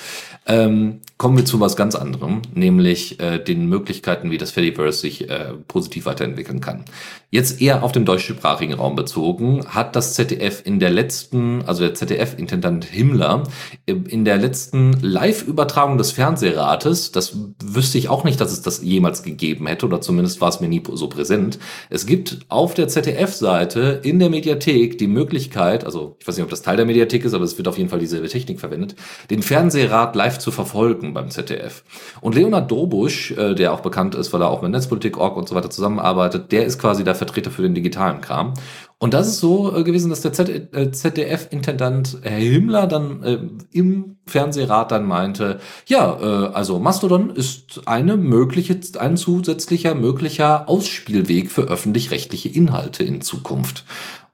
[0.47, 5.31] Ähm, kommen wir zu was ganz anderem, nämlich äh, den Möglichkeiten, wie das Fediverse sich
[5.31, 6.85] äh, positiv weiterentwickeln kann.
[7.31, 11.95] Jetzt eher auf den deutschsprachigen Raum bezogen, hat das ZDF in der letzten, also der
[11.95, 13.45] ZDF-Intendant Himmler,
[13.87, 19.23] in der letzten Live-Übertragung des Fernsehrates, das wüsste ich auch nicht, dass es das jemals
[19.23, 21.59] gegeben hätte oder zumindest war es mir nie so präsent.
[21.91, 26.51] Es gibt auf der ZDF-Seite in der Mediathek die Möglichkeit, also ich weiß nicht, ob
[26.51, 28.97] das Teil der Mediathek ist, aber es wird auf jeden Fall dieselbe Technik verwendet,
[29.31, 31.85] den Fernsehrat live zu verfolgen beim ZDF.
[32.21, 35.55] Und Leonard Dobusch, äh, der auch bekannt ist, weil er auch mit Netzpolitik.org und so
[35.55, 38.55] weiter zusammenarbeitet, der ist quasi der Vertreter für den digitalen Kram.
[38.99, 43.39] Und das ist so äh, gewesen, dass der ZDF-Intendant Herr Himmler dann äh,
[43.71, 51.51] im Fernsehrat dann meinte, ja, äh, also Mastodon ist eine mögliche, ein zusätzlicher möglicher Ausspielweg
[51.51, 53.85] für öffentlich-rechtliche Inhalte in Zukunft.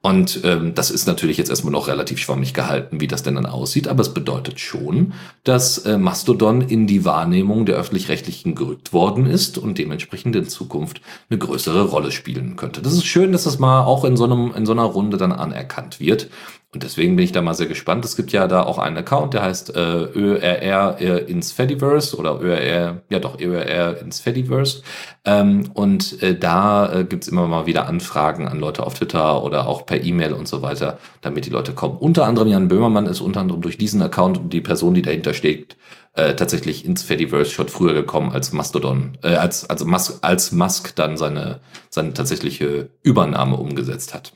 [0.05, 3.45] Und ähm, das ist natürlich jetzt erstmal noch relativ schwammig gehalten, wie das denn dann
[3.45, 5.13] aussieht, aber es bedeutet schon,
[5.45, 10.99] dass äh, Mastodon in die Wahrnehmung der öffentlich-rechtlichen gerückt worden ist und dementsprechend in Zukunft
[11.29, 12.81] eine größere Rolle spielen könnte.
[12.81, 15.31] Das ist schön, dass das mal auch in so einem in so einer Runde dann
[15.31, 16.29] anerkannt wird.
[16.73, 18.03] Und deswegen bin ich da mal sehr gespannt.
[18.03, 22.41] Es gibt ja da auch einen Account, der heißt äh, ÖRR äh, ins Fediverse oder
[22.41, 24.81] ÖRR, ja doch, ÖRR ins Fediverse.
[25.23, 29.67] Ähm, und äh, da äh, gibt's immer mal wieder Anfragen an Leute auf Twitter oder
[29.67, 31.97] auch per E-Mail und so weiter, damit die Leute kommen.
[31.97, 35.35] Unter anderem Jan Böhmermann ist unter anderem durch diesen Account und die Person, die dahinter
[35.35, 35.77] steht,
[36.13, 40.95] äh, tatsächlich ins Fediverse schon früher gekommen als Mastodon, äh, als, also Musk, als Musk
[40.95, 41.59] dann seine,
[41.91, 44.33] seine tatsächliche Übernahme umgesetzt hat.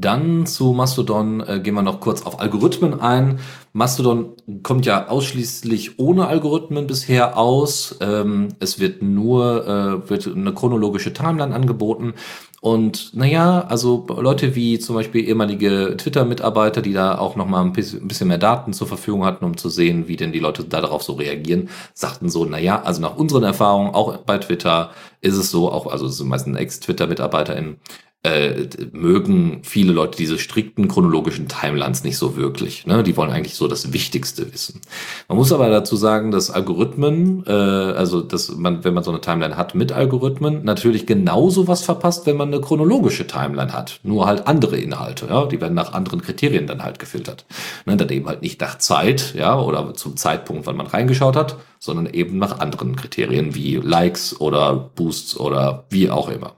[0.00, 3.38] Dann zu Mastodon äh, gehen wir noch kurz auf Algorithmen ein.
[3.72, 4.32] Mastodon
[4.62, 7.96] kommt ja ausschließlich ohne Algorithmen bisher aus.
[8.00, 12.14] Ähm, es wird nur äh, wird eine chronologische Timeline angeboten.
[12.60, 17.72] Und naja, also Leute wie zum Beispiel ehemalige Twitter-Mitarbeiter, die da auch noch mal ein
[17.72, 21.12] bisschen mehr Daten zur Verfügung hatten, um zu sehen, wie denn die Leute darauf so
[21.12, 24.90] reagieren, sagten so, naja, also nach unseren Erfahrungen, auch bei Twitter,
[25.20, 27.76] ist es so, auch, also es sind meistens Ex-Twitter-MitarbeiterInnen,
[28.26, 32.86] äh, mögen viele Leute diese strikten chronologischen Timelines nicht so wirklich.
[32.86, 33.02] Ne?
[33.02, 34.80] Die wollen eigentlich so das Wichtigste wissen.
[35.28, 39.20] Man muss aber dazu sagen, dass Algorithmen, äh, also dass man, wenn man so eine
[39.20, 44.00] Timeline hat mit Algorithmen, natürlich genauso was verpasst, wenn man eine chronologische Timeline hat.
[44.02, 45.26] Nur halt andere Inhalte.
[45.26, 45.46] Ja?
[45.46, 47.46] Die werden nach anderen Kriterien dann halt gefiltert.
[47.84, 47.96] Ne?
[47.96, 52.06] Dann eben halt nicht nach Zeit, ja, oder zum Zeitpunkt, wann man reingeschaut hat, sondern
[52.06, 56.56] eben nach anderen Kriterien wie Likes oder Boosts oder wie auch immer.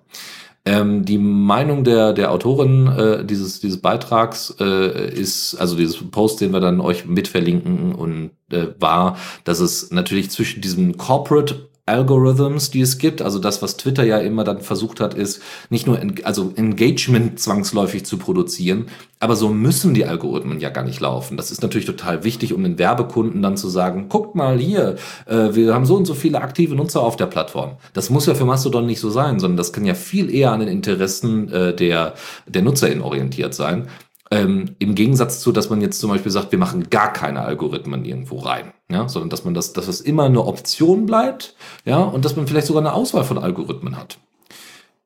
[0.68, 6.42] Ähm, die Meinung der, der Autorin äh, dieses, dieses Beitrags äh, ist, also dieses Post,
[6.42, 12.70] den wir dann euch mitverlinken und äh, war, dass es natürlich zwischen diesem Corporate Algorithms,
[12.70, 13.22] die es gibt.
[13.22, 18.04] Also das, was Twitter ja immer dann versucht hat, ist nicht nur also Engagement zwangsläufig
[18.04, 18.86] zu produzieren,
[19.20, 21.36] aber so müssen die Algorithmen ja gar nicht laufen.
[21.36, 24.96] Das ist natürlich total wichtig, um den Werbekunden dann zu sagen, guckt mal hier,
[25.26, 27.76] äh, wir haben so und so viele aktive Nutzer auf der Plattform.
[27.94, 30.60] Das muss ja für Mastodon nicht so sein, sondern das kann ja viel eher an
[30.60, 32.14] den Interessen äh, der,
[32.46, 33.88] der NutzerInnen orientiert sein.
[34.30, 38.04] Ähm, Im Gegensatz zu, dass man jetzt zum Beispiel sagt, wir machen gar keine Algorithmen
[38.04, 38.72] irgendwo rein.
[38.90, 41.54] Ja, sondern dass man das, dass es immer eine Option bleibt,
[41.84, 44.18] ja, und dass man vielleicht sogar eine Auswahl von Algorithmen hat.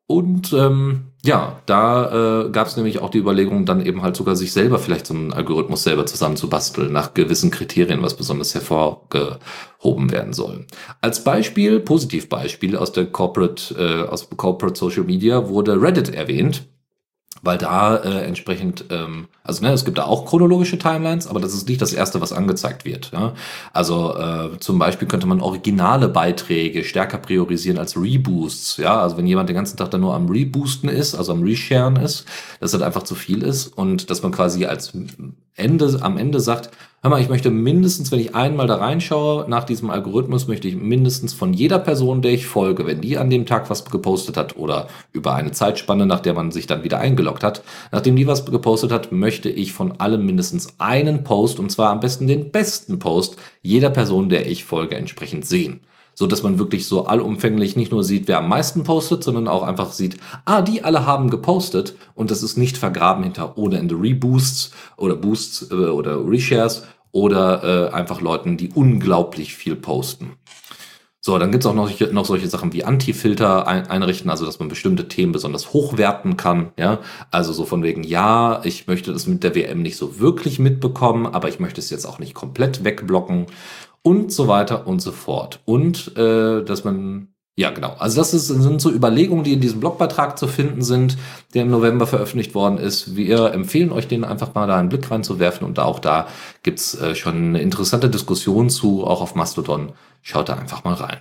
[0.07, 4.37] Und ähm, ja, da äh, gab es nämlich auch die Überlegung, dann eben halt sogar
[4.37, 10.33] sich selber vielleicht so einen Algorithmus selber zusammenzubasteln, nach gewissen Kriterien, was besonders hervorgehoben werden
[10.35, 10.67] soll.
[11.01, 16.67] Als Beispiel, Positivbeispiel aus der Corporate, äh, aus Corporate Social Media wurde Reddit erwähnt
[17.43, 21.53] weil da äh, entsprechend, ähm, also ne, es gibt da auch chronologische Timelines, aber das
[21.53, 23.11] ist nicht das erste, was angezeigt wird.
[23.13, 23.35] Ja?
[23.73, 28.77] Also äh, zum Beispiel könnte man originale Beiträge stärker priorisieren als Reboosts.
[28.77, 31.97] Ja, also wenn jemand den ganzen Tag da nur am Reboosten ist, also am Resharen
[31.97, 32.27] ist,
[32.61, 34.93] dass das einfach zu viel ist und dass man quasi als
[35.57, 36.71] Ende, am Ende sagt,
[37.03, 40.77] hör mal, ich möchte mindestens, wenn ich einmal da reinschaue, nach diesem Algorithmus möchte ich
[40.77, 44.57] mindestens von jeder Person, der ich folge, wenn die an dem Tag was gepostet hat
[44.57, 48.47] oder über eine Zeitspanne, nach der man sich dann wieder eingeloggt hat, nachdem die was
[48.47, 53.01] gepostet hat, möchte ich von allem mindestens einen Post, und zwar am besten den besten
[53.01, 55.81] Post jeder Person, der ich folge, entsprechend sehen
[56.23, 59.65] so dass man wirklich so allumfänglich nicht nur sieht, wer am meisten postet, sondern auch
[59.65, 63.97] einfach sieht, ah, die alle haben gepostet und das ist nicht vergraben hinter ohne Ende
[63.97, 70.35] Reboosts oder Boosts äh, oder Reshares oder äh, einfach Leuten, die unglaublich viel posten.
[71.21, 74.69] So, dann gibt's auch noch, noch solche Sachen wie Anti-Filter ein, einrichten, also dass man
[74.69, 76.71] bestimmte Themen besonders hochwerten kann.
[76.79, 77.01] Ja,
[77.33, 81.27] also so von wegen, ja, ich möchte das mit der WM nicht so wirklich mitbekommen,
[81.27, 83.47] aber ich möchte es jetzt auch nicht komplett wegblocken
[84.03, 85.61] und so weiter und so fort.
[85.65, 87.95] Und äh, dass man ja, genau.
[87.99, 91.19] Also das ist, sind so Überlegungen, die in diesem Blogbeitrag zu finden sind,
[91.53, 93.15] der im November veröffentlicht worden ist.
[93.15, 95.67] Wir empfehlen euch, den einfach mal da einen Blick reinzuwerfen.
[95.67, 96.29] Und auch da
[96.63, 99.93] gibt's äh, schon eine interessante Diskussion zu, auch auf Mastodon.
[100.23, 101.19] Schaut da einfach mal rein.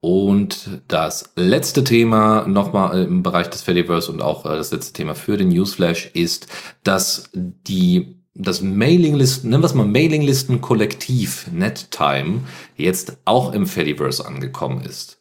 [0.00, 5.14] Und das letzte Thema nochmal im Bereich des Fediverse und auch äh, das letzte Thema
[5.14, 6.46] für den Newsflash ist,
[6.82, 12.40] dass die das Mailinglisten, nennen wir es mal Mailinglisten-Kollektiv NetTime
[12.76, 15.18] jetzt auch im Fediverse angekommen ist.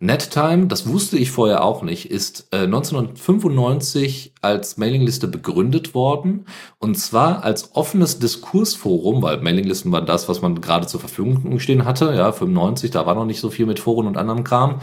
[0.00, 6.46] NetTime, das wusste ich vorher auch nicht, ist äh, 1995 als Mailingliste begründet worden
[6.78, 11.84] und zwar als offenes Diskursforum, weil Mailinglisten waren das, was man gerade zur Verfügung stehen
[11.84, 14.80] hatte, ja, 95, da war noch nicht so viel mit Foren und anderem Kram.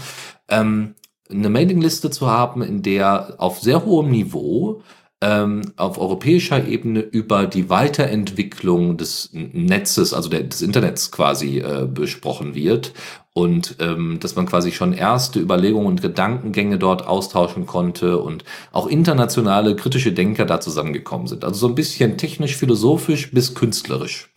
[0.50, 0.96] Ähm,
[1.30, 4.82] eine Mailingliste zu haben, in der auf sehr hohem Niveau
[5.22, 11.88] ähm, auf europäischer Ebene über die Weiterentwicklung des Netzes, also der, des Internets quasi äh,
[11.92, 12.94] besprochen wird
[13.34, 18.88] und ähm, dass man quasi schon erste Überlegungen und Gedankengänge dort austauschen konnte und auch
[18.88, 21.44] internationale kritische Denker da zusammengekommen sind.
[21.44, 24.30] Also so ein bisschen technisch-philosophisch bis künstlerisch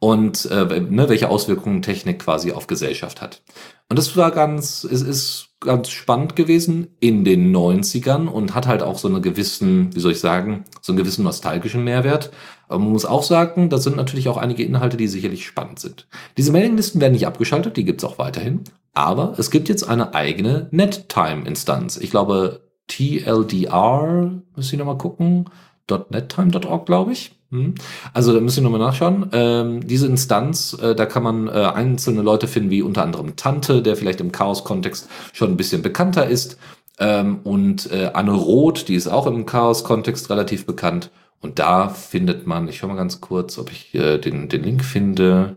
[0.00, 3.42] und äh, ne, welche Auswirkungen Technik quasi auf Gesellschaft hat.
[3.88, 8.82] Und das war ganz, es ist ganz spannend gewesen in den 90ern und hat halt
[8.82, 12.30] auch so einen gewissen, wie soll ich sagen, so einen gewissen nostalgischen Mehrwert.
[12.66, 16.08] Aber man muss auch sagen, da sind natürlich auch einige Inhalte, die sicherlich spannend sind.
[16.38, 18.64] Diese Mailinglisten werden nicht abgeschaltet, die gibt's auch weiterhin.
[18.94, 21.98] Aber es gibt jetzt eine eigene NetTime-Instanz.
[21.98, 25.50] Ich glaube, TLDR, muss ich nochmal gucken,
[25.88, 27.39] .nettime.org, glaube ich.
[27.50, 27.74] Hm.
[28.12, 29.28] Also da müsst ihr nochmal nachschauen.
[29.32, 33.82] Ähm, diese Instanz, äh, da kann man äh, einzelne Leute finden, wie unter anderem Tante,
[33.82, 36.58] der vielleicht im Chaos-Kontext schon ein bisschen bekannter ist.
[36.98, 41.10] Ähm, und äh, Anne Roth, die ist auch im Chaos-Kontext relativ bekannt.
[41.40, 44.84] Und da findet man, ich schau mal ganz kurz, ob ich äh, den, den Link
[44.84, 45.56] finde,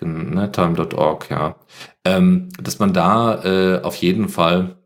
[0.00, 1.56] ne, time.org, ja,
[2.04, 4.76] ähm, dass man da äh, auf jeden Fall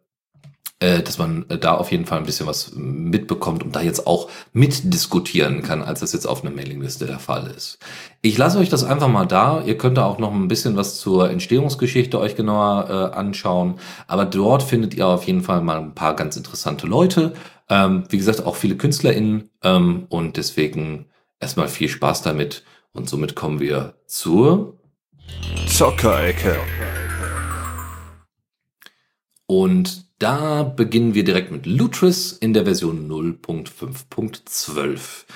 [0.81, 4.29] dass man äh, da auf jeden Fall ein bisschen was mitbekommt und da jetzt auch
[4.53, 7.79] mitdiskutieren kann, als das jetzt auf einer Mailingliste der Fall ist.
[8.21, 9.63] Ich lasse euch das einfach mal da.
[9.63, 13.77] Ihr könnt da auch noch ein bisschen was zur Entstehungsgeschichte euch genauer äh, anschauen.
[14.07, 17.33] Aber dort findet ihr auf jeden Fall mal ein paar ganz interessante Leute.
[17.71, 19.49] Ähm, wie gesagt, auch viele KünstlerInnen.
[19.63, 21.07] Ähm, und deswegen
[21.41, 22.65] erstmal viel Spaß damit.
[22.93, 24.79] Und somit kommen wir zur
[25.69, 26.57] Zockerecke.
[29.47, 35.27] Und da beginnen wir direkt mit Lutris in der Version 0.5.12.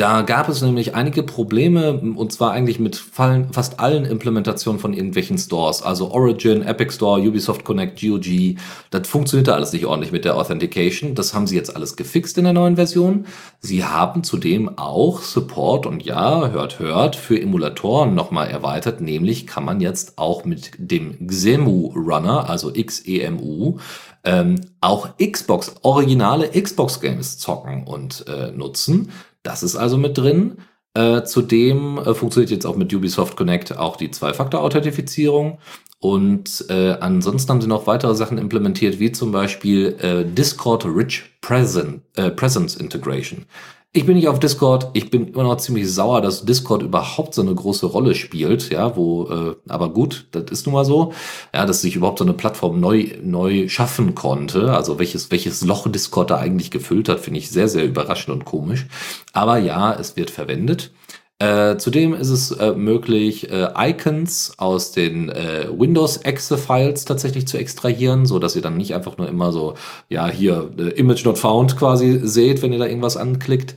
[0.00, 5.36] Da gab es nämlich einige Probleme, und zwar eigentlich mit fast allen Implementationen von irgendwelchen
[5.36, 5.82] Stores.
[5.82, 8.56] Also Origin, Epic Store, Ubisoft Connect, GOG.
[8.88, 11.14] Das funktionierte alles nicht ordentlich mit der Authentication.
[11.14, 13.26] Das haben sie jetzt alles gefixt in der neuen Version.
[13.58, 19.02] Sie haben zudem auch Support und ja, hört, hört, für Emulatoren nochmal erweitert.
[19.02, 23.76] Nämlich kann man jetzt auch mit dem Xemu Runner, also XEMU,
[24.24, 29.10] ähm, auch Xbox, originale Xbox Games zocken und äh, nutzen.
[29.42, 30.58] Das ist also mit drin.
[30.94, 35.58] Äh, zudem äh, funktioniert jetzt auch mit Ubisoft Connect auch die Zwei-Faktor-Authentifizierung.
[36.00, 41.24] Und äh, ansonsten haben sie noch weitere Sachen implementiert, wie zum Beispiel äh, Discord Rich
[41.42, 43.44] Present, äh, Presence Integration.
[43.92, 44.90] Ich bin nicht auf Discord.
[44.92, 48.70] Ich bin immer noch ziemlich sauer, dass Discord überhaupt so eine große Rolle spielt.
[48.70, 51.12] Ja, wo, äh, aber gut, das ist nun mal so.
[51.52, 54.72] Ja, dass sich überhaupt so eine Plattform neu, neu schaffen konnte.
[54.72, 58.44] Also welches, welches Loch Discord da eigentlich gefüllt hat, finde ich sehr, sehr überraschend und
[58.44, 58.86] komisch.
[59.32, 60.92] Aber ja, es wird verwendet.
[61.40, 67.48] Äh, zudem ist es äh, möglich, äh, Icons aus den äh, Windows Exe Files tatsächlich
[67.48, 69.74] zu extrahieren, so dass ihr dann nicht einfach nur immer so,
[70.10, 73.74] ja, hier äh, Image not found quasi seht, wenn ihr da irgendwas anklickt.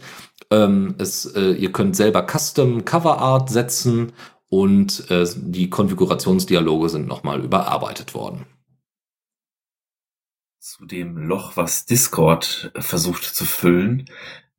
[0.52, 4.12] Ähm, es, äh, ihr könnt selber Custom Cover Art setzen
[4.50, 8.46] und die Konfigurationsdialoge sind nochmal überarbeitet worden.
[10.60, 14.06] Zu dem Loch, was Discord versucht zu füllen,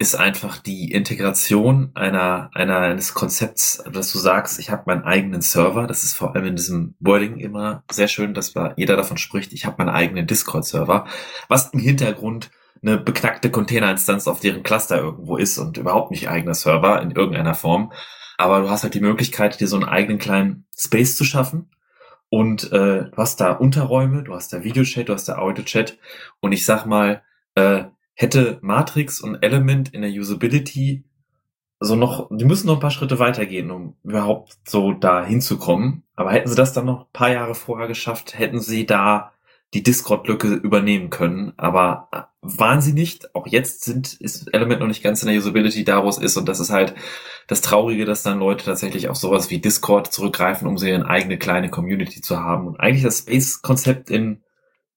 [0.04, 5.40] ist einfach die Integration einer, einer eines Konzepts, dass du sagst, ich habe meinen eigenen
[5.40, 5.86] Server.
[5.86, 9.64] Das ist vor allem in diesem Wording immer sehr schön, dass jeder davon spricht, ich
[9.64, 11.06] habe meinen eigenen Discord-Server,
[11.48, 12.50] was im Hintergrund
[12.82, 17.54] eine beknackte Container-Instanz auf deren Cluster irgendwo ist und überhaupt nicht eigener Server in irgendeiner
[17.54, 17.90] Form.
[18.36, 21.70] Aber du hast halt die Möglichkeit, dir so einen eigenen kleinen Space zu schaffen.
[22.28, 25.96] Und äh, du hast da Unterräume, du hast da Videochat, du hast da Audio-Chat.
[26.40, 27.22] Und ich sag mal,
[27.54, 27.84] äh,
[28.14, 31.04] hätte Matrix und Element in der Usability
[31.80, 36.04] so noch, die müssen noch ein paar Schritte weitergehen, um überhaupt so da hinzukommen.
[36.16, 39.32] Aber hätten sie das dann noch ein paar Jahre vorher geschafft, hätten sie da
[39.74, 41.52] die Discord-Lücke übernehmen können.
[41.56, 43.34] Aber äh, waren sie nicht.
[43.34, 46.36] Auch jetzt sind, ist Element noch nicht ganz in der Usability da, wo es ist.
[46.36, 46.94] Und das ist halt
[47.48, 51.38] das Traurige, dass dann Leute tatsächlich auf sowas wie Discord zurückgreifen, um sie eine eigene
[51.38, 52.68] kleine Community zu haben.
[52.68, 54.43] Und eigentlich das Space-Konzept in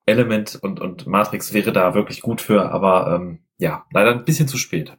[0.08, 4.48] Element und, und Matrix wäre da wirklich gut für, aber ähm, ja, leider ein bisschen
[4.48, 4.94] zu spät.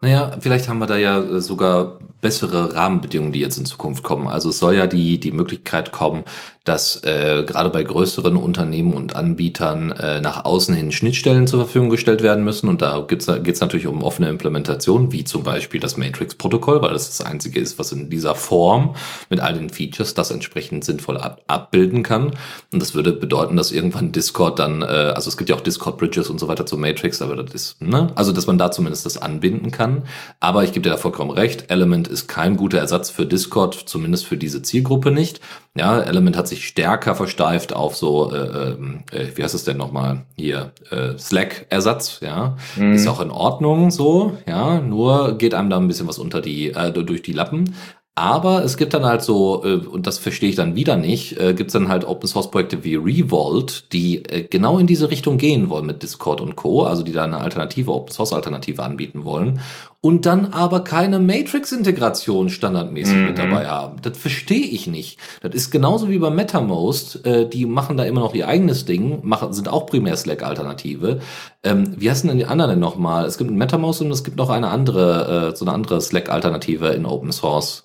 [0.00, 4.28] Naja, vielleicht haben wir da ja äh, sogar bessere Rahmenbedingungen, die jetzt in Zukunft kommen.
[4.28, 6.22] Also es soll ja die, die Möglichkeit kommen,
[6.64, 11.90] dass äh, gerade bei größeren Unternehmen und Anbietern äh, nach außen hin Schnittstellen zur Verfügung
[11.90, 12.68] gestellt werden müssen.
[12.68, 17.08] Und da geht es natürlich um offene Implementation, wie zum Beispiel das Matrix-Protokoll, weil das
[17.08, 18.94] das einzige ist, was in dieser Form
[19.28, 22.32] mit all den Features das entsprechend sinnvoll ab abbilden kann.
[22.72, 26.30] Und das würde bedeuten, dass irgendwann Discord dann, äh, also es gibt ja auch Discord-Bridges
[26.30, 28.08] und so weiter zu Matrix, aber das ist, ne?
[28.14, 30.02] Also dass man da zumindest das anbinden kann.
[30.40, 34.26] Aber ich gebe dir da vollkommen recht, Element ist kein guter Ersatz für Discord, zumindest
[34.26, 35.40] für diese Zielgruppe nicht.
[35.74, 39.76] Ja, Element hat sich stärker versteift auf so, äh, ähm, äh, wie heißt es denn
[39.76, 42.56] nochmal hier, äh, Slack-Ersatz, ja.
[42.76, 42.94] Mhm.
[42.94, 46.70] Ist auch in Ordnung so, ja, nur geht einem da ein bisschen was unter die,
[46.70, 47.74] äh, durch die Lappen.
[48.14, 51.54] Aber es gibt dann halt so, äh, und das verstehe ich dann wieder nicht, äh,
[51.54, 55.38] gibt es dann halt Open Source Projekte wie Revolt, die äh, genau in diese Richtung
[55.38, 59.24] gehen wollen mit Discord und Co., also die da eine alternative, Open Source Alternative anbieten
[59.24, 59.60] wollen
[60.02, 63.26] und dann aber keine Matrix-Integration standardmäßig mhm.
[63.28, 64.02] mit dabei haben.
[64.02, 65.18] Das verstehe ich nicht.
[65.40, 69.20] Das ist genauso wie bei MetaMost, äh, die machen da immer noch ihr eigenes Ding,
[69.22, 71.20] machen, sind auch primär Slack-Alternative.
[71.62, 73.24] Ähm, wie heißen denn die anderen denn nochmal?
[73.24, 76.88] Es gibt ein MetaMost und es gibt noch eine andere, äh, so eine andere Slack-Alternative
[76.88, 77.84] in Open Source.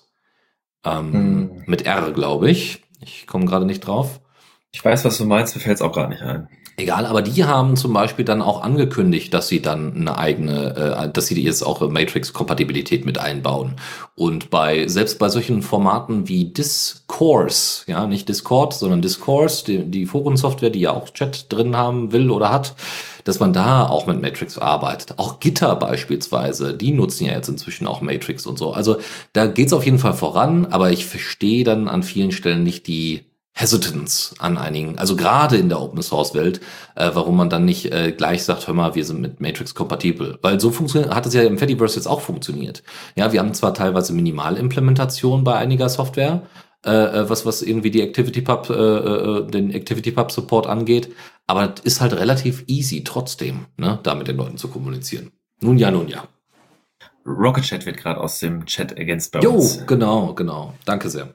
[0.84, 1.62] Ähm, hm.
[1.66, 2.82] Mit R, glaube ich.
[3.00, 4.20] Ich komme gerade nicht drauf.
[4.72, 6.48] Ich weiß, was du meinst, mir fällt es auch gerade nicht ein.
[6.80, 11.12] Egal, aber die haben zum Beispiel dann auch angekündigt, dass sie dann eine eigene, äh,
[11.12, 13.74] dass sie jetzt auch Matrix-Kompatibilität mit einbauen.
[14.14, 20.06] Und bei selbst bei solchen Formaten wie Discourse, ja, nicht Discord, sondern Discourse, die, die
[20.06, 22.76] Forensoftware, die ja auch Chat drin haben will oder hat,
[23.24, 25.18] dass man da auch mit Matrix arbeitet.
[25.18, 28.72] Auch Gitter beispielsweise, die nutzen ja jetzt inzwischen auch Matrix und so.
[28.72, 28.98] Also
[29.32, 33.24] da geht's auf jeden Fall voran, aber ich verstehe dann an vielen Stellen nicht die
[33.60, 36.60] Hesitance an einigen, also gerade in der Open Source Welt,
[36.94, 40.38] äh, warum man dann nicht äh, gleich sagt, hör mal, wir sind mit Matrix kompatibel,
[40.42, 42.84] weil so funktioniert, hat es ja im Fediverse jetzt auch funktioniert.
[43.16, 46.42] Ja, wir haben zwar teilweise Minimalimplementation bei einiger Software,
[46.86, 51.12] äh, äh was was irgendwie die ActivityPub, äh, äh, den ActivityPub Support angeht,
[51.48, 55.32] aber es ist halt relativ easy trotzdem, ne, da mit den Leuten zu kommunizieren.
[55.60, 56.28] Nun ja, nun ja.
[57.26, 59.80] Rocket Chat wird gerade aus dem Chat ergänzt bei jo, uns.
[59.80, 60.74] Jo, genau, genau.
[60.84, 61.34] Danke sehr.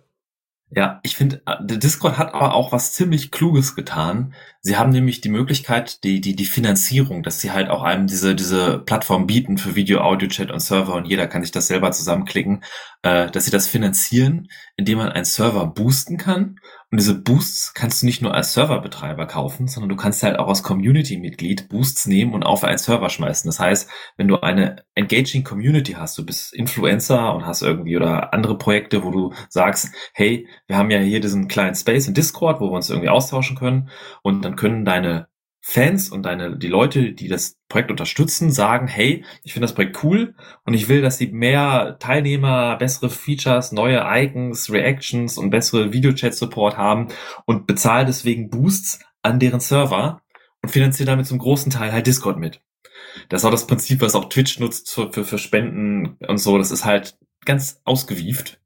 [0.75, 4.33] Ja, ich finde, äh, der Discord hat aber auch was ziemlich Kluges getan.
[4.61, 8.33] Sie haben nämlich die Möglichkeit, die, die, die Finanzierung, dass sie halt auch einem diese,
[8.33, 11.91] diese Plattform bieten für Video, Audio, Chat und Server und jeder kann sich das selber
[11.91, 12.63] zusammenklicken,
[13.03, 16.59] äh, dass sie das finanzieren, indem man einen Server boosten kann
[16.93, 20.47] und diese Boosts kannst du nicht nur als Serverbetreiber kaufen, sondern du kannst halt auch
[20.47, 23.47] als Community-Mitglied Boosts nehmen und auf einen Server schmeißen.
[23.47, 28.31] Das heißt, wenn du eine engaging Community hast, du bist Influencer und hast irgendwie oder
[28.31, 32.61] andere Projekte, wo du sagst, hey, wir haben ja hier diesen kleinen Space in Discord,
[32.61, 33.89] wo wir uns irgendwie austauschen können
[34.21, 35.29] und dann können deine
[35.65, 40.03] Fans und deine, die Leute, die das Projekt unterstützen, sagen, hey, ich finde das Projekt
[40.03, 40.35] cool
[40.65, 46.75] und ich will, dass sie mehr Teilnehmer, bessere Features, neue Icons, Reactions und bessere Videochat-Support
[46.75, 47.07] haben
[47.45, 50.21] und bezahle deswegen Boosts an deren Server
[50.61, 52.59] und finanziere damit zum großen Teil halt Discord mit.
[53.29, 56.57] Das ist auch das Prinzip, was auch Twitch nutzt für, für, für Spenden und so.
[56.57, 58.59] Das ist halt ganz ausgewieft.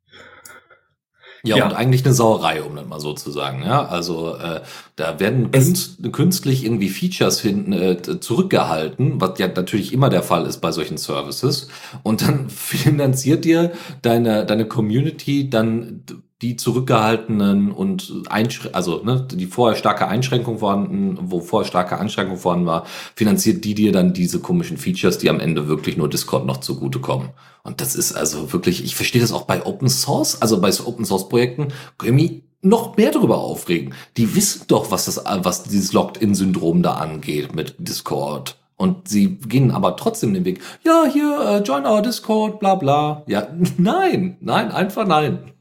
[1.47, 3.63] Ja, ja, und eigentlich eine Sauerei, um das mal so zu sagen.
[3.63, 4.61] Ja, also äh,
[4.95, 10.45] da werden künst, künstlich irgendwie Features hin, äh, zurückgehalten, was ja natürlich immer der Fall
[10.45, 11.67] ist bei solchen Services.
[12.03, 13.71] Und dann finanziert dir
[14.01, 16.03] deine deine Community dann
[16.41, 22.37] die zurückgehaltenen und Einschr also ne, die vorher starke Einschränkung vorhanden, wo vorher starke Einschränkung
[22.37, 22.85] vorhanden war,
[23.15, 27.29] finanziert die dir dann diese komischen Features, die am Ende wirklich nur Discord noch zugutekommen.
[27.63, 31.05] Und das ist also wirklich, ich verstehe das auch bei Open Source, also bei Open
[31.05, 33.93] Source Projekten, können noch mehr darüber aufregen.
[34.17, 38.57] Die wissen doch, was das, was dieses Locked-in-Syndrom da angeht mit Discord.
[38.75, 40.61] Und sie gehen aber trotzdem den Weg.
[40.83, 43.23] Ja, hier, uh, join our Discord, bla bla.
[43.27, 43.47] Ja,
[43.77, 45.51] nein, nein, einfach nein.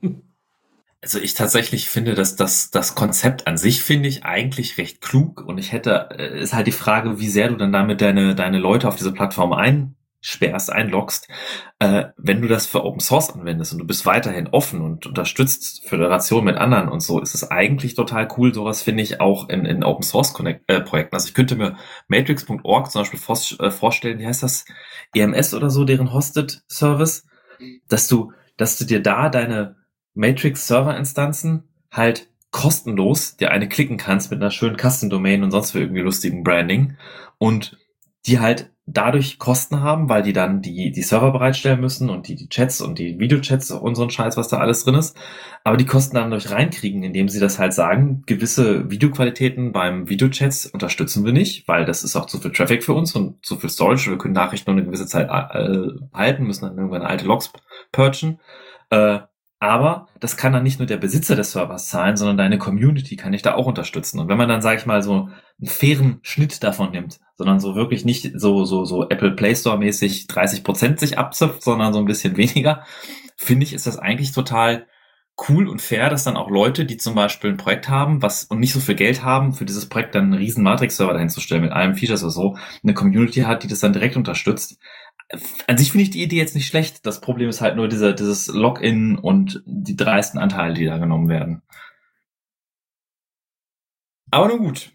[1.07, 5.41] Also ich tatsächlich finde, dass das, das Konzept an sich finde ich eigentlich recht klug
[5.41, 8.59] und ich hätte, äh, ist halt die Frage, wie sehr du dann damit deine, deine
[8.59, 11.29] Leute auf diese Plattform einsperrst, einloggst,
[11.79, 15.89] äh, wenn du das für Open Source anwendest und du bist weiterhin offen und unterstützt
[15.89, 18.53] Föderation mit anderen und so, ist es eigentlich total cool.
[18.53, 21.15] Sowas finde ich auch in, in Open Source Connect, äh, Projekten.
[21.15, 21.77] Also ich könnte mir
[22.09, 24.65] Matrix.org zum Beispiel vor, äh, vorstellen, wie heißt das?
[25.15, 27.29] EMS oder so, deren Hosted Service,
[27.87, 29.77] dass du, dass du dir da deine
[30.17, 36.01] Matrix-Server-Instanzen halt kostenlos dir eine klicken kannst mit einer schönen Custom-Domain und sonst für irgendwie
[36.01, 36.97] lustigen Branding
[37.39, 37.77] und
[38.27, 42.37] die halt dadurch Kosten haben, weil die dann die, die Server bereitstellen müssen und die,
[42.37, 45.17] die Chats und die Videochats und so Scheiß, was da alles drin ist.
[45.65, 50.67] Aber die Kosten dann durch reinkriegen, indem sie das halt sagen, gewisse Videoqualitäten beim Videochats
[50.67, 53.71] unterstützen wir nicht, weil das ist auch zu viel Traffic für uns und zu viel
[53.71, 54.11] Storage.
[54.11, 57.53] Wir können Nachrichten nur eine gewisse Zeit äh, halten, müssen dann irgendwann alte Logs
[57.91, 58.39] purchen.
[58.91, 59.19] Äh,
[59.59, 63.33] aber das kann dann nicht nur der Besitzer des Servers zahlen, sondern deine Community kann
[63.33, 64.21] dich da auch unterstützen.
[64.21, 67.75] Und wenn man dann, sage ich mal, so einen fairen Schnitt davon nimmt, sondern so
[67.75, 71.99] wirklich nicht so, so, so Apple Play Store mäßig 30 Prozent sich abzipft, sondern so
[71.99, 72.85] ein bisschen weniger,
[73.37, 74.87] finde ich, ist das eigentlich total
[75.49, 78.59] cool und fair, dass dann auch Leute, die zum Beispiel ein Projekt haben, was und
[78.59, 81.63] nicht so viel Geld haben, für dieses Projekt dann einen riesen Matrix-Server dahin zu stellen
[81.63, 84.79] mit allem Features oder so, eine Community hat, die das dann direkt unterstützt
[85.67, 87.05] an sich finde ich die Idee jetzt nicht schlecht.
[87.05, 91.29] Das Problem ist halt nur dieser, dieses Login und die dreisten Anteile, die da genommen
[91.29, 91.63] werden.
[94.31, 94.93] Aber nun gut.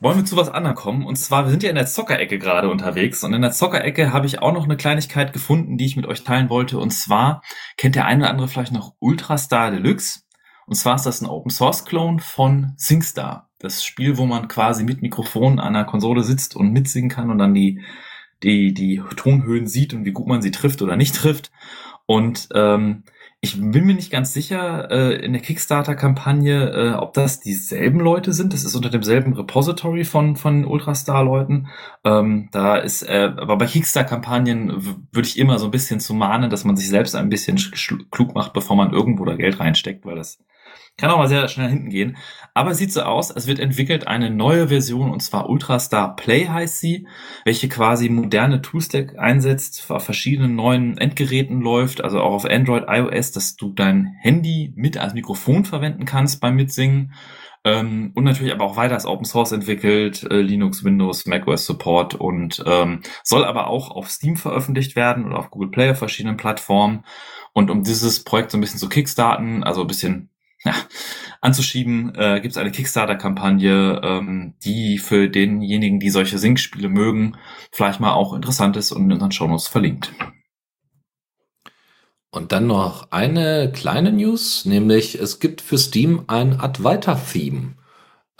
[0.00, 1.06] Wollen wir zu was anderem kommen?
[1.06, 3.24] Und zwar, wir sind ja in der Zockerecke gerade unterwegs.
[3.24, 6.22] Und in der Zockerecke habe ich auch noch eine Kleinigkeit gefunden, die ich mit euch
[6.22, 6.78] teilen wollte.
[6.78, 7.42] Und zwar
[7.78, 10.20] kennt der eine oder andere vielleicht noch Ultrastar Deluxe.
[10.66, 13.50] Und zwar ist das ein Open Source Clone von SingStar.
[13.58, 17.38] Das Spiel, wo man quasi mit Mikrofon an einer Konsole sitzt und mitsingen kann und
[17.38, 17.80] dann die
[18.42, 21.50] die, die Tonhöhen sieht und wie gut man sie trifft oder nicht trifft.
[22.06, 23.04] Und ähm,
[23.42, 28.34] ich bin mir nicht ganz sicher äh, in der Kickstarter-Kampagne, äh, ob das dieselben Leute
[28.34, 28.52] sind.
[28.52, 31.68] Das ist unter demselben Repository von von Ultrastar-Leuten.
[32.04, 36.50] Ähm, da ist, äh, aber bei Kickstarter-Kampagnen würde ich immer so ein bisschen zu mahnen,
[36.50, 37.56] dass man sich selbst ein bisschen
[38.10, 40.38] klug macht, bevor man irgendwo da Geld reinsteckt, weil das
[41.00, 42.16] kann auch mal sehr schnell hinten gehen.
[42.54, 46.46] Aber es sieht so aus, es wird entwickelt eine neue Version und zwar Ultrastar Play
[46.46, 47.06] heißt sie,
[47.44, 53.32] welche quasi moderne Toolstack einsetzt, auf verschiedenen neuen Endgeräten läuft, also auch auf Android, iOS,
[53.32, 57.12] dass du dein Handy mit als Mikrofon verwenden kannst beim Mitsingen.
[57.62, 62.14] Ähm, und natürlich aber auch weiter als Open Source entwickelt, äh, Linux, Windows, macOS Support
[62.14, 66.38] und ähm, soll aber auch auf Steam veröffentlicht werden oder auf Google Play auf verschiedenen
[66.38, 67.04] Plattformen.
[67.52, 70.30] Und um dieses Projekt so ein bisschen zu kickstarten, also ein bisschen
[70.64, 70.74] ja,
[71.40, 77.36] anzuschieben, äh, gibt es eine Kickstarter-Kampagne, ähm, die für denjenigen, die solche Singspiele mögen,
[77.72, 80.12] vielleicht mal auch interessant ist und in unseren Shownotes verlinkt.
[82.30, 87.74] Und dann noch eine kleine News, nämlich es gibt für Steam ein Advaita-Theme.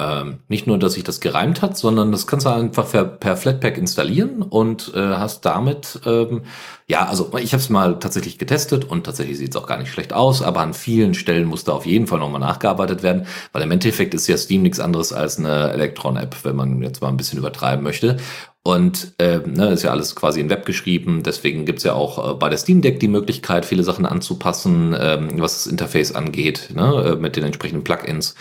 [0.00, 3.36] Ähm, nicht nur, dass sich das gereimt hat, sondern das kannst du einfach per, per
[3.36, 6.42] Flatpak installieren und äh, hast damit, ähm,
[6.86, 9.92] ja, also ich habe es mal tatsächlich getestet und tatsächlich sieht es auch gar nicht
[9.92, 13.62] schlecht aus, aber an vielen Stellen muss da auf jeden Fall nochmal nachgearbeitet werden, weil
[13.62, 17.18] im Endeffekt ist ja Steam nichts anderes als eine Electron-App, wenn man jetzt mal ein
[17.18, 18.16] bisschen übertreiben möchte.
[18.62, 22.34] Und äh, ne, ist ja alles quasi in Web geschrieben, deswegen gibt's ja auch äh,
[22.34, 27.12] bei der Steam Deck die Möglichkeit, viele Sachen anzupassen, ähm, was das Interface angeht, ne,
[27.12, 28.34] äh, mit den entsprechenden Plugins.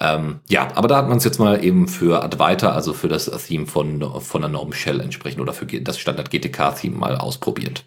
[0.00, 3.30] Ähm, ja, aber da hat man es jetzt mal eben für Advaita, also für das
[3.46, 7.84] Theme von, von der Norm Shell entsprechend oder für das Standard GTK-Theme mal ausprobiert.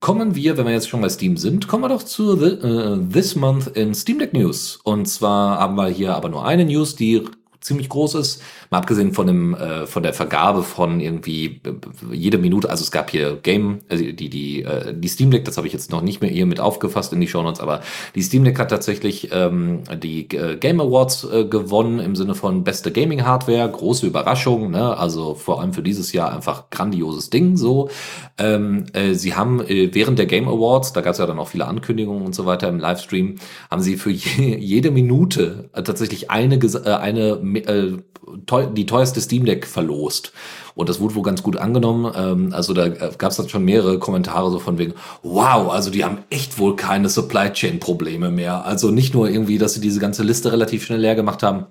[0.00, 2.96] Kommen wir, wenn wir jetzt schon bei Steam sind, kommen wir doch zu the, uh,
[3.12, 4.78] This Month in Steam Deck News.
[4.84, 7.24] Und zwar haben wir hier aber nur eine News, die
[7.60, 8.42] ziemlich groß ist.
[8.70, 12.90] Mal abgesehen von dem äh, von der Vergabe von irgendwie äh, jede Minute, also es
[12.90, 16.02] gab hier Game, also die die äh, die Steam Deck, das habe ich jetzt noch
[16.02, 17.80] nicht mehr hier mit aufgefasst in die Show Notes, aber
[18.14, 22.64] die Steam Deck hat tatsächlich ähm, die äh, Game Awards äh, gewonnen im Sinne von
[22.64, 24.96] beste Gaming Hardware, große Überraschung, ne?
[24.96, 27.90] Also vor allem für dieses Jahr einfach grandioses Ding so.
[28.38, 31.48] Ähm, äh, sie haben äh, während der Game Awards, da gab es ja dann auch
[31.48, 33.36] viele Ankündigungen und so weiter im Livestream,
[33.70, 37.98] haben sie für je, jede Minute äh, tatsächlich eine äh, eine äh,
[38.46, 40.32] teuer, die teuerste Steam Deck verlost.
[40.74, 42.12] Und das wurde wohl ganz gut angenommen.
[42.16, 45.90] Ähm, also da äh, gab es dann schon mehrere Kommentare so von wegen, wow, also
[45.90, 48.64] die haben echt wohl keine Supply Chain Probleme mehr.
[48.64, 51.66] Also nicht nur irgendwie, dass sie diese ganze Liste relativ schnell leer gemacht haben,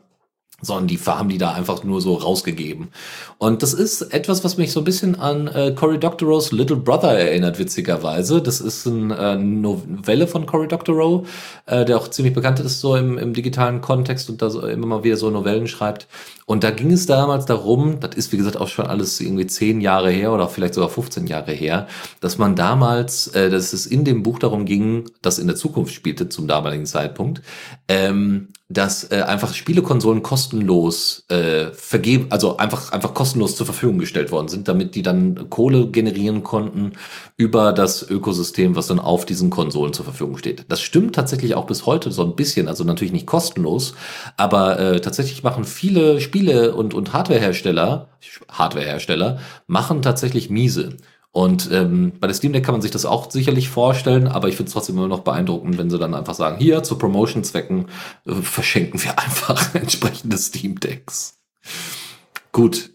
[0.59, 2.87] sondern die haben die da einfach nur so rausgegeben.
[3.37, 7.11] Und das ist etwas, was mich so ein bisschen an äh, Cory Doctorow's Little Brother
[7.11, 8.41] erinnert, witzigerweise.
[8.41, 11.27] Das ist eine äh, Novelle von Cory Doctorow,
[11.67, 14.87] äh, der auch ziemlich bekannt ist so im, im digitalen Kontext und da so immer
[14.87, 16.07] mal wieder so Novellen schreibt.
[16.47, 19.79] Und da ging es damals darum, das ist wie gesagt auch schon alles irgendwie zehn
[19.79, 21.87] Jahre her oder vielleicht sogar 15 Jahre her,
[22.19, 25.93] dass man damals, äh, dass es in dem Buch darum ging, das in der Zukunft
[25.93, 27.43] spielte zum damaligen Zeitpunkt,
[27.87, 34.29] ähm, dass äh, einfach Spielekonsolen kostenlos äh, vergeben, also einfach einfach kostenlos zur Verfügung gestellt
[34.31, 36.93] worden sind, damit die dann Kohle generieren konnten
[37.37, 40.65] über das Ökosystem, was dann auf diesen Konsolen zur Verfügung steht.
[40.67, 43.93] Das stimmt tatsächlich auch bis heute so ein bisschen, also natürlich nicht kostenlos,
[44.35, 48.09] aber äh, tatsächlich machen viele Spiele und und Hardwarehersteller,
[48.49, 50.97] Hardwarehersteller machen tatsächlich miese.
[51.31, 54.55] Und ähm, bei der Steam Deck kann man sich das auch sicherlich vorstellen, aber ich
[54.55, 57.87] finde es trotzdem immer noch beeindruckend, wenn sie dann einfach sagen, hier zu Promotion-Zwecken
[58.25, 61.37] äh, verschenken wir einfach entsprechende Steam Decks.
[62.51, 62.89] Gut,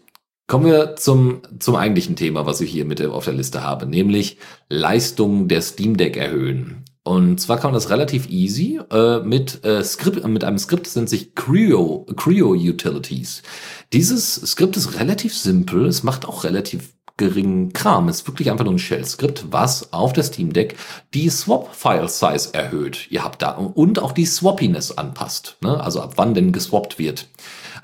[0.47, 4.37] kommen wir zum, zum eigentlichen Thema, was ich hier mit auf der Liste habe, nämlich
[4.67, 6.83] Leistung der Steam Deck erhöhen.
[7.05, 10.95] Und zwar kann man das relativ easy äh, mit, äh, Skript, mit einem Skript, das
[10.95, 13.43] nennt sich Creo, Creo Utilities.
[13.91, 18.09] Dieses Skript ist relativ simpel, es macht auch relativ geringen Kram.
[18.09, 20.75] Es ist wirklich einfach nur ein Shell-Skript, was auf der Steam Deck
[21.13, 23.11] die Swap-File-Size erhöht.
[23.11, 25.57] Ihr habt da und auch die Swappiness anpasst.
[25.61, 25.79] Ne?
[25.81, 27.27] Also ab wann denn geswappt wird.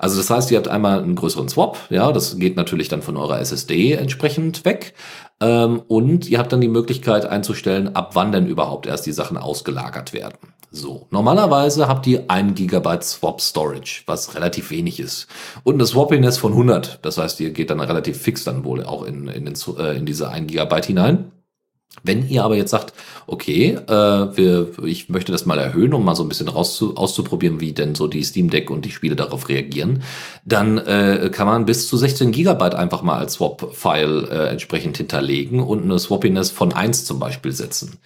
[0.00, 3.18] Also das heißt, ihr habt einmal einen größeren Swap, ja, das geht natürlich dann von
[3.18, 4.94] eurer SSD entsprechend weg.
[5.40, 9.36] Ähm, und ihr habt dann die Möglichkeit einzustellen, ab wann denn überhaupt erst die Sachen
[9.36, 10.38] ausgelagert werden.
[10.72, 15.26] So, normalerweise habt ihr 1 GB Swap Storage, was relativ wenig ist.
[15.64, 17.00] Und eine Swappiness von 100.
[17.02, 20.06] Das heißt, ihr geht dann relativ fix dann wohl auch in, in, den, äh, in
[20.06, 21.32] diese 1 GB hinein.
[22.04, 22.94] Wenn ihr aber jetzt sagt,
[23.26, 27.60] okay, äh, wir, ich möchte das mal erhöhen, um mal so ein bisschen raus auszuprobieren,
[27.60, 30.04] wie denn so die Steam Deck und die Spiele darauf reagieren,
[30.44, 35.60] dann äh, kann man bis zu 16 Gigabyte einfach mal als Swap-File äh, entsprechend hinterlegen
[35.60, 37.98] und eine Swappiness von 1 zum Beispiel setzen.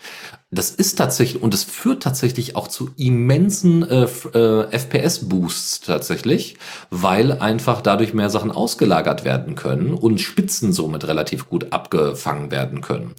[0.54, 6.56] Das ist tatsächlich, und es führt tatsächlich auch zu immensen äh, äh, FPS-Boosts tatsächlich,
[6.90, 12.82] weil einfach dadurch mehr Sachen ausgelagert werden können und Spitzen somit relativ gut abgefangen werden
[12.82, 13.14] können.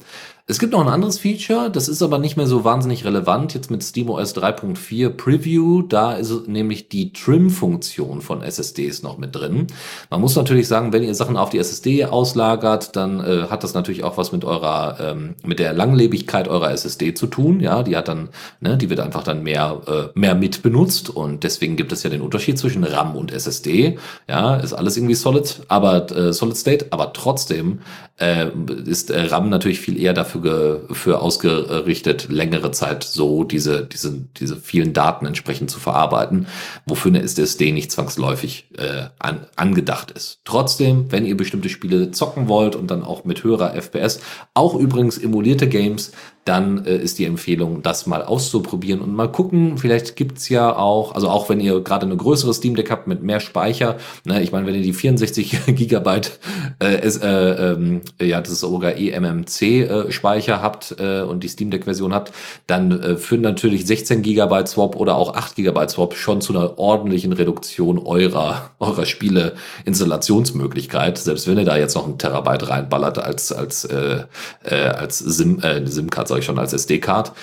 [0.47, 3.71] Es gibt noch ein anderes Feature, das ist aber nicht mehr so wahnsinnig relevant jetzt
[3.71, 5.81] mit SteamOS 3.4 Preview.
[5.81, 9.65] Da ist nämlich die Trim-Funktion von SSDs noch mit drin.
[10.11, 13.73] Man muss natürlich sagen, wenn ihr Sachen auf die SSD auslagert, dann äh, hat das
[13.73, 17.59] natürlich auch was mit eurer, ähm, mit der Langlebigkeit eurer SSD zu tun.
[17.59, 18.29] Ja, die hat dann,
[18.59, 22.09] ne, die wird einfach dann mehr, äh, mehr mit benutzt und deswegen gibt es ja
[22.09, 23.97] den Unterschied zwischen RAM und SSD.
[24.27, 27.79] Ja, ist alles irgendwie Solid, aber äh, Solid State, aber trotzdem
[28.19, 28.47] äh,
[28.85, 34.13] ist äh, RAM natürlich viel eher dafür dafür, für ausgerichtet, längere Zeit so diese, diese,
[34.37, 36.47] diese vielen Daten entsprechend zu verarbeiten,
[36.85, 40.39] wofür eine SSD nicht zwangsläufig äh, an, angedacht ist.
[40.45, 44.19] Trotzdem, wenn ihr bestimmte Spiele zocken wollt und dann auch mit höherer FPS,
[44.53, 46.11] auch übrigens emulierte Games,
[46.45, 49.79] dann äh, ist die Empfehlung, das mal auszuprobieren und mal gucken.
[49.79, 53.23] Vielleicht gibt's ja auch, also auch wenn ihr gerade eine größere Steam Deck habt mit
[53.23, 56.39] mehr Speicher, ne, ich meine, wenn ihr die 64 Gigabyte
[56.81, 61.47] äh, ist, äh, ähm, ja, das ist sogar eMMC äh, Speicher habt äh, und die
[61.47, 62.31] Steam Deck Version habt,
[62.67, 66.77] dann äh, führen natürlich 16 Gigabyte Swap oder auch 8 Gigabyte Swap schon zu einer
[66.77, 69.55] ordentlichen Reduktion eurer eurer Spiele
[69.85, 74.25] Installationsmöglichkeit, selbst wenn ihr da jetzt noch ein Terabyte reinballert als als äh,
[74.63, 77.33] äh, als SIM äh, SIM-Card ich schon, als SD-Card.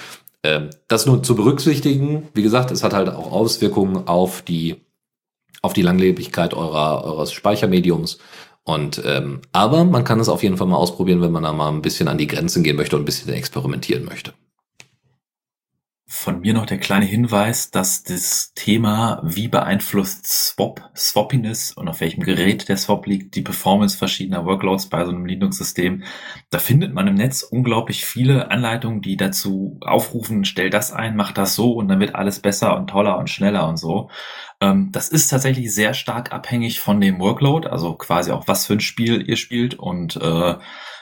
[0.45, 2.29] Ähm, das nur zu berücksichtigen.
[2.35, 4.77] Wie gesagt, es hat halt auch Auswirkungen auf die,
[5.63, 8.19] auf die Langlebigkeit eurer, eures Speichermediums.
[8.65, 11.69] Und ähm, aber man kann es auf jeden Fall mal ausprobieren, wenn man da mal
[11.69, 14.35] ein bisschen an die Grenzen gehen möchte und ein bisschen experimentieren möchte.
[16.15, 22.01] Von mir noch der kleine Hinweis, dass das Thema, wie beeinflusst Swap, Swappiness und auf
[22.01, 26.05] welchem Gerät der Swap liegt, die Performance verschiedener Workloads bei so einem Linux-System,
[26.51, 31.33] da findet man im Netz unglaublich viele Anleitungen, die dazu aufrufen, stell das ein, mach
[31.33, 34.11] das so und dann wird alles besser und toller und schneller und so.
[34.61, 38.75] Ähm, das ist tatsächlich sehr stark abhängig von dem Workload, also quasi auch was für
[38.75, 40.57] ein Spiel ihr spielt und äh,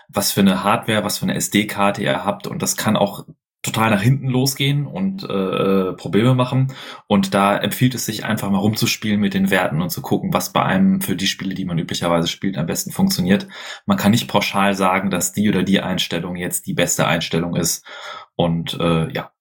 [0.09, 3.25] was für eine Hardware, was für eine SD-Karte ihr habt und das kann auch
[3.63, 6.73] total nach hinten losgehen und äh, Probleme machen.
[7.07, 10.53] Und da empfiehlt es sich einfach mal rumzuspielen mit den Werten und zu gucken, was
[10.53, 13.49] bei einem für die Spiele, die man üblicherweise spielt, am besten funktioniert.
[13.85, 17.85] Man kann nicht pauschal sagen, dass die oder die Einstellung jetzt die beste Einstellung ist.
[18.35, 19.33] Und äh, ja,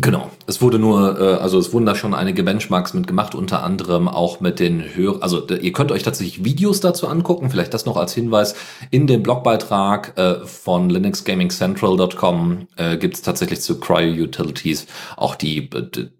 [0.00, 0.30] Genau.
[0.46, 4.38] Es wurde nur, äh, also es wurden da schon einige Benchmarks mitgemacht, unter anderem auch
[4.38, 8.14] mit den Hör, also ihr könnt euch tatsächlich Videos dazu angucken, vielleicht das noch als
[8.14, 8.54] Hinweis.
[8.92, 15.68] In dem Blogbeitrag äh, von linuxgamingcentral.com äh, gibt es tatsächlich zu Cryo Utilities auch die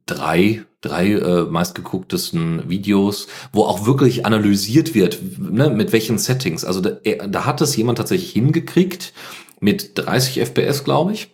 [0.06, 6.64] drei drei äh, meistgegucktesten Videos, wo auch wirklich analysiert wird, ne, mit welchen Settings.
[6.64, 6.90] Also da,
[7.28, 9.12] da hat es jemand tatsächlich hingekriegt
[9.60, 11.30] mit 30 FPS, glaube ich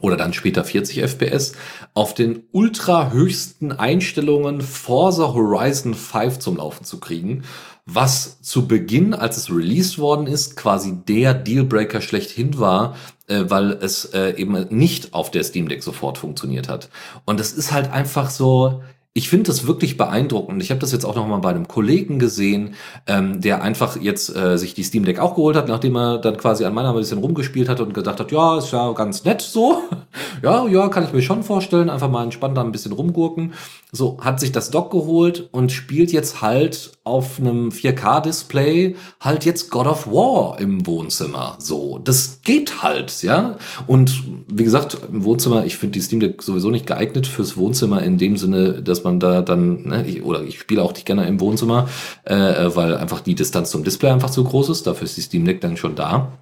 [0.00, 1.52] oder dann später 40 FPS
[1.94, 7.44] auf den ultra höchsten Einstellungen Forza Horizon 5 zum Laufen zu kriegen,
[7.86, 12.96] was zu Beginn, als es released worden ist, quasi der Dealbreaker schlechthin war,
[13.26, 16.88] äh, weil es äh, eben nicht auf der Steam Deck sofort funktioniert hat.
[17.24, 18.82] Und es ist halt einfach so,
[19.16, 20.60] ich finde das wirklich beeindruckend.
[20.60, 22.74] Ich habe das jetzt auch noch mal bei einem Kollegen gesehen,
[23.06, 26.36] ähm, der einfach jetzt äh, sich die Steam Deck auch geholt hat, nachdem er dann
[26.36, 29.40] quasi an meiner ein bisschen rumgespielt hat und gedacht hat, ja, ist ja ganz nett
[29.40, 29.82] so.
[30.42, 31.90] ja, ja, kann ich mir schon vorstellen.
[31.90, 33.52] Einfach mal entspannt da ein bisschen rumgurken.
[33.92, 39.70] So, hat sich das Dock geholt und spielt jetzt halt auf einem 4K-Display halt jetzt
[39.70, 41.54] God of War im Wohnzimmer.
[41.60, 43.58] So, das geht halt, ja.
[43.86, 48.02] Und wie gesagt, im Wohnzimmer, ich finde die Steam Deck sowieso nicht geeignet fürs Wohnzimmer
[48.02, 51.26] in dem Sinne, dass man da dann, ne, ich, oder ich spiele auch nicht gerne
[51.26, 51.88] im Wohnzimmer,
[52.24, 52.34] äh,
[52.74, 54.86] weil einfach die Distanz zum Display einfach zu groß ist.
[54.86, 56.32] Dafür ist die Steam Deck dann schon da.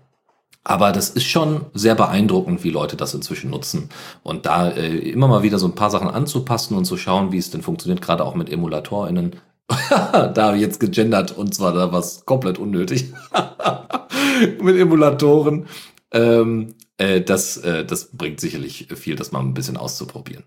[0.65, 3.89] Aber das ist schon sehr beeindruckend, wie Leute das inzwischen nutzen.
[4.23, 7.39] Und da äh, immer mal wieder so ein paar Sachen anzupassen und zu schauen, wie
[7.39, 9.37] es denn funktioniert, gerade auch mit EmulatorInnen.
[9.91, 13.13] da habe ich jetzt gegendert und zwar da was komplett unnötig.
[14.63, 15.67] mit Emulatoren.
[16.13, 20.45] Ähm, äh, das, äh, das bringt sicherlich viel, das mal ein bisschen auszuprobieren.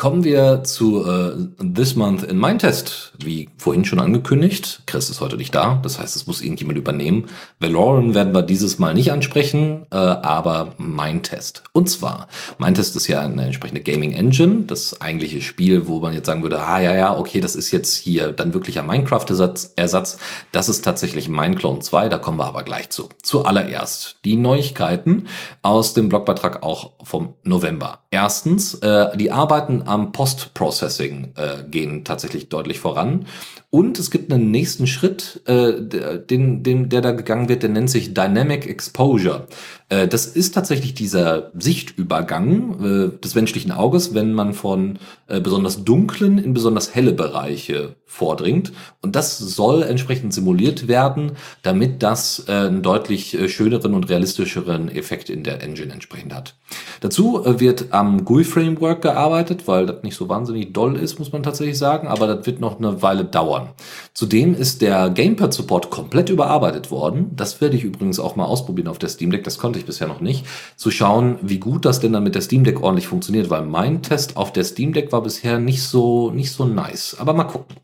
[0.00, 3.12] Kommen wir zu äh, This Month in Mein Test.
[3.18, 7.26] Wie vorhin schon angekündigt, Chris ist heute nicht da, das heißt, es muss irgendjemand übernehmen.
[7.58, 11.64] Valoran werden wir dieses Mal nicht ansprechen, äh, aber Mein Test.
[11.72, 16.14] Und zwar, Mein Test ist ja eine entsprechende Gaming Engine, das eigentliche Spiel, wo man
[16.14, 19.74] jetzt sagen würde, ah ja, ja, okay, das ist jetzt hier dann wirklich ein Minecraft-Ersatz.
[19.76, 20.16] Ersatz.
[20.50, 23.10] Das ist tatsächlich Mineclone 2, da kommen wir aber gleich zu.
[23.22, 25.26] Zuallererst die Neuigkeiten
[25.60, 27.98] aus dem Blogbeitrag auch vom November.
[28.12, 33.26] Erstens, äh, die Arbeiten am Post-Processing äh, gehen tatsächlich deutlich voran.
[33.72, 37.88] Und es gibt einen nächsten Schritt, äh, den, den, der da gegangen wird, der nennt
[37.88, 39.46] sich Dynamic Exposure.
[39.88, 44.98] Äh, das ist tatsächlich dieser Sichtübergang äh, des menschlichen Auges, wenn man von
[45.28, 48.72] äh, besonders dunklen in besonders helle Bereiche vordringt.
[49.02, 51.32] Und das soll entsprechend simuliert werden,
[51.62, 56.56] damit das äh, einen deutlich äh, schöneren und realistischeren Effekt in der Engine entsprechend hat.
[57.02, 61.44] Dazu äh, wird am GUI-Framework gearbeitet, weil das nicht so wahnsinnig doll ist, muss man
[61.44, 63.74] tatsächlich sagen, aber das wird noch eine Weile dauern dauern.
[64.14, 67.30] Zudem ist der Gamepad-Support komplett überarbeitet worden.
[67.34, 69.44] Das werde ich übrigens auch mal ausprobieren auf der Steam Deck.
[69.44, 70.46] Das konnte ich bisher noch nicht.
[70.76, 74.02] Zu schauen, wie gut das denn dann mit der Steam Deck ordentlich funktioniert, weil mein
[74.02, 77.16] Test auf der Steam Deck war bisher nicht so, nicht so nice.
[77.18, 77.76] Aber mal gucken.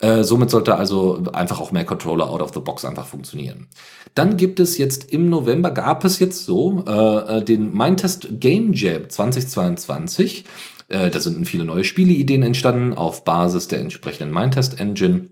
[0.00, 3.68] Äh, somit sollte also einfach auch mehr Controller out of the box einfach funktionieren.
[4.14, 8.72] Dann gibt es jetzt im November, gab es jetzt so, äh, äh den Mindtest Game
[8.72, 10.44] Jam 2022.
[10.88, 15.28] Äh, da sind viele neue Spieleideen entstanden auf Basis der entsprechenden Mindtest Engine.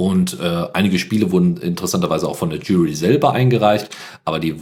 [0.00, 3.90] Und äh, einige Spiele wurden interessanterweise auch von der Jury selber eingereicht,
[4.24, 4.56] aber, die,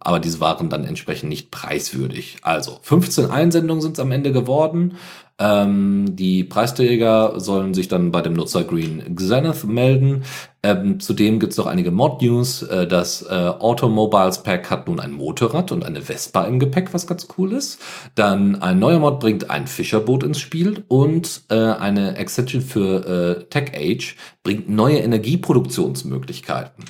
[0.00, 2.38] aber diese waren dann entsprechend nicht preiswürdig.
[2.42, 4.96] Also 15 Einsendungen sind es am Ende geworden.
[5.40, 10.22] Ähm, die Preisträger sollen sich dann bei dem Nutzer Green Xenith melden.
[10.62, 12.62] Ähm, zudem gibt es noch einige Mod-News.
[12.64, 17.06] Äh, das äh, Automobiles Pack hat nun ein Motorrad und eine Vespa im Gepäck, was
[17.06, 17.80] ganz cool ist.
[18.14, 23.44] Dann ein neuer Mod bringt ein Fischerboot ins Spiel und äh, eine Extension für äh,
[23.44, 26.84] Tech Age bringt neue Energieproduktionsmöglichkeiten.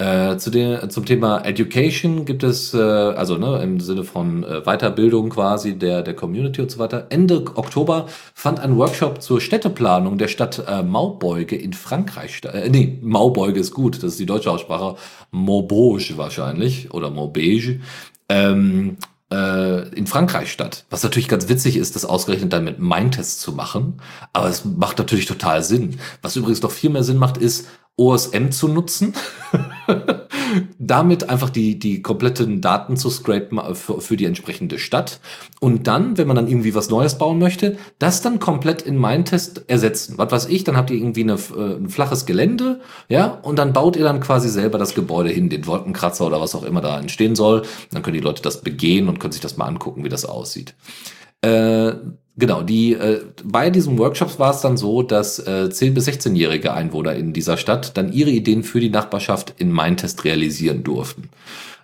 [0.00, 4.62] Äh, zu den, zum Thema Education gibt es, äh, also ne, im Sinne von äh,
[4.62, 7.08] Weiterbildung quasi der, der Community und so weiter.
[7.10, 12.54] Ende Oktober fand ein Workshop zur Städteplanung der Stadt äh, Maubeuge in Frankreich statt.
[12.54, 14.96] Äh, nee, Maubeuge ist gut, das ist die deutsche Aussprache.
[15.32, 17.80] Maubeuge wahrscheinlich oder Maubeuge.
[18.30, 18.96] Ähm,
[19.30, 20.86] äh, in Frankreich statt.
[20.88, 24.00] Was natürlich ganz witzig ist, das ausgerechnet dann mit Mindtest zu machen.
[24.32, 26.00] Aber es macht natürlich total Sinn.
[26.22, 27.66] Was übrigens noch viel mehr Sinn macht, ist,
[28.00, 29.12] OSM zu nutzen,
[30.78, 35.20] damit einfach die, die kompletten Daten zu scrapen für, für die entsprechende Stadt
[35.60, 39.68] und dann, wenn man dann irgendwie was Neues bauen möchte, das dann komplett in Mindtest
[39.68, 40.14] ersetzen.
[40.16, 43.74] Was weiß ich, dann habt ihr irgendwie eine, äh, ein flaches Gelände, ja, und dann
[43.74, 46.98] baut ihr dann quasi selber das Gebäude hin, den Wolkenkratzer oder was auch immer da
[46.98, 47.62] entstehen soll.
[47.92, 50.74] Dann können die Leute das begehen und können sich das mal angucken, wie das aussieht.
[51.42, 51.92] Äh,
[52.40, 56.72] Genau, die äh, bei diesen Workshops war es dann so, dass äh, 10 bis 16-jährige
[56.72, 61.28] Einwohner in dieser Stadt dann ihre Ideen für die Nachbarschaft in Mindtest realisieren durften.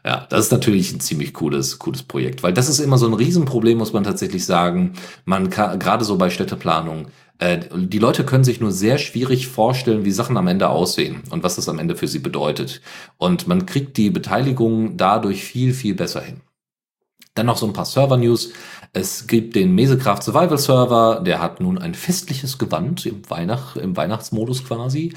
[0.03, 3.13] Ja, das ist natürlich ein ziemlich cooles, cooles Projekt, weil das ist immer so ein
[3.13, 4.95] Riesenproblem, muss man tatsächlich sagen.
[5.27, 7.09] Man kann gerade so bei Städteplanung,
[7.39, 11.43] äh, die Leute können sich nur sehr schwierig vorstellen, wie Sachen am Ende aussehen und
[11.43, 12.81] was das am Ende für sie bedeutet.
[13.19, 16.41] Und man kriegt die Beteiligung dadurch viel, viel besser hin.
[17.37, 18.53] Dann noch so ein paar Server-News.
[18.93, 23.97] Es gibt den Mesecraft Survival Server, der hat nun ein festliches Gewand im, Weihnacht, im
[23.97, 25.13] Weihnachtsmodus quasi.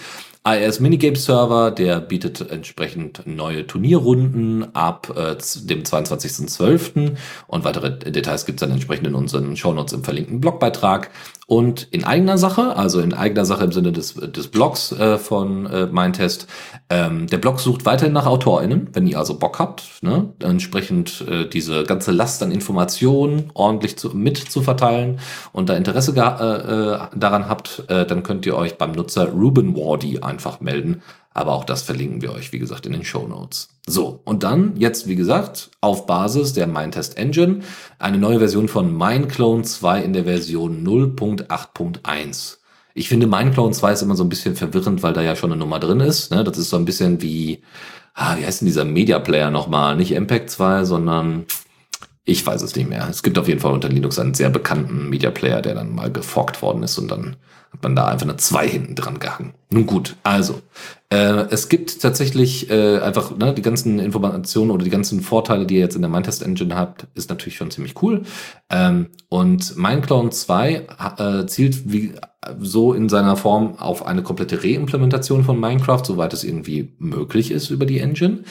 [0.46, 7.16] IS Minigame Server, der bietet entsprechend neue Turnierrunden ab äh, dem 22.12.
[7.48, 11.12] Und weitere Details gibt's dann entsprechend in unseren Shownotes im verlinkten Blogbeitrag.
[11.50, 15.66] Und in eigener Sache, also in eigener Sache im Sinne des, des Blogs äh, von
[15.66, 16.46] äh, Mindtest,
[16.92, 21.50] ähm, der Blog sucht weiterhin nach AutorInnen, wenn ihr also Bock habt, ne, entsprechend äh,
[21.50, 25.20] diese ganze Last an Informationen ordentlich zu, mit zu verteilen
[25.52, 29.76] und da Interesse äh, äh, daran habt, äh, dann könnt ihr euch beim Nutzer Ruben
[29.76, 31.02] Wardy einfach melden.
[31.40, 33.70] Aber auch das verlinken wir euch, wie gesagt, in den Show Notes.
[33.88, 37.62] So, und dann jetzt, wie gesagt, auf Basis der Mindtest Engine
[37.98, 42.58] eine neue Version von MindClone 2 in der Version 0.8.1.
[42.94, 45.60] Ich finde, MindClone 2 ist immer so ein bisschen verwirrend, weil da ja schon eine
[45.62, 46.30] Nummer drin ist.
[46.30, 46.44] Ne?
[46.44, 47.64] Das ist so ein bisschen wie,
[48.16, 49.96] ah, wie heißt denn dieser Media Player nochmal?
[49.96, 51.46] Nicht MPEG 2, sondern
[52.26, 53.08] ich weiß es nicht mehr.
[53.10, 56.12] Es gibt auf jeden Fall unter Linux einen sehr bekannten Media Player, der dann mal
[56.12, 57.38] geforkt worden ist und dann
[57.72, 59.54] hat man da einfach eine 2 hinten dran gehangen.
[59.72, 60.62] Nun gut, also
[61.10, 65.76] äh, es gibt tatsächlich äh, einfach ne, die ganzen Informationen oder die ganzen Vorteile, die
[65.76, 68.24] ihr jetzt in der Mindtest Engine habt, ist natürlich schon ziemlich cool.
[68.70, 70.88] Ähm, und Mindclone 2
[71.18, 72.14] äh, zielt wie
[72.60, 77.70] so in seiner Form auf eine komplette Reimplementation von Minecraft, soweit es irgendwie möglich ist
[77.70, 78.44] über die Engine.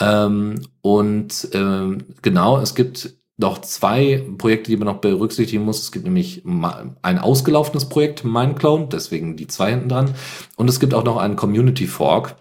[0.00, 5.82] Ähm, und ähm, genau, es gibt noch zwei Projekte, die man noch berücksichtigen muss.
[5.82, 10.14] Es gibt nämlich ein ausgelaufenes Projekt, Mindclone, deswegen die zwei hinten dran.
[10.56, 12.36] Und es gibt auch noch einen Community Fork,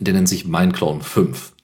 [0.00, 1.54] der nennt sich Mindclone 5.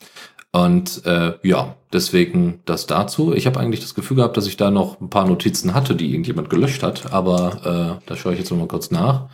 [0.51, 3.35] Und äh, ja, deswegen das dazu.
[3.35, 6.11] Ich habe eigentlich das Gefühl gehabt, dass ich da noch ein paar Notizen hatte, die
[6.11, 9.29] irgendjemand gelöscht hat, aber äh, da schaue ich jetzt noch mal kurz nach.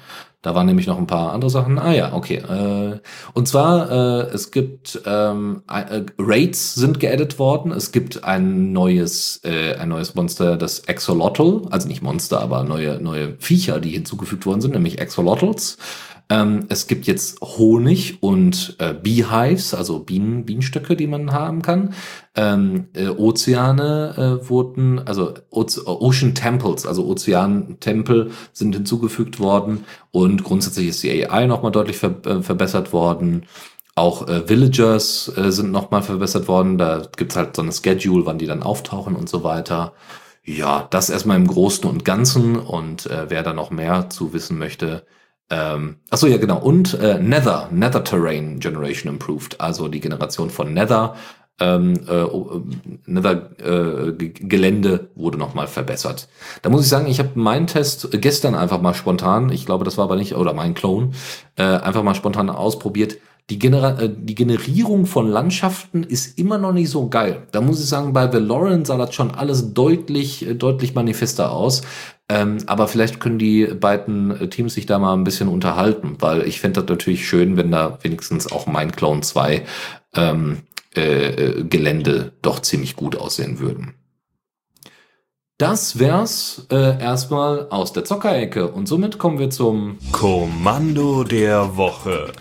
[0.45, 1.78] Da waren nämlich noch ein paar andere Sachen.
[1.78, 2.36] Ah ja, okay.
[2.36, 3.01] Äh,
[3.32, 7.73] und zwar, äh, es gibt ähm, äh, Raids sind geaddet worden.
[7.73, 13.01] Es gibt ein neues, äh, ein neues Monster, das Exolotl, also nicht Monster, aber neue,
[13.01, 15.78] neue Viecher, die hinzugefügt worden sind, nämlich Exolotls.
[16.31, 21.95] Ähm, es gibt jetzt Honig und äh, Beehives, also Bienen, Bienenstöcke, die man haben kann.
[22.35, 30.45] Ähm, äh, Ozeane äh, wurden, also Oze Ocean Temples, also Ozeantempel sind hinzugefügt worden und
[30.45, 33.45] grundsätzlich ist die AI nochmal deutlich ver äh, verbessert worden.
[33.97, 36.79] Auch äh, Villagers äh, sind nochmal verbessert worden.
[36.79, 39.93] Da gibt's halt so eine Schedule, wann die dann auftauchen und so weiter.
[40.45, 42.57] Ja, das erstmal im Großen und Ganzen.
[42.57, 45.07] Und äh, wer da noch mehr zu wissen möchte,
[45.51, 46.59] ähm, achso, ja, genau.
[46.59, 51.15] Und äh, Nether, Nether Terrain Generation Improved, also die Generation von Nether.
[51.61, 52.27] Ähm, äh,
[53.07, 56.29] Nether äh, Gelände wurde nochmal verbessert.
[56.62, 59.97] Da muss ich sagen, ich habe meinen Test gestern einfach mal spontan, ich glaube, das
[59.97, 61.12] war aber nicht, oder mein Clone,
[61.55, 63.19] äh, einfach mal spontan ausprobiert.
[63.51, 67.43] Die, Genera äh, die Generierung von Landschaften ist immer noch nicht so geil.
[67.53, 71.83] Da muss ich sagen, bei Valorant sah das schon alles deutlich, äh, deutlich manifester aus.
[72.29, 76.61] Ähm, aber vielleicht können die beiden Teams sich da mal ein bisschen unterhalten, weil ich
[76.61, 79.65] fände das natürlich schön, wenn da wenigstens auch mein Clone 2
[80.15, 80.63] ähm,
[80.95, 83.95] äh, Gelände doch ziemlich gut aussehen würden.
[85.59, 92.33] Das wär's äh, erstmal aus der Zockerecke und somit kommen wir zum Kommando der Woche.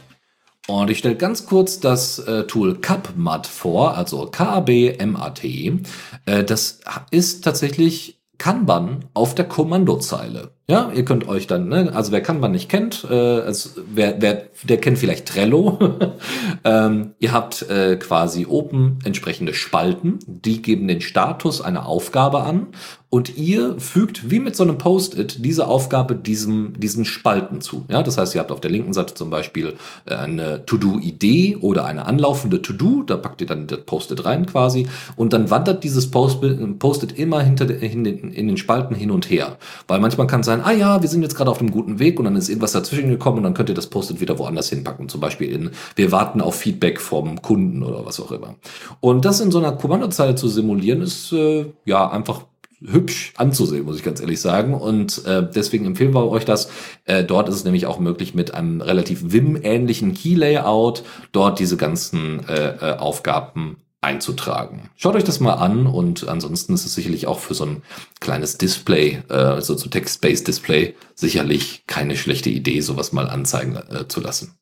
[0.68, 5.80] Und ich stelle ganz kurz das äh, Tool CapMat vor, also K-A-B-M-A-T.
[6.26, 6.80] Äh, das
[7.12, 10.52] ist tatsächlich Kanban auf der Kommandozeile.
[10.68, 14.48] Ja, ihr könnt euch dann, ne, also wer Kanban nicht kennt, äh, also wer, wer,
[14.64, 15.80] der kennt vielleicht Trello.
[16.66, 22.68] ähm, ihr habt äh, quasi oben entsprechende Spalten, die geben den Status einer Aufgabe an
[23.14, 27.86] und ihr fügt wie mit so einem Post-it diese Aufgabe diesem, diesen Spalten zu.
[27.88, 29.76] Ja, das heißt, ihr habt auf der linken Seite zum Beispiel
[30.06, 34.88] äh, eine To-Do-Idee oder eine anlaufende To-Do, da packt ihr dann das Post-it rein quasi
[35.16, 39.58] und dann wandert dieses Post-it immer hinter in den, in den Spalten hin und her.
[39.88, 42.18] Weil manchmal kann es sein, ah ja, wir sind jetzt gerade auf einem guten Weg
[42.18, 45.08] und dann ist irgendwas dazwischen gekommen und dann könnt ihr das Post-it wieder woanders hinpacken.
[45.08, 48.56] Zum Beispiel in, wir warten auf Feedback vom Kunden oder was auch immer.
[49.02, 52.42] Und das in so einer Kommandozeile zu simulieren, ist äh, ja einfach
[52.86, 54.74] hübsch anzusehen, muss ich ganz ehrlich sagen.
[54.74, 56.70] Und äh, deswegen empfehlen wir euch das.
[57.06, 62.48] Äh, dort ist es nämlich auch möglich, mit einem relativ Vim-ähnlichen Key-Layout dort diese ganzen
[62.48, 64.90] äh, äh, Aufgaben einzutragen.
[64.96, 67.84] Schaut euch das mal an und ansonsten ist es sicherlich auch für so ein
[68.20, 74.08] kleines Display, äh, so so Text-Based Display, sicherlich keine schlechte Idee, sowas mal anzeigen äh,
[74.08, 74.58] zu lassen.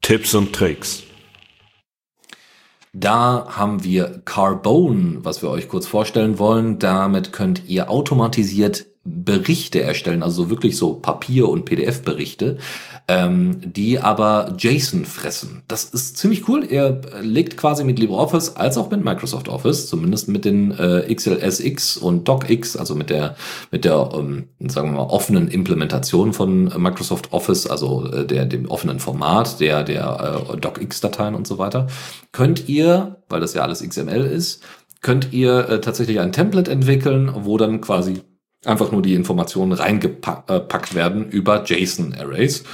[0.00, 1.02] Tipps und Tricks.
[3.00, 6.80] Da haben wir Carbone, was wir euch kurz vorstellen wollen.
[6.80, 12.58] Damit könnt ihr automatisiert Berichte erstellen, also wirklich so Papier- und PDF-Berichte,
[13.08, 15.62] ähm, die aber JSON fressen.
[15.66, 16.66] Das ist ziemlich cool.
[16.68, 21.96] Er legt quasi mit LibreOffice als auch mit Microsoft Office, zumindest mit den äh, XLSX
[21.96, 23.36] und DocX, also mit der
[23.70, 28.70] mit der ähm, sagen wir mal offenen Implementation von Microsoft Office, also äh, der dem
[28.70, 31.86] offenen Format der der äh, DocX-Dateien und so weiter,
[32.32, 34.62] könnt ihr, weil das ja alles XML ist,
[35.00, 38.22] könnt ihr äh, tatsächlich ein Template entwickeln, wo dann quasi
[38.64, 42.64] einfach nur die Informationen reingepackt werden über JSON-Arrays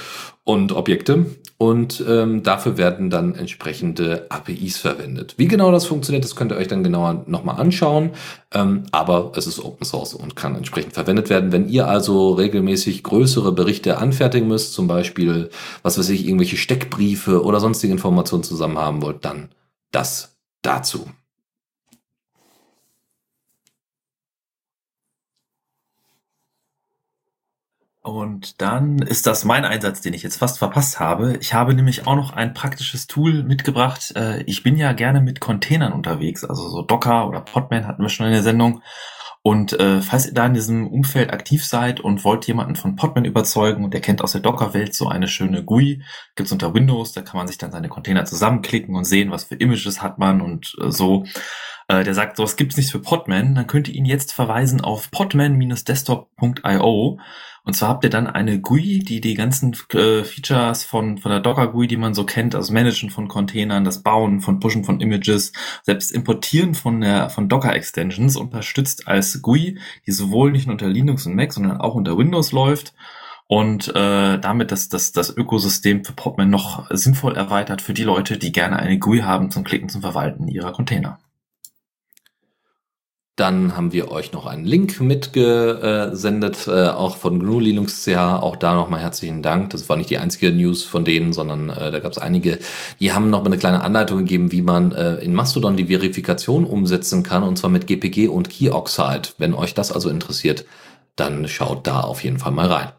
[0.43, 1.25] und Objekte.
[1.57, 5.35] Und ähm, dafür werden dann entsprechende APIs verwendet.
[5.37, 8.11] Wie genau das funktioniert, das könnt ihr euch dann genauer nochmal anschauen.
[8.53, 11.53] Ähm, aber es ist Open Source und kann entsprechend verwendet werden.
[11.53, 15.49] Wenn ihr also regelmäßig größere Berichte anfertigen müsst, zum Beispiel,
[15.81, 19.49] was weiß ich, irgendwelche Steckbriefe oder sonstige Informationen zusammen haben wollt, dann
[19.91, 21.07] das dazu.
[28.05, 31.37] Und dann ist das mein Einsatz, den ich jetzt fast verpasst habe.
[31.41, 34.13] Ich habe nämlich auch noch ein praktisches Tool mitgebracht.
[34.15, 38.09] Äh, ich bin ja gerne mit Containern unterwegs, also so Docker oder Podman hatten wir
[38.09, 38.83] schon in der Sendung.
[39.41, 43.25] Und äh, falls ihr da in diesem Umfeld aktiv seid und wollt jemanden von Podman
[43.25, 46.03] überzeugen und der kennt aus der Docker-Welt so eine schöne GUI,
[46.35, 49.55] gibt's unter Windows, da kann man sich dann seine Container zusammenklicken und sehen, was für
[49.55, 51.25] Images hat man und äh, so.
[51.87, 57.19] Der sagt, sowas gibt's nicht für Podman, dann könnt ihr ihn jetzt verweisen auf podman-desktop.io
[57.65, 61.39] und zwar habt ihr dann eine GUI, die die ganzen äh, Features von, von der
[61.39, 65.01] Docker GUI, die man so kennt, also Managen von Containern, das Bauen von Pushen von
[65.01, 65.51] Images,
[65.81, 70.87] selbst Importieren von der, von Docker Extensions unterstützt als GUI, die sowohl nicht nur unter
[70.87, 72.93] Linux und Mac, sondern auch unter Windows läuft
[73.47, 78.37] und äh, damit das, das, das Ökosystem für Podman noch sinnvoll erweitert für die Leute,
[78.37, 81.19] die gerne eine GUI haben zum Klicken, zum Verwalten ihrer Container.
[83.35, 88.41] Dann haben wir euch noch einen Link mitgesendet, äh, auch von GNU Linux CH.
[88.41, 89.71] Auch da nochmal herzlichen Dank.
[89.71, 92.59] Das war nicht die einzige News von denen, sondern äh, da gab es einige.
[93.01, 96.63] Die haben noch mal eine kleine Anleitung gegeben, wie man äh, in Mastodon die Verifikation
[96.63, 99.29] umsetzen kann, und zwar mit GPG und Keyoxide.
[99.37, 100.63] Wenn euch das also interessiert,
[101.17, 102.93] dann schaut da auf jeden Fall mal rein.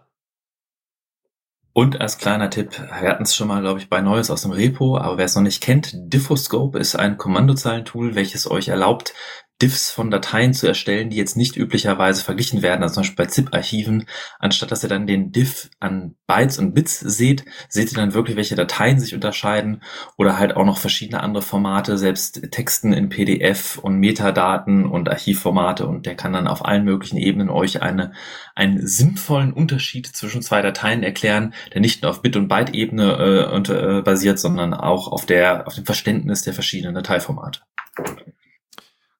[1.72, 4.50] Und als kleiner Tipp, wir hatten es schon mal, glaube ich, bei Neues aus dem
[4.50, 9.12] Repo, aber wer es noch nicht kennt, Diffoscope ist ein Kommandozeilentool, welches euch erlaubt,
[9.62, 13.30] Diffs von Dateien zu erstellen, die jetzt nicht üblicherweise verglichen werden, also zum Beispiel bei
[13.30, 14.06] ZIP-Archiven,
[14.38, 18.36] anstatt dass ihr dann den Diff an Bytes und Bits seht, seht ihr dann wirklich,
[18.36, 19.82] welche Dateien sich unterscheiden
[20.18, 25.86] oder halt auch noch verschiedene andere Formate, selbst Texten in PDF und Metadaten und Archivformate
[25.86, 28.12] und der kann dann auf allen möglichen Ebenen euch eine,
[28.54, 33.72] einen sinnvollen Unterschied zwischen zwei Dateien erklären, der nicht nur auf Bit- und Byte-Ebene äh,
[33.72, 37.60] äh, basiert, sondern auch auf der, auf dem Verständnis der verschiedenen Dateiformate.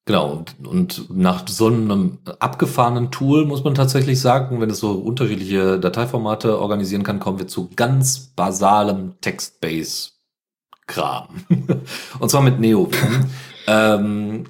[0.08, 5.80] Genau, und nach so einem abgefahrenen Tool muss man tatsächlich sagen, wenn es so unterschiedliche
[5.80, 11.26] Dateiformate organisieren kann, kommen wir zu ganz basalem Text-Base-Kram.
[12.20, 13.26] und zwar mit NeoVim.
[13.66, 14.44] ähm,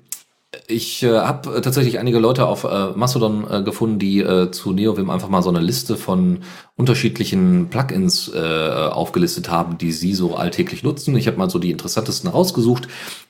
[0.68, 5.08] ich äh, habe tatsächlich einige Leute auf äh, Mastodon äh, gefunden, die äh, zu NeoVim
[5.08, 6.40] einfach mal so eine Liste von
[6.76, 11.16] unterschiedlichen Plugins äh, aufgelistet haben, die sie so alltäglich nutzen.
[11.16, 12.88] Ich habe mal so die interessantesten rausgesucht.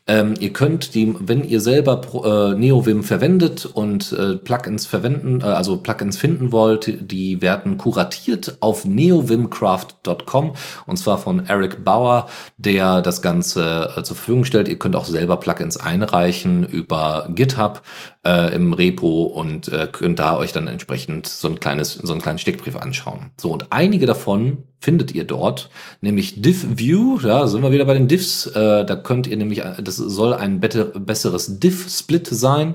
[0.09, 5.47] Ähm, ihr könnt die, wenn ihr selber äh, NeoVim verwendet und äh, Plugins verwenden, äh,
[5.47, 10.55] also Plugins finden wollt, die werden kuratiert auf neovimcraft.com
[10.87, 14.69] und zwar von Eric Bauer, der das Ganze äh, zur Verfügung stellt.
[14.69, 17.83] Ihr könnt auch selber Plugins einreichen über GitHub
[18.25, 22.23] äh, im Repo und äh, könnt da euch dann entsprechend so ein kleines, so einen
[22.23, 23.33] kleinen Steckbrief anschauen.
[23.41, 25.71] So, und einige davon findet ihr dort,
[26.01, 29.97] nämlich DiffView, ja, sind wir wieder bei den Diffs, äh, da könnt ihr nämlich, das
[29.97, 32.75] soll ein besseres Diff-Split sein.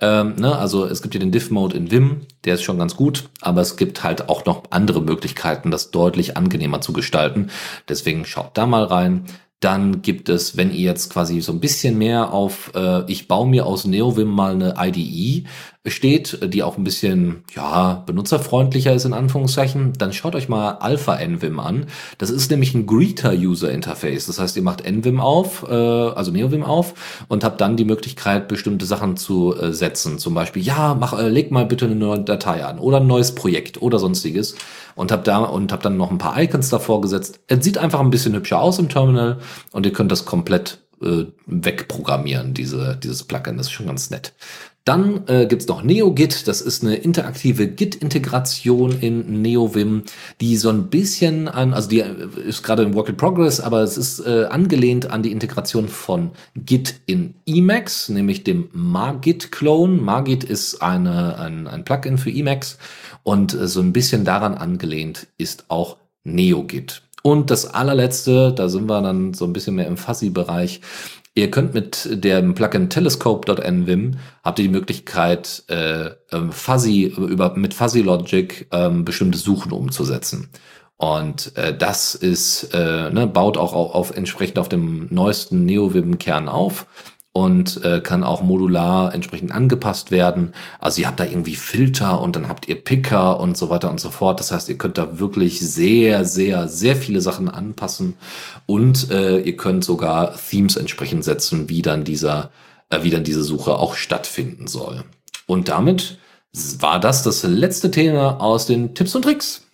[0.00, 3.28] Ähm, ne, also es gibt hier den Diff-Mode in Vim, der ist schon ganz gut,
[3.40, 7.50] aber es gibt halt auch noch andere Möglichkeiten, das deutlich angenehmer zu gestalten.
[7.88, 9.24] Deswegen schaut da mal rein.
[9.60, 13.48] Dann gibt es, wenn ihr jetzt quasi so ein bisschen mehr auf, äh, ich baue
[13.48, 15.46] mir aus NeoVim mal eine IDE
[15.86, 21.16] steht, die auch ein bisschen, ja, benutzerfreundlicher ist in Anführungszeichen, dann schaut euch mal Alpha
[21.16, 21.86] NVim an.
[22.16, 24.26] Das ist nämlich ein Greeter User Interface.
[24.26, 28.48] Das heißt, ihr macht NVim auf, äh, also NeoVim auf und habt dann die Möglichkeit,
[28.48, 30.18] bestimmte Sachen zu äh, setzen.
[30.18, 33.34] Zum Beispiel, ja, mach, äh, leg mal bitte eine neue Datei an oder ein neues
[33.34, 34.54] Projekt oder sonstiges
[34.94, 37.40] und habe da und habe dann noch ein paar Icons davor gesetzt.
[37.46, 39.38] Es sieht einfach ein bisschen hübscher aus im Terminal
[39.72, 43.58] und ihr könnt das komplett äh, wegprogrammieren, diese, dieses Plugin.
[43.58, 44.32] Das ist schon ganz nett.
[44.84, 50.02] Dann äh, gibt's noch NeoGit, das ist eine interaktive Git-Integration in NeoVim,
[50.42, 53.80] die so ein bisschen an, also die äh, ist gerade im Work in Progress, aber
[53.80, 60.02] es ist äh, angelehnt an die Integration von Git in Emacs, nämlich dem Margit-Clone.
[60.02, 62.76] Margit ist eine, ein, ein Plugin für Emacs
[63.22, 67.00] und äh, so ein bisschen daran angelehnt ist auch NeoGit.
[67.22, 70.82] Und das allerletzte, da sind wir dann so ein bisschen mehr im Fuzzy-Bereich.
[71.36, 77.74] Ihr könnt mit dem Plugin Telescope.nvim habt ihr die Möglichkeit, äh, ähm, Fuzzy über mit
[77.74, 80.50] Fuzzy Logic ähm, bestimmte Suchen umzusetzen.
[80.96, 86.48] Und äh, das ist äh, ne, baut auch auf, auf entsprechend auf dem neuesten NeoVim-Kern
[86.48, 86.86] auf
[87.36, 90.52] und äh, kann auch modular entsprechend angepasst werden.
[90.78, 93.98] Also ihr habt da irgendwie Filter und dann habt ihr Picker und so weiter und
[93.98, 94.38] so fort.
[94.38, 98.14] Das heißt, ihr könnt da wirklich sehr, sehr, sehr viele Sachen anpassen
[98.66, 102.50] und äh, ihr könnt sogar Themes entsprechend setzen, wie dann dieser,
[102.88, 105.02] äh, wie dann diese Suche auch stattfinden soll.
[105.46, 106.18] Und damit
[106.78, 109.66] war das das letzte Thema aus den Tipps und Tricks.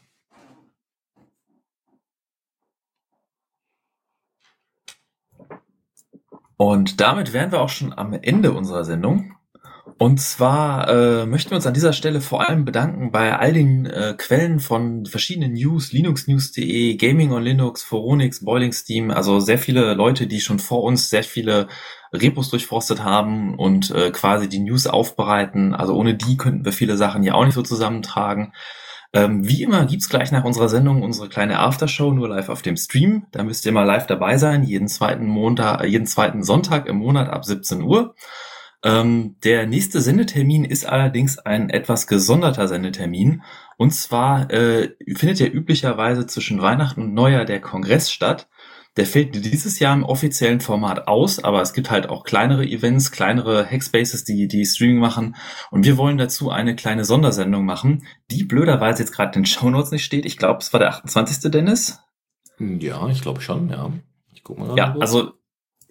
[6.60, 9.32] Und damit wären wir auch schon am Ende unserer Sendung.
[9.96, 13.86] Und zwar äh, möchten wir uns an dieser Stelle vor allem bedanken bei all den
[13.86, 19.94] äh, Quellen von verschiedenen News, linuxnews.de, Gaming on Linux, Foronix, Boiling Steam, also sehr viele
[19.94, 21.66] Leute, die schon vor uns sehr viele
[22.12, 25.74] Repos durchforstet haben und äh, quasi die News aufbereiten.
[25.74, 28.52] Also ohne die könnten wir viele Sachen ja auch nicht so zusammentragen.
[29.12, 32.76] Ähm, wie immer gibt's gleich nach unserer Sendung unsere kleine Aftershow nur live auf dem
[32.76, 33.26] Stream.
[33.32, 36.96] Da müsst ihr mal live dabei sein, jeden zweiten Montag, äh, jeden zweiten Sonntag im
[36.96, 38.14] Monat ab 17 Uhr.
[38.82, 43.42] Ähm, der nächste Sendetermin ist allerdings ein etwas gesonderter Sendetermin.
[43.76, 48.48] Und zwar äh, findet ja üblicherweise zwischen Weihnachten und Neujahr der Kongress statt.
[48.96, 53.12] Der fällt dieses Jahr im offiziellen Format aus, aber es gibt halt auch kleinere Events,
[53.12, 55.36] kleinere Hackspaces, die, die Streaming machen.
[55.70, 59.92] Und wir wollen dazu eine kleine Sondersendung machen, die blöderweise jetzt gerade in den Shownotes
[59.92, 60.26] nicht steht.
[60.26, 61.50] Ich glaube, es war der 28.
[61.50, 62.00] Dennis.
[62.58, 63.90] Ja, ich glaube schon, ja.
[64.34, 64.76] Ich guck mal.
[64.76, 65.32] Ja, also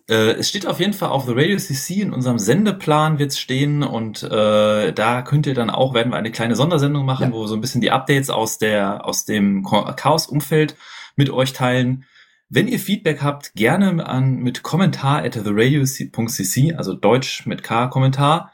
[0.10, 3.40] äh, es steht auf jeden Fall auf The Radio CC in unserem Sendeplan wird es
[3.40, 7.32] stehen und äh, da könnt ihr dann auch werden wir eine kleine Sondersendung machen, ja.
[7.32, 10.76] wo wir so ein bisschen die Updates aus der aus dem Chaos-Umfeld
[11.16, 12.06] mit euch teilen.
[12.52, 18.52] Wenn ihr Feedback habt, gerne an mit Kommentar at theradio.cc, also Deutsch mit K Kommentar.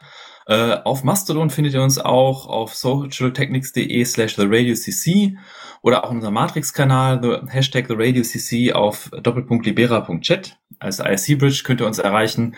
[0.48, 5.38] Äh, auf Mastodon findet ihr uns auch auf socialtechnics.de slash theradiocc
[5.82, 10.58] oder auch unser Matrix-Kanal, the, Hashtag theradiocc auf doppelpunkt.libera.chat.
[10.80, 12.58] Als IC-Bridge könnt ihr uns erreichen.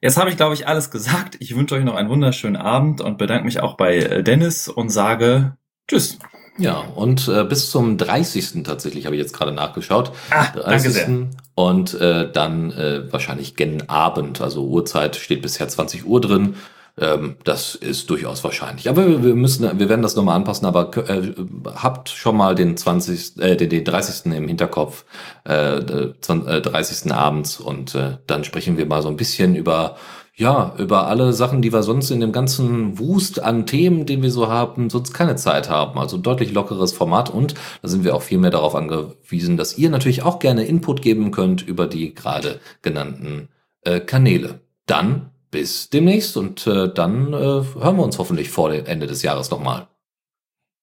[0.00, 1.36] Jetzt habe ich, glaube ich, alles gesagt.
[1.38, 4.90] Ich wünsche euch noch einen wunderschönen Abend und bedanke mich auch bei äh, Dennis und
[4.90, 5.56] sage
[5.88, 6.18] Tschüss.
[6.58, 8.62] Ja, und äh, bis zum 30.
[8.64, 10.12] tatsächlich habe ich jetzt gerade nachgeschaut.
[10.30, 11.08] Ah, danke sehr.
[11.54, 16.56] Und äh, dann äh, wahrscheinlich gen Abend, also Uhrzeit steht bisher 20 Uhr drin.
[16.98, 18.88] Ähm, das ist durchaus wahrscheinlich.
[18.88, 21.34] Aber wir, wir müssen, wir werden das nochmal anpassen, aber äh,
[21.74, 24.32] habt schon mal den 20., äh, den, den 30.
[24.32, 25.04] im Hinterkopf,
[25.44, 25.80] äh,
[26.20, 27.12] 20, äh, 30.
[27.12, 29.96] abends und äh, dann sprechen wir mal so ein bisschen über
[30.38, 34.30] ja, über alle Sachen, die wir sonst in dem ganzen Wust an Themen, den wir
[34.30, 35.98] so haben, sonst keine Zeit haben.
[35.98, 39.88] Also deutlich lockeres Format und da sind wir auch viel mehr darauf angewiesen, dass ihr
[39.88, 43.48] natürlich auch gerne Input geben könnt über die gerade genannten
[43.80, 44.60] äh, Kanäle.
[44.84, 49.22] Dann bis demnächst und äh, dann äh, hören wir uns hoffentlich vor dem Ende des
[49.22, 49.88] Jahres nochmal.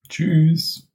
[0.09, 0.87] Tschüss.